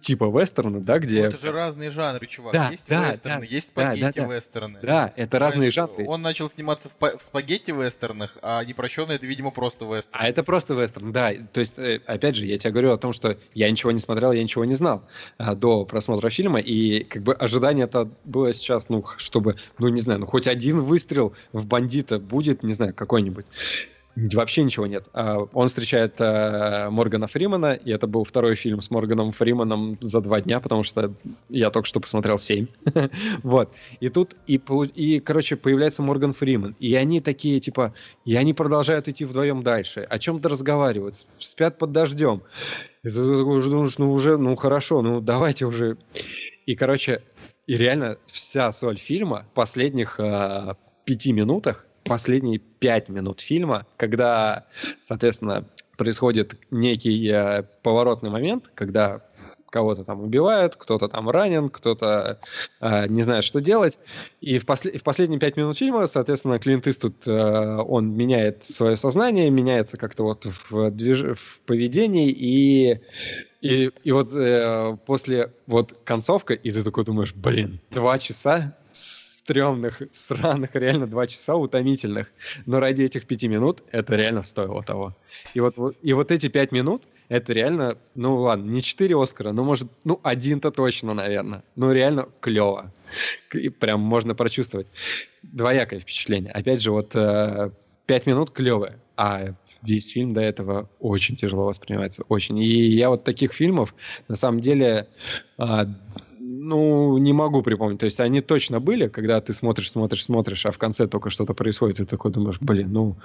[0.00, 1.22] типа вестерны, да, где...
[1.22, 2.52] Ну, это же разные жанры, чувак.
[2.54, 4.78] Да, есть да, вестерны, да, есть спагетти-вестерны.
[4.80, 6.06] Да, да, это разные жанры.
[6.06, 10.22] Он начал сниматься в, в спагетти-вестернах, а непрощенный это, видимо, просто вестерн.
[10.22, 11.32] А это просто вестерн, да.
[11.52, 14.32] То есть, э, опять же, я тебе говорю о том, что я ничего не смотрел,
[14.32, 15.02] я ничего не знал
[15.36, 20.00] а, до просмотра фильма, и как бы ожидание это было сейчас, ну, чтобы, ну, не
[20.00, 23.44] знаю, ну, хоть один выстрел в бандита будет, не знаю, какой-нибудь.
[24.16, 25.10] Вообще ничего нет.
[25.12, 30.22] А, он встречает э, Моргана Фримана, и это был второй фильм с Морганом Фриманом за
[30.22, 31.12] два дня, потому что
[31.50, 32.66] я только что посмотрел семь.
[33.42, 33.70] вот.
[34.00, 34.58] И тут, и,
[34.94, 36.74] и, короче, появляется Морган Фриман.
[36.80, 37.92] И они такие, типа,
[38.24, 40.00] и они продолжают идти вдвоем дальше.
[40.00, 42.42] О чем-то разговаривают, спят под дождем.
[43.04, 45.98] И ты уже думаешь, ну уже, ну хорошо, ну давайте уже.
[46.64, 47.20] И, короче,
[47.66, 50.74] и реально вся соль фильма последних э,
[51.04, 54.66] пяти минутах последние пять минут фильма, когда,
[55.02, 55.66] соответственно,
[55.96, 59.22] происходит некий э, поворотный момент, когда
[59.70, 62.40] кого-то там убивают, кто-то там ранен, кто-то
[62.80, 63.98] э, не знает, что делать.
[64.40, 68.96] И в, после, в последние пять минут фильма, соответственно, Клинт Иствуд, э, он меняет свое
[68.96, 71.36] сознание, меняется как-то вот в, движ...
[71.38, 73.00] в поведении, и,
[73.60, 78.76] и, и вот э, после вот концовка, и ты такой думаешь, блин, два часа
[79.46, 82.32] стрёмных, сраных, реально два часа утомительных.
[82.66, 85.14] Но ради этих пяти минут это реально стоило того.
[85.54, 89.64] И вот, и вот эти пять минут, это реально, ну ладно, не четыре Оскара, но
[89.64, 91.62] может, ну один-то точно, наверное.
[91.76, 92.92] Ну реально клево.
[93.52, 94.88] И прям можно прочувствовать.
[95.42, 96.52] Двоякое впечатление.
[96.52, 97.70] Опять же, вот э,
[98.06, 102.58] пять минут клевое, а весь фильм до этого очень тяжело воспринимается, очень.
[102.58, 103.94] И я вот таких фильмов,
[104.26, 105.08] на самом деле,
[105.56, 105.86] а,
[106.66, 108.00] ну, не могу припомнить.
[108.00, 111.54] То есть они точно были, когда ты смотришь, смотришь, смотришь, а в конце только что-то
[111.54, 113.16] происходит, и ты такой думаешь, блин, ну,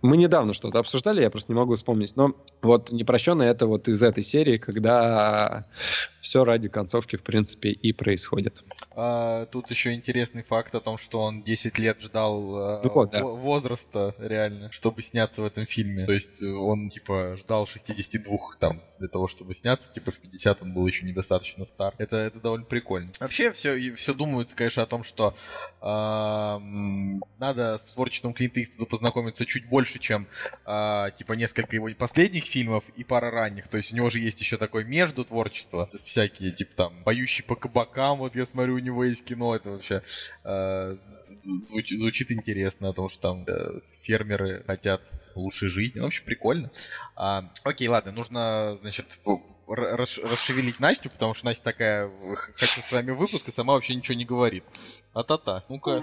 [0.00, 2.16] мы недавно что-то обсуждали, я просто не могу вспомнить.
[2.16, 5.66] Но вот непрощенный это вот из этой серии, когда
[6.20, 8.64] все ради концовки, в принципе, и происходит.
[8.96, 13.24] А, тут еще интересный факт о том, что он 10 лет ждал ну, вот, да.
[13.24, 16.06] возраста реально, чтобы сняться в этом фильме.
[16.06, 19.92] То есть он, типа, ждал 62 там для того, чтобы сняться.
[19.92, 21.94] Типа в 50 он был еще недостаточно стар.
[21.98, 23.10] Это, это довольно прикольно.
[23.20, 25.34] Вообще все, все думают, конечно, о том, что
[25.80, 26.58] э,
[27.38, 30.26] надо с творчеством Клинта Иствуда познакомиться чуть больше чем
[30.66, 33.68] э, типа несколько его последних фильмов и пара ранних.
[33.68, 37.56] То есть у него же есть еще такое между творчество, всякие, типа там, поющий по
[37.56, 40.02] кабакам, вот я смотрю, у него есть кино, это вообще
[40.44, 45.02] э, звучит, звучит интересно, о том, что там э, фермеры хотят
[45.34, 45.98] лучшей жизни.
[45.98, 46.70] Ну, вообще прикольно.
[47.16, 49.18] А, окей, ладно, нужно, значит,
[49.66, 52.10] расшевелить Настю, потому что Настя такая,
[52.54, 54.64] хочу с вами выпуск, и сама вообще ничего не говорит.
[55.12, 56.02] А-та-та, ну-ка.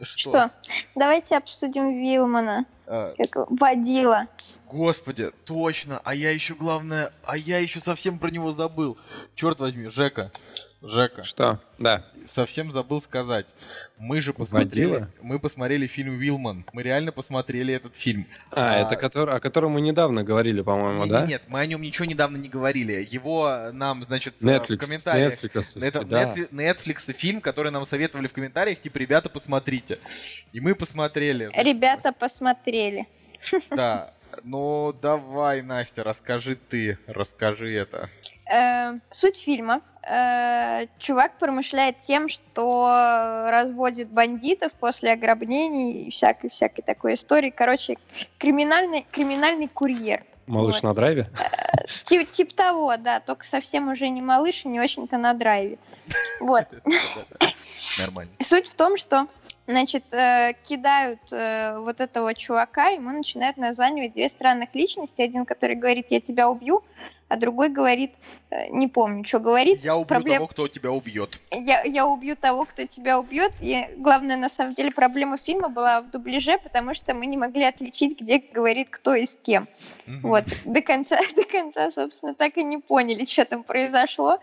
[0.00, 0.30] Что?
[0.30, 0.50] Что?
[0.94, 2.66] Давайте обсудим Вилмана.
[2.86, 3.12] А...
[3.16, 4.26] Как водила.
[4.66, 6.00] Господи, точно.
[6.02, 8.96] А я еще главное, а я еще совсем про него забыл.
[9.34, 10.32] Черт возьми, Жека.
[10.82, 11.22] Жека.
[11.22, 11.60] Что?
[11.78, 12.04] Да.
[12.26, 13.46] Совсем забыл сказать.
[13.98, 15.10] Мы же посмотрели, Водила?
[15.20, 16.64] мы посмотрели фильм Вилман.
[16.72, 18.26] Мы реально посмотрели этот фильм.
[18.50, 21.24] А, а это который, о котором мы недавно говорили, по-моему, да?
[21.24, 23.06] Нет, мы о нем ничего недавно не говорили.
[23.08, 25.42] Его нам, значит, Netflix, в комментариях.
[25.42, 26.30] Netflix, это, да.
[26.30, 29.98] Netflix фильм, который нам советовали в комментариях, типа, ребята, посмотрите.
[30.52, 31.46] И мы посмотрели.
[31.46, 33.06] Значит, ребята посмотрели.
[33.70, 34.14] Да.
[34.44, 38.08] Ну, давай, Настя, расскажи ты, расскажи это.
[38.52, 39.82] Э, суть фильма.
[40.04, 47.50] Э, чувак промышляет тем, что разводит бандитов после ограблений и всякой-всякой такой истории.
[47.50, 47.96] Короче,
[48.38, 50.24] криминальный, криминальный курьер.
[50.46, 50.82] Малыш вот.
[50.82, 51.30] на драйве?
[51.38, 55.78] Э, тип, тип того, да, только совсем уже не малыш и не очень-то на драйве.
[56.40, 56.66] Вот.
[57.98, 58.32] Нормально.
[58.40, 59.28] Суть в том, что
[59.66, 65.22] значит, э, кидают э, вот этого чувака, ему начинают названивать две странных личности.
[65.22, 66.82] Один, который говорит, я тебя убью,
[67.32, 68.12] а другой говорит,
[68.50, 69.82] э, не помню, что говорит.
[69.82, 70.36] Я убью Проблем...
[70.36, 71.40] того, кто тебя убьет.
[71.50, 73.52] Я, я убью того, кто тебя убьет.
[73.62, 77.64] И главное, на самом деле, проблема фильма была в дубляже, потому что мы не могли
[77.64, 79.66] отличить, где говорит кто и с кем.
[80.06, 80.28] Угу.
[80.28, 80.44] Вот.
[80.66, 84.38] До конца, до конца, собственно, так и не поняли, что там произошло.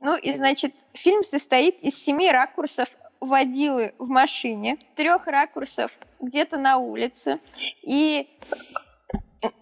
[0.00, 2.90] Ну и, значит, фильм состоит из семи ракурсов
[3.20, 5.90] водилы в машине, трех ракурсов
[6.20, 7.38] где-то на улице
[7.82, 8.28] и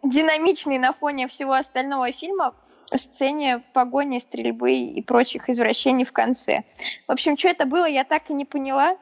[0.03, 2.55] динамичный на фоне всего остального фильма
[2.95, 6.65] сцене погони, стрельбы и прочих извращений в конце.
[7.07, 8.97] В общем, что это было, я так и не поняла.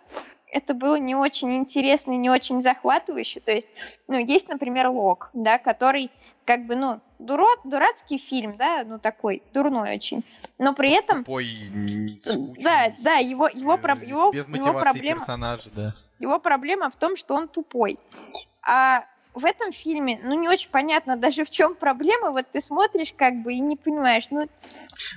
[0.51, 3.40] Это было не очень интересно и не очень захватывающе.
[3.40, 3.69] То есть,
[4.09, 6.11] ну, есть, например, Лок, да, который
[6.44, 10.24] как бы, ну, дурак, дурацкий фильм, да, ну, такой, дурной очень.
[10.59, 11.24] Но при этом...
[11.24, 11.57] Тупой,
[12.20, 15.19] скучный, да, да, его, его, э, его, без его проблема...
[15.19, 15.94] персонажа, да.
[16.20, 17.98] Его проблема в том, что он тупой.
[18.62, 19.05] А
[19.37, 22.31] в этом фильме, ну, не очень понятно даже в чем проблема.
[22.31, 24.49] Вот ты смотришь как бы и не понимаешь, ну,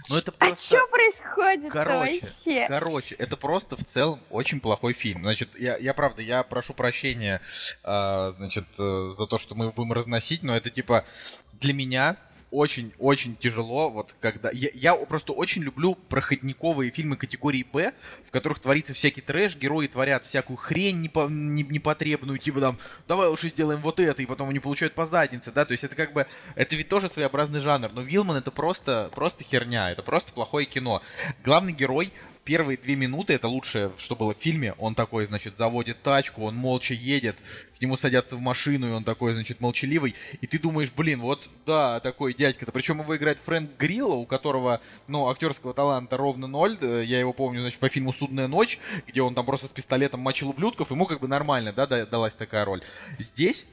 [0.10, 0.76] ну это просто...
[0.76, 2.68] а что происходит короче, вообще?
[2.68, 5.24] Короче, это просто в целом очень плохой фильм.
[5.24, 7.40] Значит, я, я правда, я прошу прощения,
[7.86, 11.06] э, значит, э, за то, что мы будем разносить, но это типа
[11.54, 12.18] для меня
[12.52, 14.50] очень-очень тяжело, вот когда...
[14.52, 17.94] Я, я просто очень люблю проходниковые фильмы категории Б,
[18.24, 23.28] в которых творится всякий трэш, герои творят всякую хрень непо, не, непотребную, типа там, давай
[23.28, 26.14] лучше сделаем вот это, и потом они получают по заднице, да, то есть это как
[26.14, 30.66] бы, это ведь тоже своеобразный жанр, но Вилман это просто, просто херня, это просто плохое
[30.66, 31.02] кино.
[31.44, 32.12] Главный герой
[32.50, 36.56] первые две минуты, это лучшее, что было в фильме, он такой, значит, заводит тачку, он
[36.56, 37.36] молча едет,
[37.78, 41.48] к нему садятся в машину, и он такой, значит, молчаливый, и ты думаешь, блин, вот,
[41.68, 46.76] да, такой дядька-то, причем его играет Фрэнк Грилла, у которого, ну, актерского таланта ровно ноль,
[46.82, 50.22] э, я его помню, значит, по фильму «Судная ночь», где он там просто с пистолетом
[50.22, 52.82] мочил ублюдков, ему как бы нормально, да, далась такая роль.
[53.20, 53.68] Здесь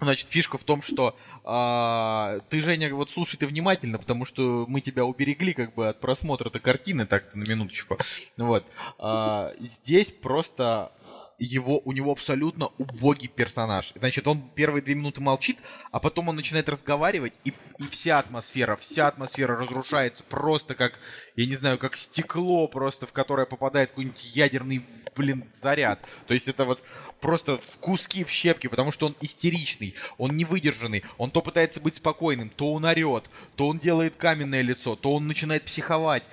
[0.00, 4.80] Значит, фишка в том, что а, ты, Женя, вот слушай ты внимательно, потому что мы
[4.80, 7.98] тебя уберегли как бы от просмотра этой картины, так-то на минуточку.
[8.36, 8.66] Вот.
[8.98, 10.92] А, здесь просто
[11.44, 13.92] его, у него абсолютно убогий персонаж.
[13.96, 15.58] Значит, он первые две минуты молчит,
[15.90, 21.00] а потом он начинает разговаривать, и, и вся атмосфера, вся атмосфера разрушается просто как,
[21.36, 24.84] я не знаю, как стекло просто, в которое попадает какой-нибудь ядерный,
[25.16, 26.00] блин, заряд.
[26.26, 26.82] То есть это вот
[27.20, 31.96] просто в куски, в щепки, потому что он истеричный, он невыдержанный, он то пытается быть
[31.96, 36.24] спокойным, то он орет, то он делает каменное лицо, то он начинает психовать.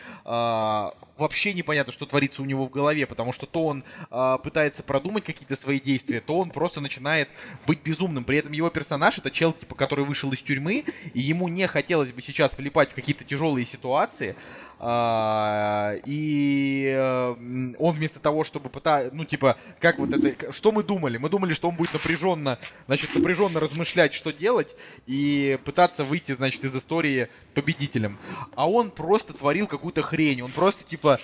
[1.20, 5.26] Вообще непонятно, что творится у него в голове, потому что то он э, пытается продумать
[5.26, 7.28] какие-то свои действия, то он просто начинает
[7.68, 8.24] быть безумным.
[8.24, 12.14] При этом его персонаж это чел, типа, который вышел из тюрьмы, и ему не хотелось
[12.14, 14.38] бы сейчас влипать в какие-то тяжелые ситуации,
[14.82, 17.36] и э,
[17.78, 21.18] он вместо того, чтобы пытаться, ну, типа, как вот это, что мы думали?
[21.18, 22.58] Мы думали, что он будет напряженно,
[22.88, 28.18] значит, напряженно размышлять, что делать, и пытаться выйти, значит, из истории победителем.
[28.56, 31.20] А он просто творил какую-то хрень, он просто, типа,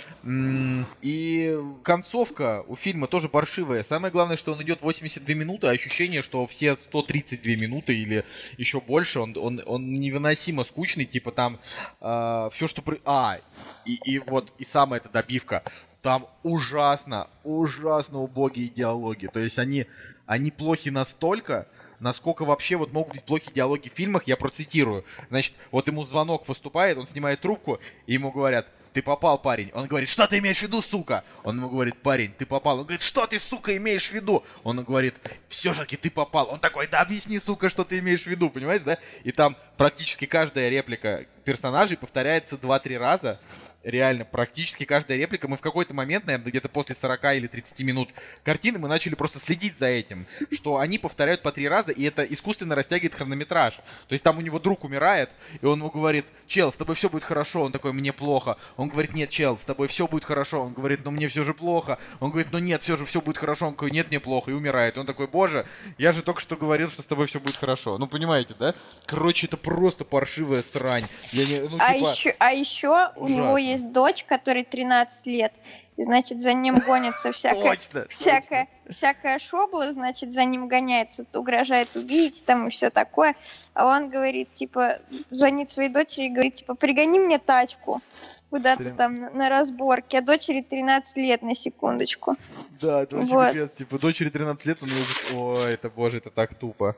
[1.01, 3.83] и концовка у фильма тоже паршивая.
[3.83, 8.25] Самое главное, что он идет 82 минуты, а ощущение, что все 132 минуты или
[8.57, 11.57] еще больше, он, он, он невыносимо скучный, типа, там,
[12.01, 12.81] э, все, что...
[12.81, 12.99] При...
[13.05, 13.39] А,
[13.85, 15.63] и, и вот, и самая эта добивка.
[16.01, 19.27] Там ужасно, ужасно убогие диалоги.
[19.27, 19.87] То есть они,
[20.25, 21.67] они плохи настолько,
[21.99, 25.03] насколько вообще вот могут быть плохие диалоги в фильмах, я процитирую.
[25.29, 29.71] Значит, вот ему звонок выступает, он снимает трубку, и ему говорят, ты попал, парень.
[29.73, 31.25] Он говорит, что ты имеешь в виду, сука?
[31.43, 32.79] Он ему говорит, парень, ты попал.
[32.79, 34.45] Он говорит, что ты, сука, имеешь в виду?
[34.63, 35.15] Он говорит,
[35.49, 36.49] все же ты попал.
[36.49, 38.97] Он такой, да объясни, сука, что ты имеешь в виду, понимаете, да?
[39.25, 43.37] И там практически каждая реплика персонажей повторяется 2-3 раза
[43.85, 45.47] реально практически каждая реплика.
[45.47, 48.09] Мы в какой-то момент, наверное, где-то после 40 или 30 минут
[48.43, 52.23] картины, мы начали просто следить за этим, что они повторяют по три раза, и это
[52.23, 53.75] искусственно растягивает хронометраж.
[53.75, 55.31] То есть там у него друг умирает,
[55.61, 57.63] и он ему говорит, чел, с тобой все будет хорошо.
[57.63, 58.57] Он такой, мне плохо.
[58.75, 60.63] Он говорит, нет, чел, с тобой все будет хорошо.
[60.63, 61.99] Он говорит, ну мне все же плохо.
[62.19, 63.67] Он говорит, ну нет, все же все будет хорошо.
[63.67, 64.97] Он такой, нет, мне плохо, и умирает.
[64.97, 65.65] Он такой, боже,
[65.97, 67.97] я же только что говорил, что с тобой все будет хорошо.
[67.97, 68.73] Ну понимаете, да?
[69.05, 71.05] Короче, это просто паршивая срань.
[71.31, 72.09] Я не, ну, а, типа...
[72.09, 75.53] еще, а еще у него есть есть дочь, которой 13 лет,
[75.97, 78.93] и, значит, за ним гонится всякая, точно, всякая, точно.
[78.93, 83.35] всякая шобла, значит, за ним гоняется, угрожает убить там и все такое.
[83.73, 84.99] А он говорит, типа,
[85.29, 88.01] звонит своей дочери и говорит, типа, пригони мне тачку
[88.49, 92.35] куда-то там на разборке, а дочери 13 лет на секундочку.
[92.79, 93.47] Да, это очень вот.
[93.47, 95.03] капец, типа дочери 13 лет, он ее...
[95.33, 96.95] Ой, это, боже, это так тупо.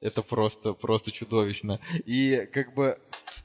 [0.00, 1.80] Это просто, просто чудовищно.
[2.04, 2.98] И как бы,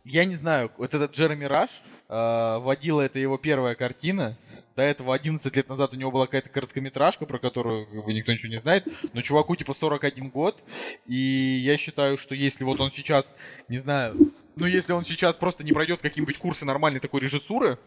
[0.03, 4.37] я не знаю, вот этот Джереми Раш, водила это его первая картина,
[4.77, 8.31] до этого 11 лет назад у него была какая-то короткометражка, про которую как бы, никто
[8.31, 8.87] ничего не знает.
[9.13, 10.63] Но чуваку типа 41 год.
[11.07, 11.15] И
[11.63, 13.33] я считаю, что если вот он сейчас,
[13.69, 14.15] не знаю,
[14.55, 17.79] ну, если он сейчас просто не пройдет какие-нибудь курсы нормальной такой режиссуры,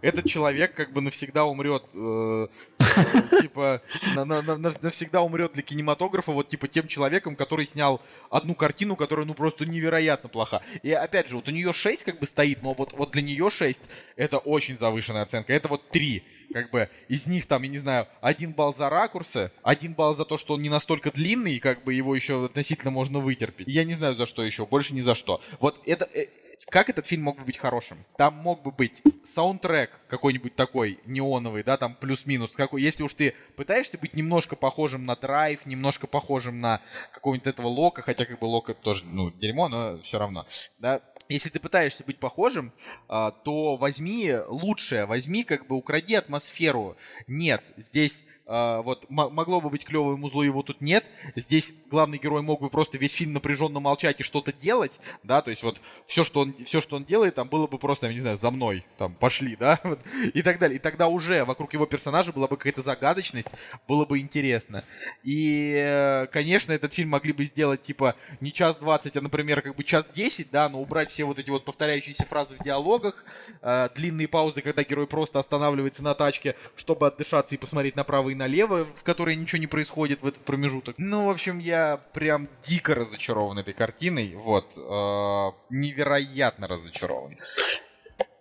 [0.00, 2.46] этот человек как бы навсегда умрет, э,
[3.40, 3.82] типа,
[4.14, 8.00] на, на, на, навсегда умрет для кинематографа вот типа тем человеком, который снял
[8.30, 10.62] одну картину, которая ну просто невероятно плоха.
[10.82, 13.50] И опять же, вот у нее 6 как бы стоит, но вот, вот для нее
[13.50, 13.82] 6
[14.16, 15.52] это очень завышенная оценка.
[15.52, 16.22] Это вот 3,
[16.52, 20.24] как бы, из них там, я не знаю, один балл за ракурсы, один балл за
[20.24, 23.68] то, что он не настолько длинный, как бы его еще относительно можно вытерпеть.
[23.68, 25.40] Я не знаю за что еще, больше ни за что.
[25.60, 26.26] Вот это, э,
[26.70, 28.04] как этот фильм мог бы быть хорошим?
[28.16, 32.56] Там мог бы быть саундтрек какой-нибудь такой неоновый, да, там плюс-минус.
[32.56, 36.80] Какой, если уж ты пытаешься быть немножко похожим на драйв, немножко похожим на
[37.12, 40.46] какого-нибудь этого Лока, хотя как бы Лока тоже, ну, дерьмо, но все равно,
[40.78, 42.72] да, если ты пытаешься быть похожим,
[43.06, 46.96] а, то возьми лучшее, возьми как бы укради атмосферу.
[47.26, 51.04] Нет, здесь вот могло бы быть клевое музло, его тут нет.
[51.36, 55.50] Здесь главный герой мог бы просто весь фильм напряженно молчать и что-то делать, да, то
[55.50, 58.20] есть вот все, что он, все, что он делает, там было бы просто, я не
[58.20, 60.00] знаю, за мной, там, пошли, да, вот,
[60.32, 60.76] и так далее.
[60.76, 63.50] И тогда уже вокруг его персонажа была бы какая-то загадочность,
[63.86, 64.84] было бы интересно.
[65.22, 69.76] И, э, конечно, этот фильм могли бы сделать, типа, не час двадцать, а, например, как
[69.76, 73.24] бы час десять, да, но убрать все вот эти вот повторяющиеся фразы в диалогах,
[73.62, 78.34] э, длинные паузы, когда герой просто останавливается на тачке, чтобы отдышаться и посмотреть направо и
[78.38, 80.94] налево, в которой ничего не происходит в этот промежуток.
[80.98, 84.34] Ну, в общем, я прям дико разочарован этой картиной.
[84.34, 84.72] Вот.
[84.76, 87.36] Э, невероятно разочарован.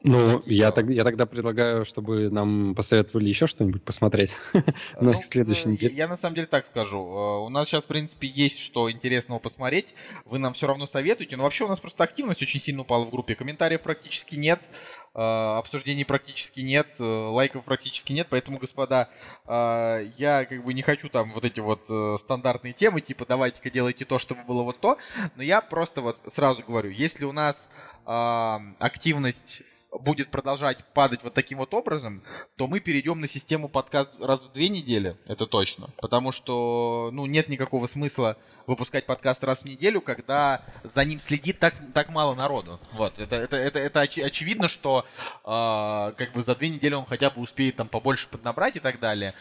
[0.04, 5.70] Ну, я, так, я тогда предлагаю, чтобы нам посоветовали еще что-нибудь посмотреть на ну, следующей
[5.70, 5.94] неделе.
[5.94, 7.00] Я, я на самом деле так скажу.
[7.00, 9.96] Э, у нас сейчас, в принципе, есть что интересного посмотреть.
[10.26, 11.36] Вы нам все равно советуете.
[11.36, 13.34] Но вообще у нас просто активность очень сильно упала в группе.
[13.34, 14.70] Комментариев практически нет.
[15.16, 19.10] Э, обсуждений практически нет, э, лайков практически нет, поэтому, господа,
[19.48, 24.20] я как бы не хочу там вот эти вот стандартные темы, типа давайте-ка делайте то,
[24.20, 24.98] чтобы было вот то,
[25.36, 27.70] но я просто вот сразу говорю, если у нас
[28.06, 29.64] активность
[30.00, 32.24] будет продолжать падать вот таким вот образом,
[32.56, 35.90] то мы перейдем на систему подкаст раз в две недели, это точно.
[35.98, 41.60] Потому что, ну, нет никакого смысла выпускать подкаст раз в неделю, когда за ним следит
[41.60, 42.80] так, так мало народу.
[42.94, 45.06] Вот, это, это, это, это оч, очевидно, что
[45.44, 49.00] э, как бы за две недели он хотя бы успеет там побольше поднабрать и так
[49.00, 49.34] далее.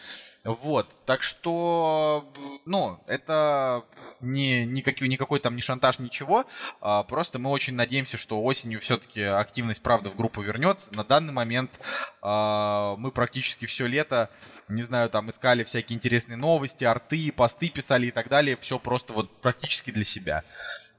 [0.47, 2.31] Вот, так что,
[2.65, 3.83] ну, это
[4.21, 6.45] не никакой, никакой там не шантаж, ничего.
[6.79, 10.93] А, просто мы очень надеемся, что осенью все-таки активность, правда, в группу вернется.
[10.93, 11.79] На данный момент
[12.21, 14.29] а, мы практически все лето,
[14.69, 18.57] не знаю, там искали всякие интересные новости, арты, посты писали и так далее.
[18.57, 20.43] Все просто вот практически для себя.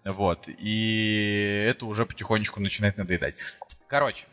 [0.05, 3.41] Вот, и это уже потихонечку начинает надоедать.
[3.89, 4.27] Короче,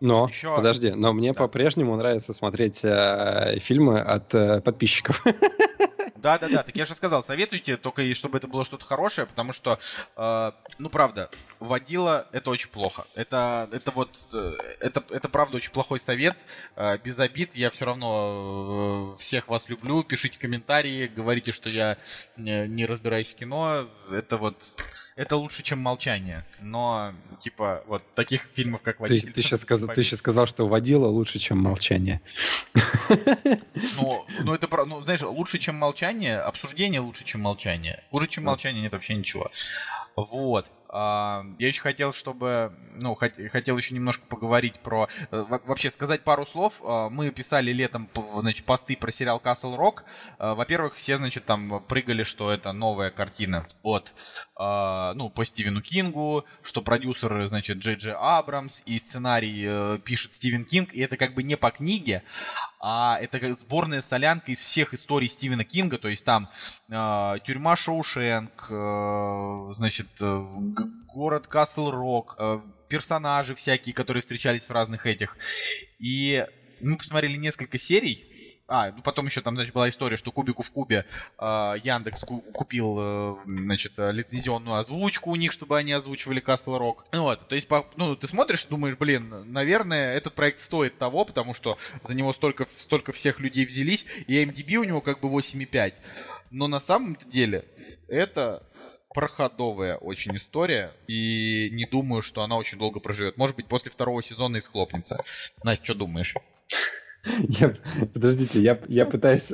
[0.00, 0.54] но, еще...
[0.54, 1.40] подожди, но мне да.
[1.40, 5.24] по-прежнему нравится смотреть э, фильмы от э, подписчиков.
[6.24, 6.62] Да, да, да.
[6.62, 9.78] Так я же сказал, советуйте, только и чтобы это было что-то хорошее, потому что,
[10.16, 11.28] э, ну правда,
[11.60, 13.04] водила это очень плохо.
[13.14, 16.34] Это, это вот, э, это, это правда очень плохой совет.
[16.76, 20.02] Э, без обид, я все равно э, всех вас люблю.
[20.02, 21.98] Пишите комментарии, говорите, что я
[22.38, 23.86] не, не разбираюсь в кино.
[24.10, 24.82] Это вот,
[25.16, 26.44] это лучше, чем молчание.
[26.60, 29.28] Но, типа, вот таких фильмов, как «Водитель».
[29.28, 32.20] Ты, ты, сейчас, сказал, ты сейчас сказал, что водила лучше, чем молчание.
[33.96, 38.02] Ну, ну это, ну, знаешь, лучше, чем молчание молчание, обсуждение лучше, чем молчание.
[38.10, 39.50] Хуже, чем молчание, нет вообще ничего.
[40.16, 40.70] Вот.
[40.94, 46.82] Я еще хотел, чтобы, ну, хотел еще немножко поговорить про, э, вообще сказать пару слов.
[46.84, 48.08] А, мы писали летом,
[48.38, 50.04] значит, посты про сериал Castle Rock.
[50.38, 54.14] А, во-первых, все, значит, там прыгали, что это новая картина от,
[54.56, 60.64] ну, по Стивену Кингу, что продюсер, значит, Джей Джей Абрамс, и сценарий э, пишет Стивен
[60.64, 62.22] Кинг, и это как бы не по книге,
[62.86, 66.50] а это сборная солянка из всех историй Стивена Кинга, то есть там
[66.90, 70.44] э, тюрьма Шоушенк, э, значит, э,
[71.14, 75.38] город Касл Рок, э, персонажи всякие, которые встречались в разных этих.
[75.98, 76.46] И
[76.82, 78.26] мы посмотрели несколько серий,
[78.68, 81.04] а, ну потом еще там, значит, была история, что Кубику в Кубе
[81.38, 81.44] э,
[81.82, 87.04] Яндекс купил, э, значит, лицензионную озвучку у них, чтобы они озвучивали Castle Rock.
[87.12, 91.54] Вот, то есть, по, ну, ты смотришь, думаешь, блин, наверное, этот проект стоит того, потому
[91.54, 95.96] что за него столько, столько всех людей взялись, и MDB у него как бы 8,5.
[96.50, 97.64] Но на самом деле
[98.08, 98.62] это
[99.14, 103.36] проходовая очень история, и не думаю, что она очень долго проживет.
[103.36, 105.20] Может быть, после второго сезона и схлопнется.
[105.62, 106.34] Настя, что думаешь?
[107.48, 107.74] Я,
[108.12, 109.52] подождите, я, я пытаюсь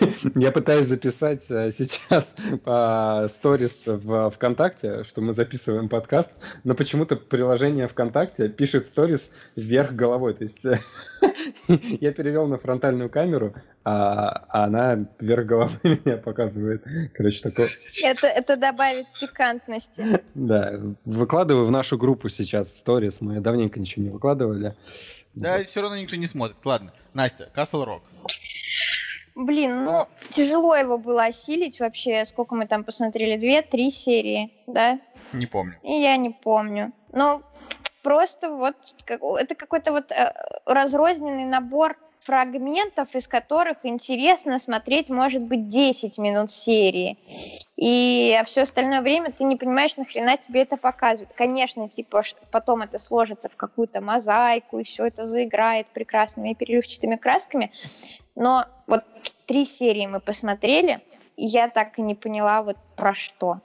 [0.34, 6.30] я пытаюсь записать э, сейчас по сторис в ВКонтакте, что мы записываем подкаст,
[6.64, 10.34] но почему-то приложение ВКонтакте пишет сторис вверх головой.
[10.34, 10.64] То есть
[11.68, 13.54] я перевел на фронтальную камеру,
[13.84, 16.84] а, а она вверх головой меня показывает.
[17.14, 17.70] Короче, такое.
[18.02, 20.22] Это, это добавит пикантности.
[20.34, 23.20] Да, выкладываю в нашу группу сейчас сторис.
[23.20, 24.76] Мы давненько ничего не выкладывали.
[25.34, 26.58] Да, все равно никто не смотрит.
[26.64, 28.02] Ладно, Настя, Castle Rock.
[29.34, 32.24] Блин, ну, тяжело его было осилить вообще.
[32.24, 33.36] Сколько мы там посмотрели?
[33.36, 34.98] Две, три серии, да?
[35.32, 35.78] Не помню.
[35.82, 36.92] И я не помню.
[37.12, 37.42] Ну,
[38.02, 38.76] просто вот
[39.06, 40.32] это какой-то вот э,
[40.66, 47.18] разрозненный набор фрагментов, из которых интересно смотреть, может быть, 10 минут серии.
[47.76, 51.32] И все остальное время ты не понимаешь, нахрена тебе это показывают.
[51.34, 57.72] Конечно, типа, потом это сложится в какую-то мозаику, и все это заиграет прекрасными переливчатыми красками.
[58.36, 59.04] Но вот
[59.46, 61.00] три серии мы посмотрели,
[61.36, 63.60] и я так и не поняла, вот про что.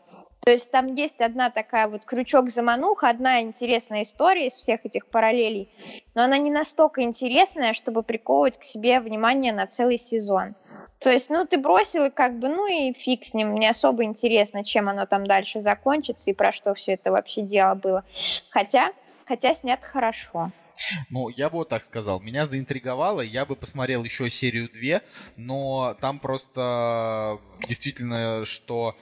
[0.46, 5.70] То есть там есть одна такая вот крючок-замануха, одна интересная история из всех этих параллелей,
[6.14, 10.54] но она не настолько интересная, чтобы приковывать к себе внимание на целый сезон.
[11.00, 14.04] То есть, ну, ты бросил, и как бы, ну и фиг с ним, не особо
[14.04, 18.04] интересно, чем оно там дальше закончится и про что все это вообще дело было.
[18.52, 18.92] Хотя,
[19.26, 20.52] хотя снят хорошо.
[21.10, 22.22] Ну, я бы вот так сказал.
[22.22, 25.02] Меня заинтриговало, я бы посмотрел еще серию 2,
[25.38, 28.96] но там просто действительно, что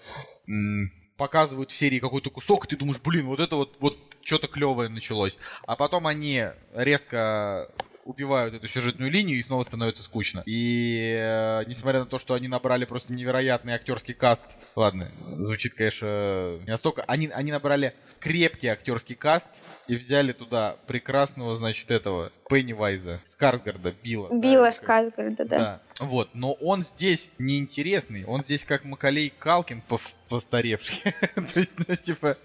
[1.24, 4.90] показывают в серии какой-то кусок, и ты думаешь, блин, вот это вот, вот что-то клевое
[4.90, 5.40] началось.
[5.66, 7.70] А потом они резко
[8.04, 10.44] убивают эту сюжетную линию и снова становится скучно.
[10.46, 16.60] И э, несмотря на то, что они набрали просто невероятный актерский каст, ладно, звучит, конечно,
[16.66, 19.50] не настолько, они, они набрали крепкий актерский каст
[19.88, 24.28] и взяли туда прекрасного, значит, этого Пеннивайза, Скарсгарда, Билла.
[24.30, 25.58] Билла да, Скарсгарда, да.
[25.58, 25.82] да.
[26.04, 29.84] Вот, но он здесь неинтересный, он здесь как Макалей Калкин
[30.30, 31.14] постаревший.
[31.54, 32.38] То есть, ну, типа,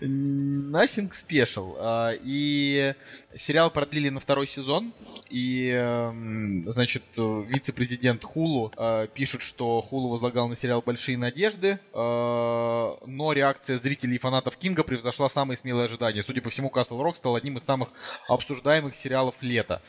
[0.00, 1.76] nothing special.
[1.78, 2.94] А, и
[3.34, 4.92] сериал продлили на второй сезон,
[5.28, 12.96] и, эм, значит, вице-президент Хулу э, пишет, что Хулу возлагал на сериал большие надежды, э,
[13.06, 16.22] но реакция зрителей и фанатов Кинга превзошла самые смелые ожидания.
[16.22, 17.88] Судя по всему, Castle Rock стал одним из самых
[18.28, 19.82] обсуждаемых сериалов лета.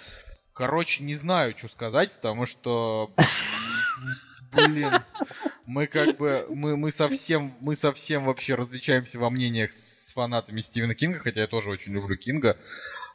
[0.57, 3.11] Короче, не знаю, что сказать, потому что...
[4.53, 4.89] Блин,
[5.67, 10.95] мы как бы, мы, мы совсем, мы совсем вообще различаемся во мнениях с фанатами Стивена
[10.95, 12.57] Кинга, хотя я тоже очень люблю Кинга.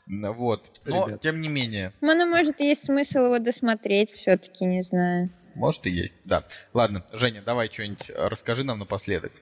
[0.07, 0.71] Вот.
[0.85, 1.21] Но, Ребят.
[1.21, 1.93] тем не менее.
[2.01, 5.31] Ну, может, есть смысл его досмотреть все-таки, не знаю.
[5.55, 6.45] Может и есть, да.
[6.73, 9.33] Ладно, Женя, давай что-нибудь э, расскажи нам напоследок.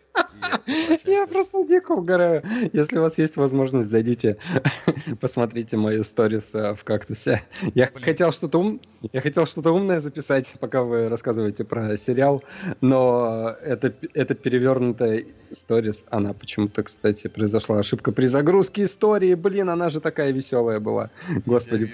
[1.04, 2.42] Я просто дико угораю.
[2.72, 4.36] Если у вас есть возможность, зайдите,
[5.20, 7.42] посмотрите мою сторис э, в кактусе.
[7.74, 8.80] Я хотел что-то ум...
[9.12, 12.42] я хотел что-то умное записать, пока вы рассказываете про сериал,
[12.80, 16.04] но это, это перевернутая сторис.
[16.10, 19.34] Она почему-то, кстати, произошла ошибка при загрузке истории.
[19.34, 21.10] Блин, она же такая веселая была.
[21.46, 21.90] Господи,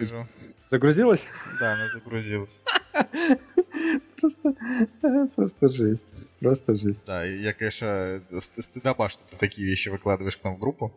[0.67, 1.27] загрузилась?
[1.61, 2.63] Да, она загрузилась.
[4.19, 4.55] Просто,
[5.35, 6.07] просто жесть.
[6.41, 7.03] Просто жесть.
[7.07, 10.95] Да, я, конечно, стыдоба, что ты такие вещи выкладываешь к нам в группу.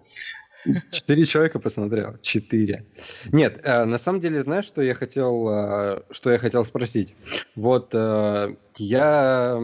[0.91, 2.17] Четыре человека посмотрел.
[2.21, 2.85] Четыре.
[3.31, 7.15] Нет, э, на самом деле, знаешь, что я хотел, э, что я хотел спросить?
[7.55, 9.57] Вот э, я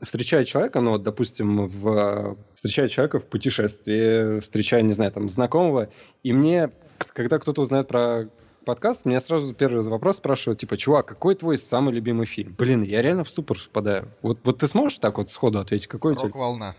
[0.00, 5.88] встречаю человека, ну, вот, допустим, в, встречаю человека в путешествии, встречаю, не знаю, там, знакомого,
[6.22, 6.70] и мне,
[7.14, 8.28] когда кто-то узнает про
[8.64, 12.54] подкаст, меня сразу первый вопрос спрашивают, типа, чувак, какой твой самый любимый фильм?
[12.56, 14.08] Блин, я реально в ступор впадаю.
[14.20, 16.74] Вот, вот ты сможешь так вот сходу ответить, какой Рок-волна.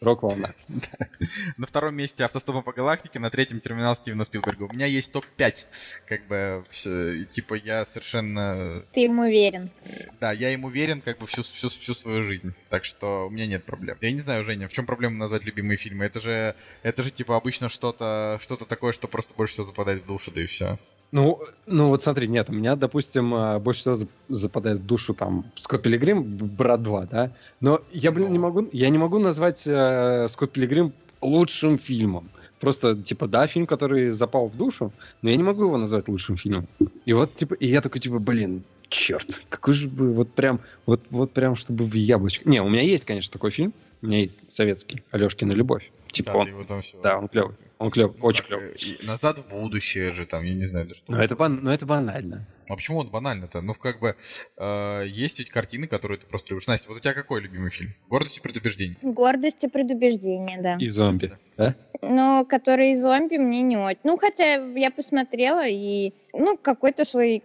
[0.00, 0.52] Рок-волна.
[1.56, 4.64] На втором месте автостопом по галактике, на третьем терминал Стивена Спилберга.
[4.64, 5.66] У меня есть топ-5.
[6.06, 8.82] Как бы, все, типа, я совершенно...
[8.92, 9.70] Ты им уверен.
[10.20, 12.54] Да, я им уверен, как бы, всю, всю, всю свою жизнь.
[12.68, 13.96] Так что у меня нет проблем.
[14.00, 16.04] Я не знаю, Женя, в чем проблема назвать любимые фильмы?
[16.04, 20.06] Это же, это же, типа, обычно что-то что такое, что просто больше всего западает в
[20.06, 20.78] душу, да и все.
[21.14, 23.96] Ну, ну вот смотри, нет, у меня, допустим, а, больше всего
[24.28, 27.30] западает в душу там Скотт Пилигрим, Брат 2, да?
[27.60, 32.30] Но я, блин, не могу, я не могу назвать э, Скотт Пилигрим лучшим фильмом.
[32.58, 34.92] Просто, типа, да, фильм, который запал в душу,
[35.22, 36.66] но я не могу его назвать лучшим фильмом.
[37.04, 41.00] И вот, типа, и я такой, типа, блин, черт, какой же бы, вот прям, вот,
[41.10, 42.50] вот прям, чтобы в яблочко.
[42.50, 43.72] Не, у меня есть, конечно, такой фильм,
[44.02, 45.92] у меня есть советский, Алешкина любовь.
[46.14, 47.00] Типа да, он, там все...
[47.00, 47.56] да, он клевый.
[47.78, 48.98] Он клевый, ну, очень клевый.
[49.02, 51.10] назад в будущее же, там, я не знаю, да что.
[51.10, 51.60] Но это, бан...
[51.62, 52.46] Но это банально.
[52.68, 53.60] А почему он банально-то?
[53.60, 54.16] Ну, как бы,
[54.56, 56.66] э, есть ведь картины, которые ты просто любишь.
[56.66, 57.94] Настя, вот у тебя какой любимый фильм?
[58.08, 58.96] «Гордость и предубеждение».
[59.02, 60.76] «Гордость и предубеждение», да.
[60.78, 61.74] И «Зомби», да?
[62.02, 64.00] Ну, которые «Зомби» мне не очень.
[64.04, 67.42] Ну, хотя я посмотрела и, ну, какой-то свой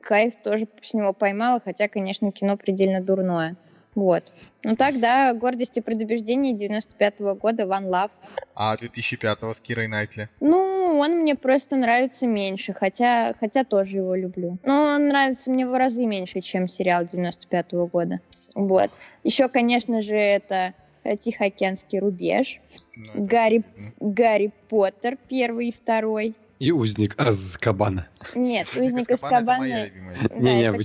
[0.00, 3.56] кайф тоже с него поймала, хотя, конечно, кино предельно дурное.
[3.94, 4.24] Вот.
[4.64, 8.10] Ну так, да, «Гордость и предубеждение» 95-го года, One Love.
[8.54, 10.28] А 2005-го с Кирой Найтли?
[10.40, 14.58] Ну, он мне просто нравится меньше, хотя, хотя тоже его люблю.
[14.64, 18.20] Но он нравится мне в разы меньше, чем сериал 95-го года.
[18.54, 18.90] Вот.
[19.24, 20.72] Еще, конечно же, это
[21.20, 22.60] Тихоокеанский рубеж,
[22.94, 23.64] ну, Гарри,
[23.98, 28.06] Гарри Поттер первый и второй, и узник Азкабана.
[28.36, 29.90] Нет, узник Азкабана.
[30.36, 30.84] Не, не, вы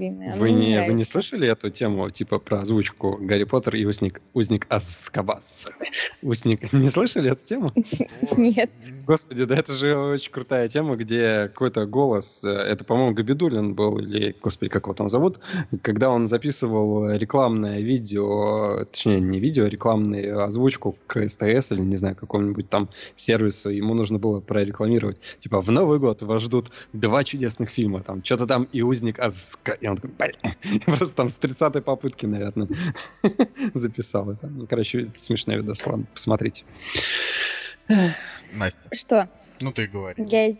[0.00, 0.38] что?
[0.38, 4.66] Вы не, вы не слышали эту тему, типа про озвучку Гарри Поттер и узник, узник
[4.68, 5.68] Азкабас?
[6.22, 7.72] Узник, не слышали эту тему?
[8.36, 8.70] Нет.
[9.10, 13.98] Господи, да это же очень крутая тема, где какой-то голос, э, это, по-моему, Габидулин был,
[13.98, 15.40] или, господи, как его там зовут,
[15.82, 21.96] когда он записывал рекламное видео, точнее, не видео, а рекламную озвучку к СТС или, не
[21.96, 25.18] знаю, какому-нибудь там сервису, ему нужно было прорекламировать.
[25.40, 29.72] Типа, в Новый год вас ждут два чудесных фильма, там, что-то там и «Узник Азка»,
[29.72, 30.54] и он такой, блин,
[30.86, 32.68] просто там с 30-й попытки, наверное,
[33.74, 34.46] записал это.
[34.46, 36.62] Ну, короче, смешная видос, ладно, посмотрите.
[38.52, 39.28] Настя, Что?
[39.60, 40.24] ну ты говори.
[40.28, 40.52] Я...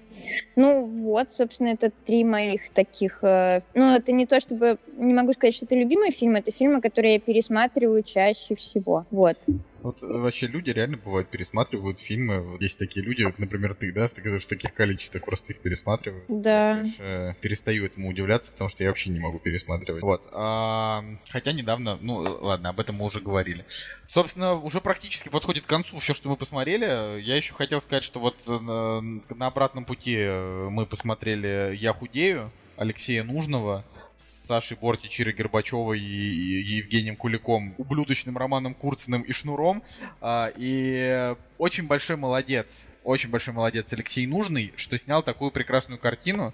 [0.57, 3.19] Ну вот, собственно, это три моих таких...
[3.23, 4.79] э, Ну, это не то, чтобы...
[4.97, 9.07] Не могу сказать, что это любимые фильмы, это фильмы, которые я пересматриваю чаще всего.
[9.11, 9.39] Вот.
[9.83, 12.53] Вот э, вообще люди реально бывают пересматривают фильмы.
[12.53, 15.61] Вот есть такие люди, вот, например, ты, да, в, таких- в таких количествах просто их
[15.61, 16.25] пересматривают.
[16.29, 16.85] Да.
[16.99, 20.03] Э, перестаю этому удивляться, потому что я вообще не могу пересматривать.
[20.03, 20.29] Вот.
[20.33, 23.65] а, хотя недавно, ну ладно, об этом мы уже говорили.
[24.09, 27.21] Собственно, уже практически подходит к концу все, что мы посмотрели.
[27.21, 31.93] Я еще хотел сказать, что вот э, на, на обратном пути э, мы посмотрели «Я
[31.93, 33.85] худею» Алексея Нужного
[34.21, 39.83] с Сашей Бортич, Ирой Горбачевой и, и Евгением Куликом, ублюдочным Романом Курциным и Шнуром.
[40.21, 46.53] А, и очень большой молодец, очень большой молодец Алексей Нужный, что снял такую прекрасную картину.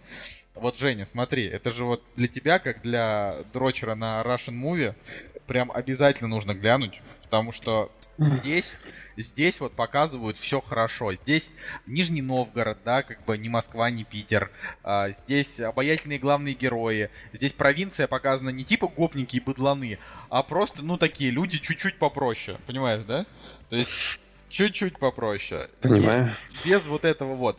[0.55, 4.95] Вот, Женя, смотри, это же вот для тебя, как для дрочера на Russian Movie,
[5.49, 8.77] прям обязательно нужно глянуть, потому что здесь,
[9.17, 11.13] здесь вот показывают все хорошо.
[11.15, 11.53] Здесь
[11.87, 14.51] Нижний Новгород, да, как бы не Москва, не Питер.
[14.83, 17.11] А, здесь обаятельные главные герои.
[17.33, 19.99] Здесь провинция показана не типа гопники и быдланы,
[20.31, 22.59] а просто, ну, такие люди чуть-чуть попроще.
[22.67, 23.27] Понимаешь, да?
[23.69, 23.91] То есть
[24.49, 25.69] чуть-чуть попроще.
[25.81, 26.37] Понимаю.
[26.65, 27.59] Без вот этого вот.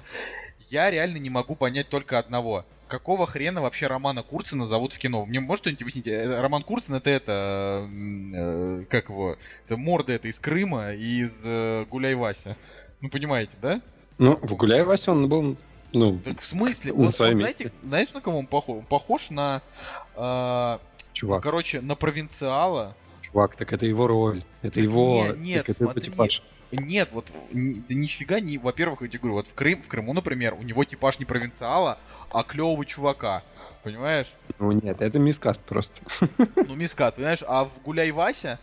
[0.68, 2.66] Я реально не могу понять только одного.
[2.88, 5.26] Какого хрена вообще Романа Курцина зовут в кино?
[5.26, 6.08] Мне может кто-нибудь объяснить?
[6.08, 7.90] Э, Роман Курцин это это...
[7.90, 9.36] э, как его?
[9.66, 12.56] Это морда это из Крыма и из э, Гуляй Вася.
[13.02, 13.82] Ну, понимаете, да?
[14.18, 15.58] Ну, в «Гуляй, Вася» он был,
[15.94, 16.92] ну, Так в смысле?
[16.94, 18.78] Он, он, знаете, знаешь, на кого он похож?
[18.80, 19.62] Он похож на...
[20.16, 20.80] э,
[21.14, 21.44] чувак.
[21.44, 22.96] короче, на провинциала.
[23.22, 24.44] Чувак, так это его роль.
[24.64, 25.28] Это его...
[25.36, 26.42] не- нет, так это смотри, типаж.
[26.42, 26.57] Нет,
[27.12, 28.58] вот ни- да нифига не.
[28.58, 32.00] Во-первых, я тебе говорю, вот в Крым, в Крыму, например, у него типаж не провинциала,
[32.32, 33.44] а клевого чувака.
[33.84, 34.34] Понимаешь?
[34.60, 36.02] Ну нет, это мискаст просто.
[36.38, 37.44] Ну, мискат, понимаешь?
[37.48, 38.60] А в Гуляй Вася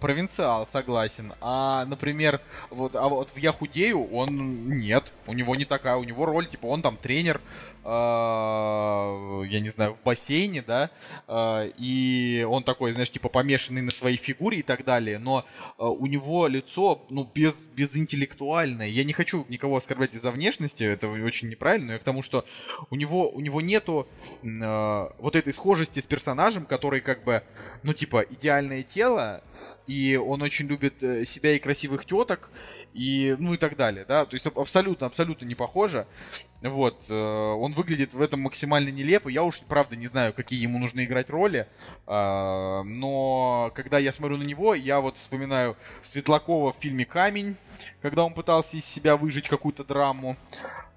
[0.00, 1.32] провинциал, согласен.
[1.40, 2.40] А, например,
[2.70, 5.12] вот, а вот в Я худею он нет.
[5.26, 7.40] У него не такая, у него роль, типа, он там тренер,
[7.84, 10.90] э, я не знаю, в бассейне, да,
[11.28, 15.44] э, и он такой, знаешь, типа, помешанный на своей фигуре и так далее, но
[15.78, 18.88] э, у него лицо, ну, без, безинтеллектуальное.
[18.88, 22.44] Я не хочу никого оскорблять из-за внешности, это очень неправильно, но я к тому, что
[22.90, 24.08] у него, у него нету
[24.42, 27.42] э, вот этой схожести с персонажем, который как бы,
[27.82, 29.42] ну, типа, идеальное тело,
[29.86, 32.50] и он очень любит э, себя и красивых теток,
[32.94, 36.06] и, ну, и так далее, да, то есть аб- абсолютно, абсолютно не похоже,
[36.62, 40.78] вот, э, он выглядит в этом максимально нелепо, я уж, правда, не знаю, какие ему
[40.78, 41.68] нужно играть роли,
[42.06, 47.56] а, но когда я смотрю на него, я вот вспоминаю Светлакова в фильме «Камень»,
[48.02, 50.36] когда он пытался из себя выжить какую-то драму,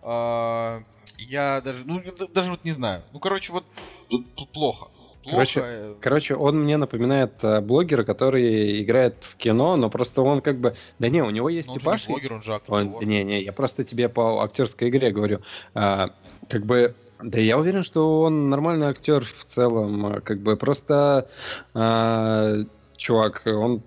[0.01, 0.81] А,
[1.17, 2.01] я даже, ну,
[2.33, 3.65] даже вот не знаю, ну, короче, вот
[4.09, 4.87] тут плохо.
[5.25, 10.21] Короче, Плохо, э, Короче, он мне напоминает э, блогера, который играет в кино, но просто
[10.21, 10.75] он как бы...
[10.97, 12.07] Да не, у него есть но он типаж.
[12.07, 12.73] не блогер, он же актер.
[12.73, 15.41] Он- не, не, я просто тебе по актерской игре говорю.
[15.73, 16.11] А,
[16.47, 20.05] как бы, да я уверен, что он нормальный актер в целом.
[20.05, 21.29] а, Как бы просто
[21.73, 22.55] а,
[22.95, 23.83] чувак, он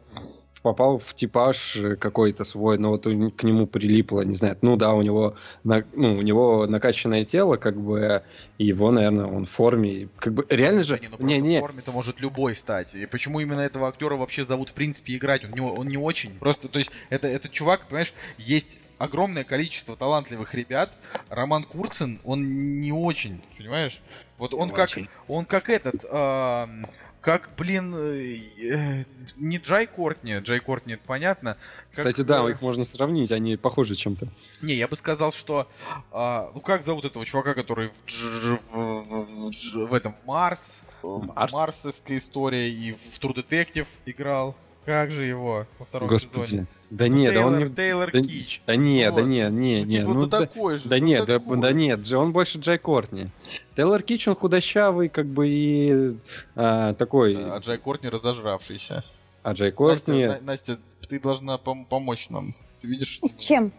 [0.63, 5.03] попал в типаж какой-то свой, но вот к нему прилипло, не знаю, ну да, у
[5.03, 5.35] него,
[5.65, 8.23] на- ну, у него накачанное тело, как бы,
[8.59, 11.61] и его, наверное, он в форме, как бы, реально же, не, ну просто не-не, в
[11.61, 12.95] форме-то может любой стать.
[12.95, 15.45] И почему именно этого актера вообще зовут, в принципе, играть?
[15.45, 16.31] Он не, он не очень.
[16.39, 20.97] Просто, то есть, это, этот чувак, понимаешь, есть огромное количество талантливых ребят.
[21.29, 24.01] Роман Курцин, он не очень, понимаешь?
[24.39, 25.09] Вот он как, очень.
[25.29, 26.87] он как этот, ам,
[27.21, 29.05] как, блин, э, э,
[29.37, 31.57] не Джай Кортни, Джай Кортни, это понятно.
[31.93, 34.27] Как, Кстати, да, э, их можно сравнить, они похожи чем-то.
[34.61, 35.69] Не, я бы сказал, что...
[36.11, 40.81] а, ну, как зовут этого чувака, который в, Дж- в, в- в в этом Марс?
[41.03, 41.53] Марс?
[41.53, 44.57] Марсовская история и в True Detective играл.
[44.85, 46.33] Как же его во втором сезоне?
[46.33, 46.67] Господи.
[46.91, 47.75] Да Ну, нет, да Тейлор, он не...
[47.75, 48.63] Тейлор да- Кич.
[48.67, 50.89] Да нет, да нет, не, Ну, не, типа, ну ну да, такой же.
[50.89, 51.61] да ну нет, да, такой.
[51.61, 53.29] да нет, Джей, он больше Джай Кортни.
[53.77, 56.17] Тейлор Кич, он худощавый, как бы и
[56.57, 59.05] а, такой, А Джай Кортни разожравшийся.
[59.45, 60.27] а Джей Настя, Кортни...
[60.27, 60.79] На- Настя,
[61.09, 62.55] ты должна пом- помочь нам.
[62.81, 63.21] ты видишь...
[63.23, 63.73] С чем?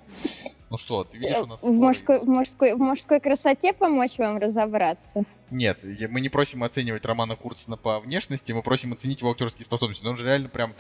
[0.74, 1.62] Ну что, ты видишь у нас...
[1.62, 5.24] В мужской, в, мужской, в мужской красоте помочь вам разобраться?
[5.52, 10.04] Нет, мы не просим оценивать Романа Курцина по внешности, мы просим оценить его актерские способности.
[10.04, 10.74] Но он же реально прям...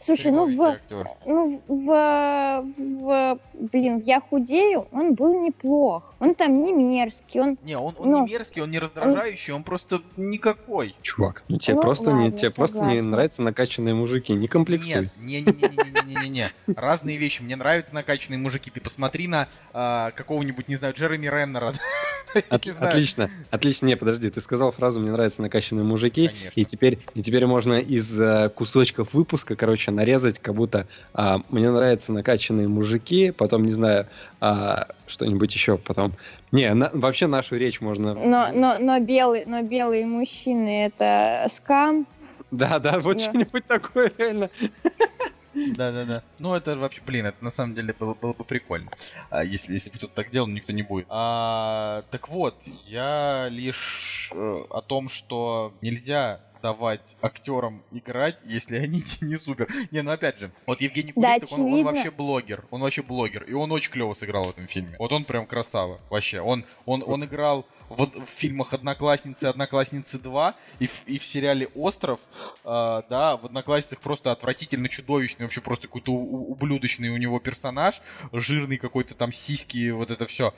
[0.00, 0.78] Слушай, ну в,
[1.26, 3.38] ну в, в...
[3.52, 6.14] Блин, «Я худею» он был неплох.
[6.18, 7.58] Он там не мерзкий, он...
[7.62, 10.94] Не, он, он ну, не мерзкий, он не раздражающий, он, он просто никакой.
[11.02, 15.10] Чувак, ну тебе, ну, просто, ладно, не, тебе просто не нравятся накачанные мужики, не комплексуй.
[15.18, 16.52] Нет, не-не-не-не-не-не-не.
[16.74, 17.42] Разные вещи.
[17.42, 18.65] Мне нравятся накачанные мужики.
[18.70, 21.72] Ты посмотри на э, какого-нибудь, не знаю, Джереми Реннера.
[22.48, 23.86] От, отлично, отлично.
[23.86, 26.60] Не, подожди, ты сказал фразу «мне нравятся накачанные мужики», Конечно.
[26.60, 31.70] и теперь, и теперь можно из э, кусочков выпуска, короче, нарезать, как будто э, «мне
[31.70, 34.06] нравятся накачанные мужики», потом, не знаю,
[34.40, 34.74] э,
[35.06, 36.14] что-нибудь еще, потом...
[36.52, 38.14] Не, на, вообще нашу речь можно...
[38.14, 42.06] Но, но, но, белый, но белые мужчины— это скам.
[42.50, 43.24] Да, да, вот да.
[43.24, 44.50] что-нибудь такое реально.
[45.76, 46.22] Да-да-да.
[46.38, 48.90] Ну, это вообще, блин, это на самом деле было, было бы прикольно.
[49.30, 51.06] А, если, если бы кто-то так делал, никто не будет.
[51.08, 59.00] А, так вот, я лишь э, о том, что нельзя давать актерам играть, если они
[59.20, 59.68] не супер.
[59.92, 62.64] Не, ну опять же, вот Евгений Кулик, да, он, он вообще блогер.
[62.72, 63.44] Он вообще блогер.
[63.44, 64.96] И он очень клево сыграл в этом фильме.
[64.98, 66.00] Вот он прям красава.
[66.10, 66.40] Вообще.
[66.40, 71.68] Он, он, он играл в, в фильмах «Одноклассницы», «Одноклассницы 2» и в, и в сериале
[71.76, 72.18] «Остров»,
[72.64, 78.02] э, да, в «Одноклассницах» просто отвратительно чудовищный, вообще просто какой-то ублюдочный у него персонаж,
[78.32, 80.52] жирный какой-то там сиськи, вот это все.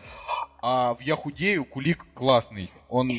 [0.63, 2.71] А в «Я худею» Кулик классный.
[2.89, 3.11] Он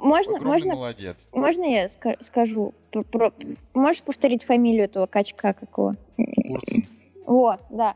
[0.00, 1.28] можно, можно, молодец.
[1.32, 2.74] Можно я скажу?
[2.90, 3.32] Про, про,
[3.74, 5.96] можешь повторить фамилию этого качка какого?
[6.16, 6.86] Курцин.
[7.26, 7.94] Вот, да.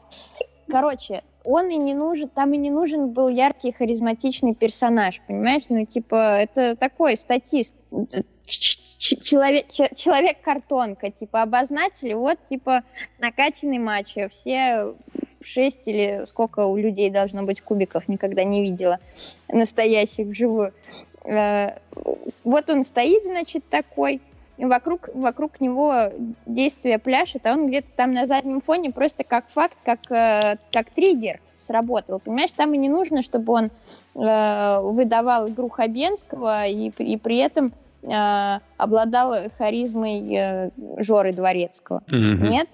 [0.69, 5.65] Короче, он и не нужен, там и не нужен был яркий, харизматичный персонаж, понимаешь?
[5.69, 7.77] Ну, типа, это такой статист,
[8.47, 12.83] человек, человек-картонка, типа, обозначили, вот, типа,
[13.19, 14.95] накачанный мачо, все
[15.47, 18.99] шесть или сколько у людей должно быть кубиков, никогда не видела
[19.49, 20.73] настоящих вживую.
[21.25, 21.79] Э,
[22.45, 24.21] вот он стоит, значит, такой,
[24.59, 25.95] вокруг, вокруг него
[26.47, 30.91] действия пляшет, а он где-то там на заднем фоне просто как факт, как, э, как
[30.91, 32.21] триггер сработал.
[32.21, 33.71] Понимаешь, там и не нужно, чтобы он
[34.15, 42.03] э, выдавал игру Хабенского и, и при этом э, обладал харизмой э, Жоры Дворецкого.
[42.07, 42.49] Mm-hmm.
[42.49, 42.69] Нет?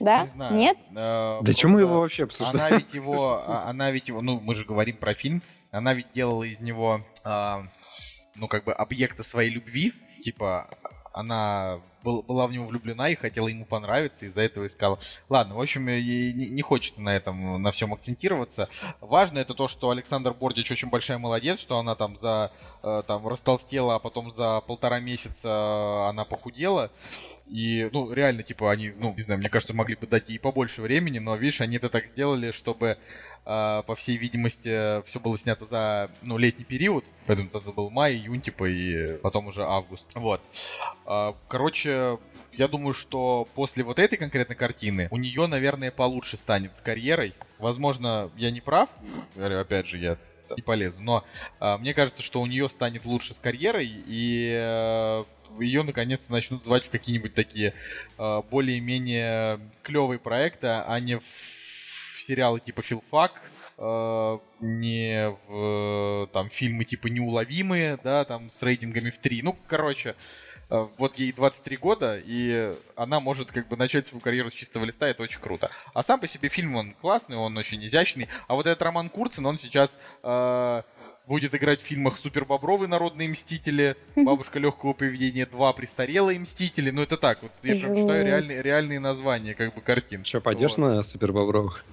[0.00, 0.22] Да?
[0.22, 0.54] Не знаю.
[0.54, 0.78] Нет?
[0.96, 2.66] Э, да чем мы его вообще обсуждаем?
[2.66, 6.12] Она ведь его, а, она ведь его, ну мы же говорим про фильм, она ведь
[6.12, 7.62] делала из него, э,
[8.34, 9.92] ну как бы объекта своей любви,
[10.22, 10.68] типа
[11.12, 14.98] она был, была в него влюблена и хотела ему понравиться, из-за этого искала.
[15.28, 18.68] Ладно, в общем, не, не хочется на этом, на всем акцентироваться.
[19.00, 22.52] Важно это то, что Александр Бордич очень большая молодец, что она там за,
[22.82, 26.90] э, там, растолстела, а потом за полтора месяца она похудела.
[27.46, 30.82] И, ну, реально, типа, они, ну, не знаю, мне кажется, могли бы дать ей побольше
[30.82, 32.98] времени, но, видишь, они это так сделали, чтобы
[33.46, 38.14] Uh, по всей видимости, все было снято за ну, летний период, поэтому это был май,
[38.14, 40.14] июнь, типа, и потом уже август.
[40.14, 40.40] Вот.
[41.04, 41.36] Uh,
[41.94, 42.20] короче,
[42.52, 47.34] я думаю, что после вот этой конкретной картины у нее, наверное, получше станет с карьерой.
[47.58, 48.90] Возможно, я не прав,
[49.36, 50.18] опять же, я
[50.54, 51.24] не полезу, но
[51.60, 55.24] uh, мне кажется, что у нее станет лучше с карьерой, и э,
[55.58, 57.72] ее наконец-то начнут звать в какие-нибудь такие
[58.18, 61.24] более-менее клевые проекты, а не в
[62.26, 69.18] сериалы типа «Филфак», э, не в там фильмы типа «Неуловимые», да, там с рейтингами в
[69.18, 69.42] 3.
[69.42, 70.14] Ну, короче, э,
[70.68, 75.06] вот ей 23 года, и она может как бы начать свою карьеру с чистого листа,
[75.08, 75.70] это очень круто.
[75.92, 78.28] А сам по себе фильм, он классный, он очень изящный.
[78.48, 79.98] А вот этот Роман Курцин, он сейчас...
[80.22, 80.82] Э,
[81.26, 86.90] будет играть в фильмах Супер Бобровы Народные Мстители, Бабушка легкого поведения 2 Престарелые Мстители.
[86.90, 90.24] Ну это так, вот я прям читаю реальные, реальные названия как бы картин.
[90.24, 90.78] Что, пойдешь вот.
[90.78, 91.84] на Супер Бобровых?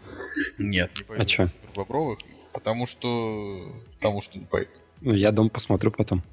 [0.57, 1.23] Нет, не пойду.
[1.23, 1.47] А что?
[1.75, 2.19] Бобровых,
[2.53, 3.73] потому что...
[3.97, 4.71] Потому что не пойду.
[5.01, 6.23] Ну, я дом посмотрю потом.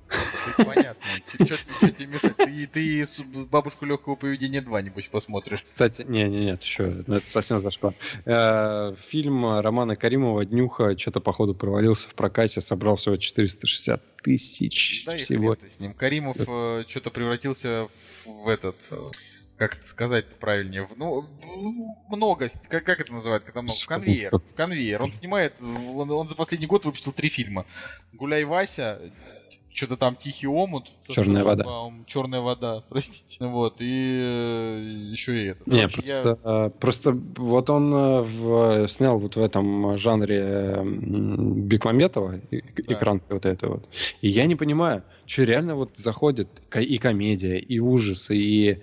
[0.57, 1.03] понятно.
[1.27, 2.37] Что тебе мешать?
[2.37, 3.05] Ты, ты
[3.51, 5.63] бабушку легкого поведения 2, небось, посмотришь.
[5.63, 7.93] Кстати, не-не-нет, еще, ну, это совсем зашло.
[8.27, 15.17] Э, фильм Романа Каримова «Днюха» что-то, походу, провалился в прокате, собрал всего 460 тысяч да
[15.17, 15.57] всего.
[15.57, 15.95] с ним.
[15.95, 17.89] Каримов э, что-то превратился
[18.27, 18.97] в этот э,
[19.59, 21.27] как это сказать правильнее, ну,
[22.09, 25.03] много, как, как это называют, когда много, в конвейер, в конвейер.
[25.03, 27.67] Он снимает, он, он за последний год выпустил три фильма.
[28.13, 29.01] «Гуляй, Вася»,
[29.73, 30.87] что-то там тихий омут.
[31.09, 31.65] Черная вода.
[32.07, 33.45] Черная вода, простите.
[33.45, 35.63] Вот, и э, еще и это.
[35.67, 36.71] Не, Короче, просто, я...
[36.81, 42.59] просто вот он э, в, снял вот в этом жанре Бекмаметова да.
[42.87, 43.89] экран вот это вот.
[44.21, 48.79] И я не понимаю, что реально вот заходит и комедия, и ужасы, и...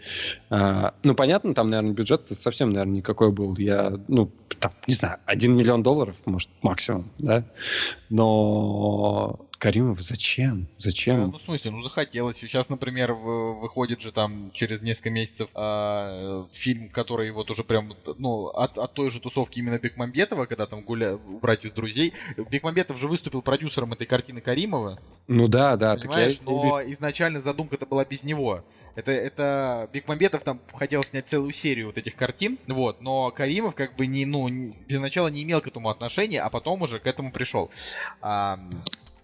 [0.49, 3.57] А, ну, понятно, там, наверное, бюджет совсем, наверное, никакой был.
[3.57, 7.43] Я, ну, там, не знаю, один миллион долларов, может, максимум, да?
[8.09, 10.67] Но Каримов, зачем?
[10.77, 11.21] Зачем?
[11.21, 12.37] Да, ну, в смысле, ну захотелось.
[12.37, 18.45] Сейчас, например, выходит же там через несколько месяцев э, фильм, который вот уже прям, ну,
[18.49, 21.17] от, от той же тусовки именно Бекмамбетова, когда там гуля...
[21.17, 22.13] брать из друзей.
[22.51, 24.99] Бекмамбетов же выступил продюсером этой картины Каримова.
[25.27, 25.95] Ну да, да.
[25.95, 26.39] Понимаешь, я...
[26.45, 28.63] но изначально задумка-то была без него.
[28.93, 33.95] Это, это Бекмамбетов там хотел снять целую серию вот этих картин, вот, но Каримов как
[33.95, 34.47] бы не, ну,
[34.87, 37.69] для начала не имел к этому отношения, а потом уже к этому пришел.
[38.21, 38.57] А,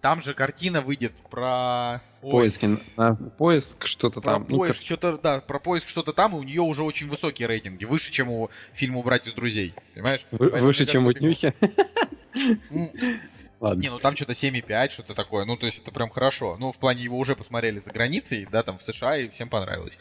[0.02, 2.02] там же картина выйдет про...
[2.22, 4.46] Поиски, на поиск что-то там.
[4.46, 7.48] Про ну, поиск что-то, да, про поиск что-то там, и у нее уже очень высокие
[7.48, 10.26] рейтинги, выше, чем у фильма «Убрать из друзей», понимаешь?
[10.32, 11.54] Вы, выше, чем у Днюхи?
[13.60, 13.80] Ладно.
[13.80, 15.46] Не, ну там что-то 7,5, что-то такое.
[15.46, 16.58] Ну, то есть это прям хорошо.
[16.60, 20.00] Ну, в плане его уже посмотрели за границей, да, там в США, и всем понравилось.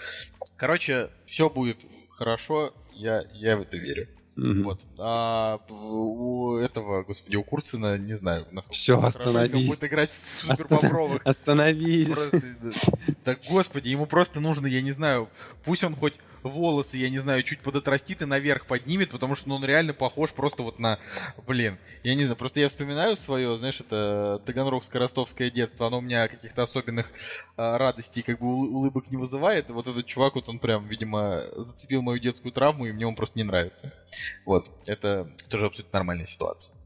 [0.56, 4.09] Короче, все будет хорошо, я, я в это верю.
[4.41, 4.62] Mm-hmm.
[4.62, 4.81] Вот.
[4.99, 9.51] А у этого, господи, у Курцина, не знаю, насколько Все, остановись.
[9.51, 11.23] Хорошо, будет играть в супербобровых.
[11.27, 12.09] Остановись.
[12.09, 12.43] Просто,
[13.25, 15.29] да, господи, ему просто нужно, я не знаю,
[15.62, 19.57] пусть он хоть волосы, я не знаю, чуть подотрастит и наверх поднимет, потому что ну,
[19.57, 20.99] он реально похож просто вот на,
[21.47, 26.29] блин, я не знаю, просто я вспоминаю свое, знаешь, это таганрогско-ростовское детство, оно у меня
[26.29, 27.12] каких-то особенных
[27.57, 31.45] а, радостей, как бы улыбок не вызывает, и вот этот чувак, вот он прям, видимо,
[31.57, 33.93] зацепил мою детскую травму, и мне он просто не нравится.
[34.45, 36.80] Вот, это тоже абсолютно нормальная ситуация.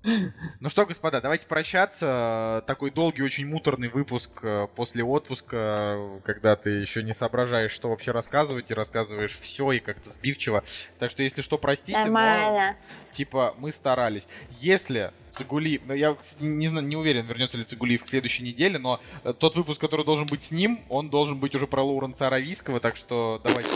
[0.60, 2.62] Ну что, господа, давайте прощаться.
[2.66, 8.10] Такой долгий, очень муторный выпуск э, после отпуска, когда ты еще не соображаешь, что вообще
[8.10, 10.62] рассказывать, и рассказываешь все, и как-то сбивчиво.
[10.98, 12.76] Так что, если что, простите, Нормально.
[12.76, 14.28] но, типа, мы старались.
[14.60, 19.00] Если Цигули, ну, я не, знаю, не уверен, вернется ли Цигулиев к следующей неделе, но
[19.24, 22.78] э, тот выпуск, который должен быть с ним, он должен быть уже про Лоуренса Аравийского,
[22.78, 23.70] так что давайте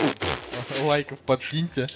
[0.83, 1.87] лайков подкиньте.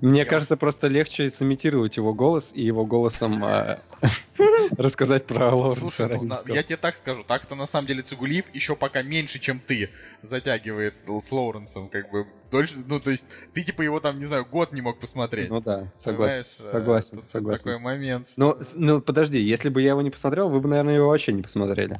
[0.00, 3.78] Мне кажется, просто легче сымитировать его голос и его голосом а,
[4.78, 8.74] рассказать про Лоуренса Слушай, ну, я тебе так скажу, так-то на самом деле Цигулиев еще
[8.76, 9.90] пока меньше, чем ты
[10.22, 14.44] затягивает с Лоуренсом, как бы дольше, ну, то есть, ты, типа, его там, не знаю,
[14.44, 15.48] год не мог посмотреть.
[15.48, 16.72] Ну да, согласен, Понимаешь?
[16.72, 17.64] согласен, тут, согласен.
[17.64, 18.28] такой момент.
[18.36, 21.42] Ну, ну, подожди, если бы я его не посмотрел, вы бы, наверное, его вообще не
[21.42, 21.96] посмотрели.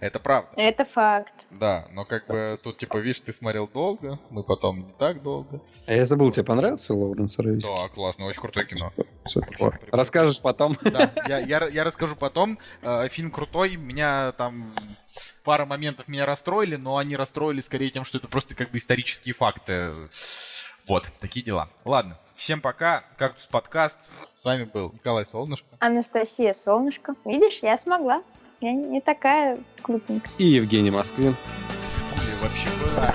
[0.00, 0.50] Это правда.
[0.56, 1.46] Это факт.
[1.50, 5.60] Да, но как бы тут, типа, видишь, ты смотрел долго, мы потом не так долго.
[5.86, 7.66] А я забыл, тебе понравился Лоуренс Рависки?
[7.66, 8.92] Да, классно, очень крутое кино.
[9.24, 9.80] Супер.
[9.90, 10.76] Расскажешь потом?
[10.82, 12.58] Да, я, я, я расскажу потом.
[12.82, 14.72] Э, фильм крутой, меня там
[15.44, 19.34] пара моментов меня расстроили, но они расстроили скорее тем, что это просто как бы исторические
[19.34, 19.93] факты.
[20.86, 21.68] Вот, такие дела.
[21.84, 23.04] Ладно, всем пока.
[23.16, 24.00] Кактус подкаст.
[24.34, 25.66] С вами был Николай Солнышко.
[25.78, 27.14] Анастасия Солнышко.
[27.24, 28.22] Видишь, я смогла.
[28.60, 30.32] Я не такая крупненькая.
[30.38, 31.36] И Евгений Москвин.
[32.42, 33.14] Вообще была.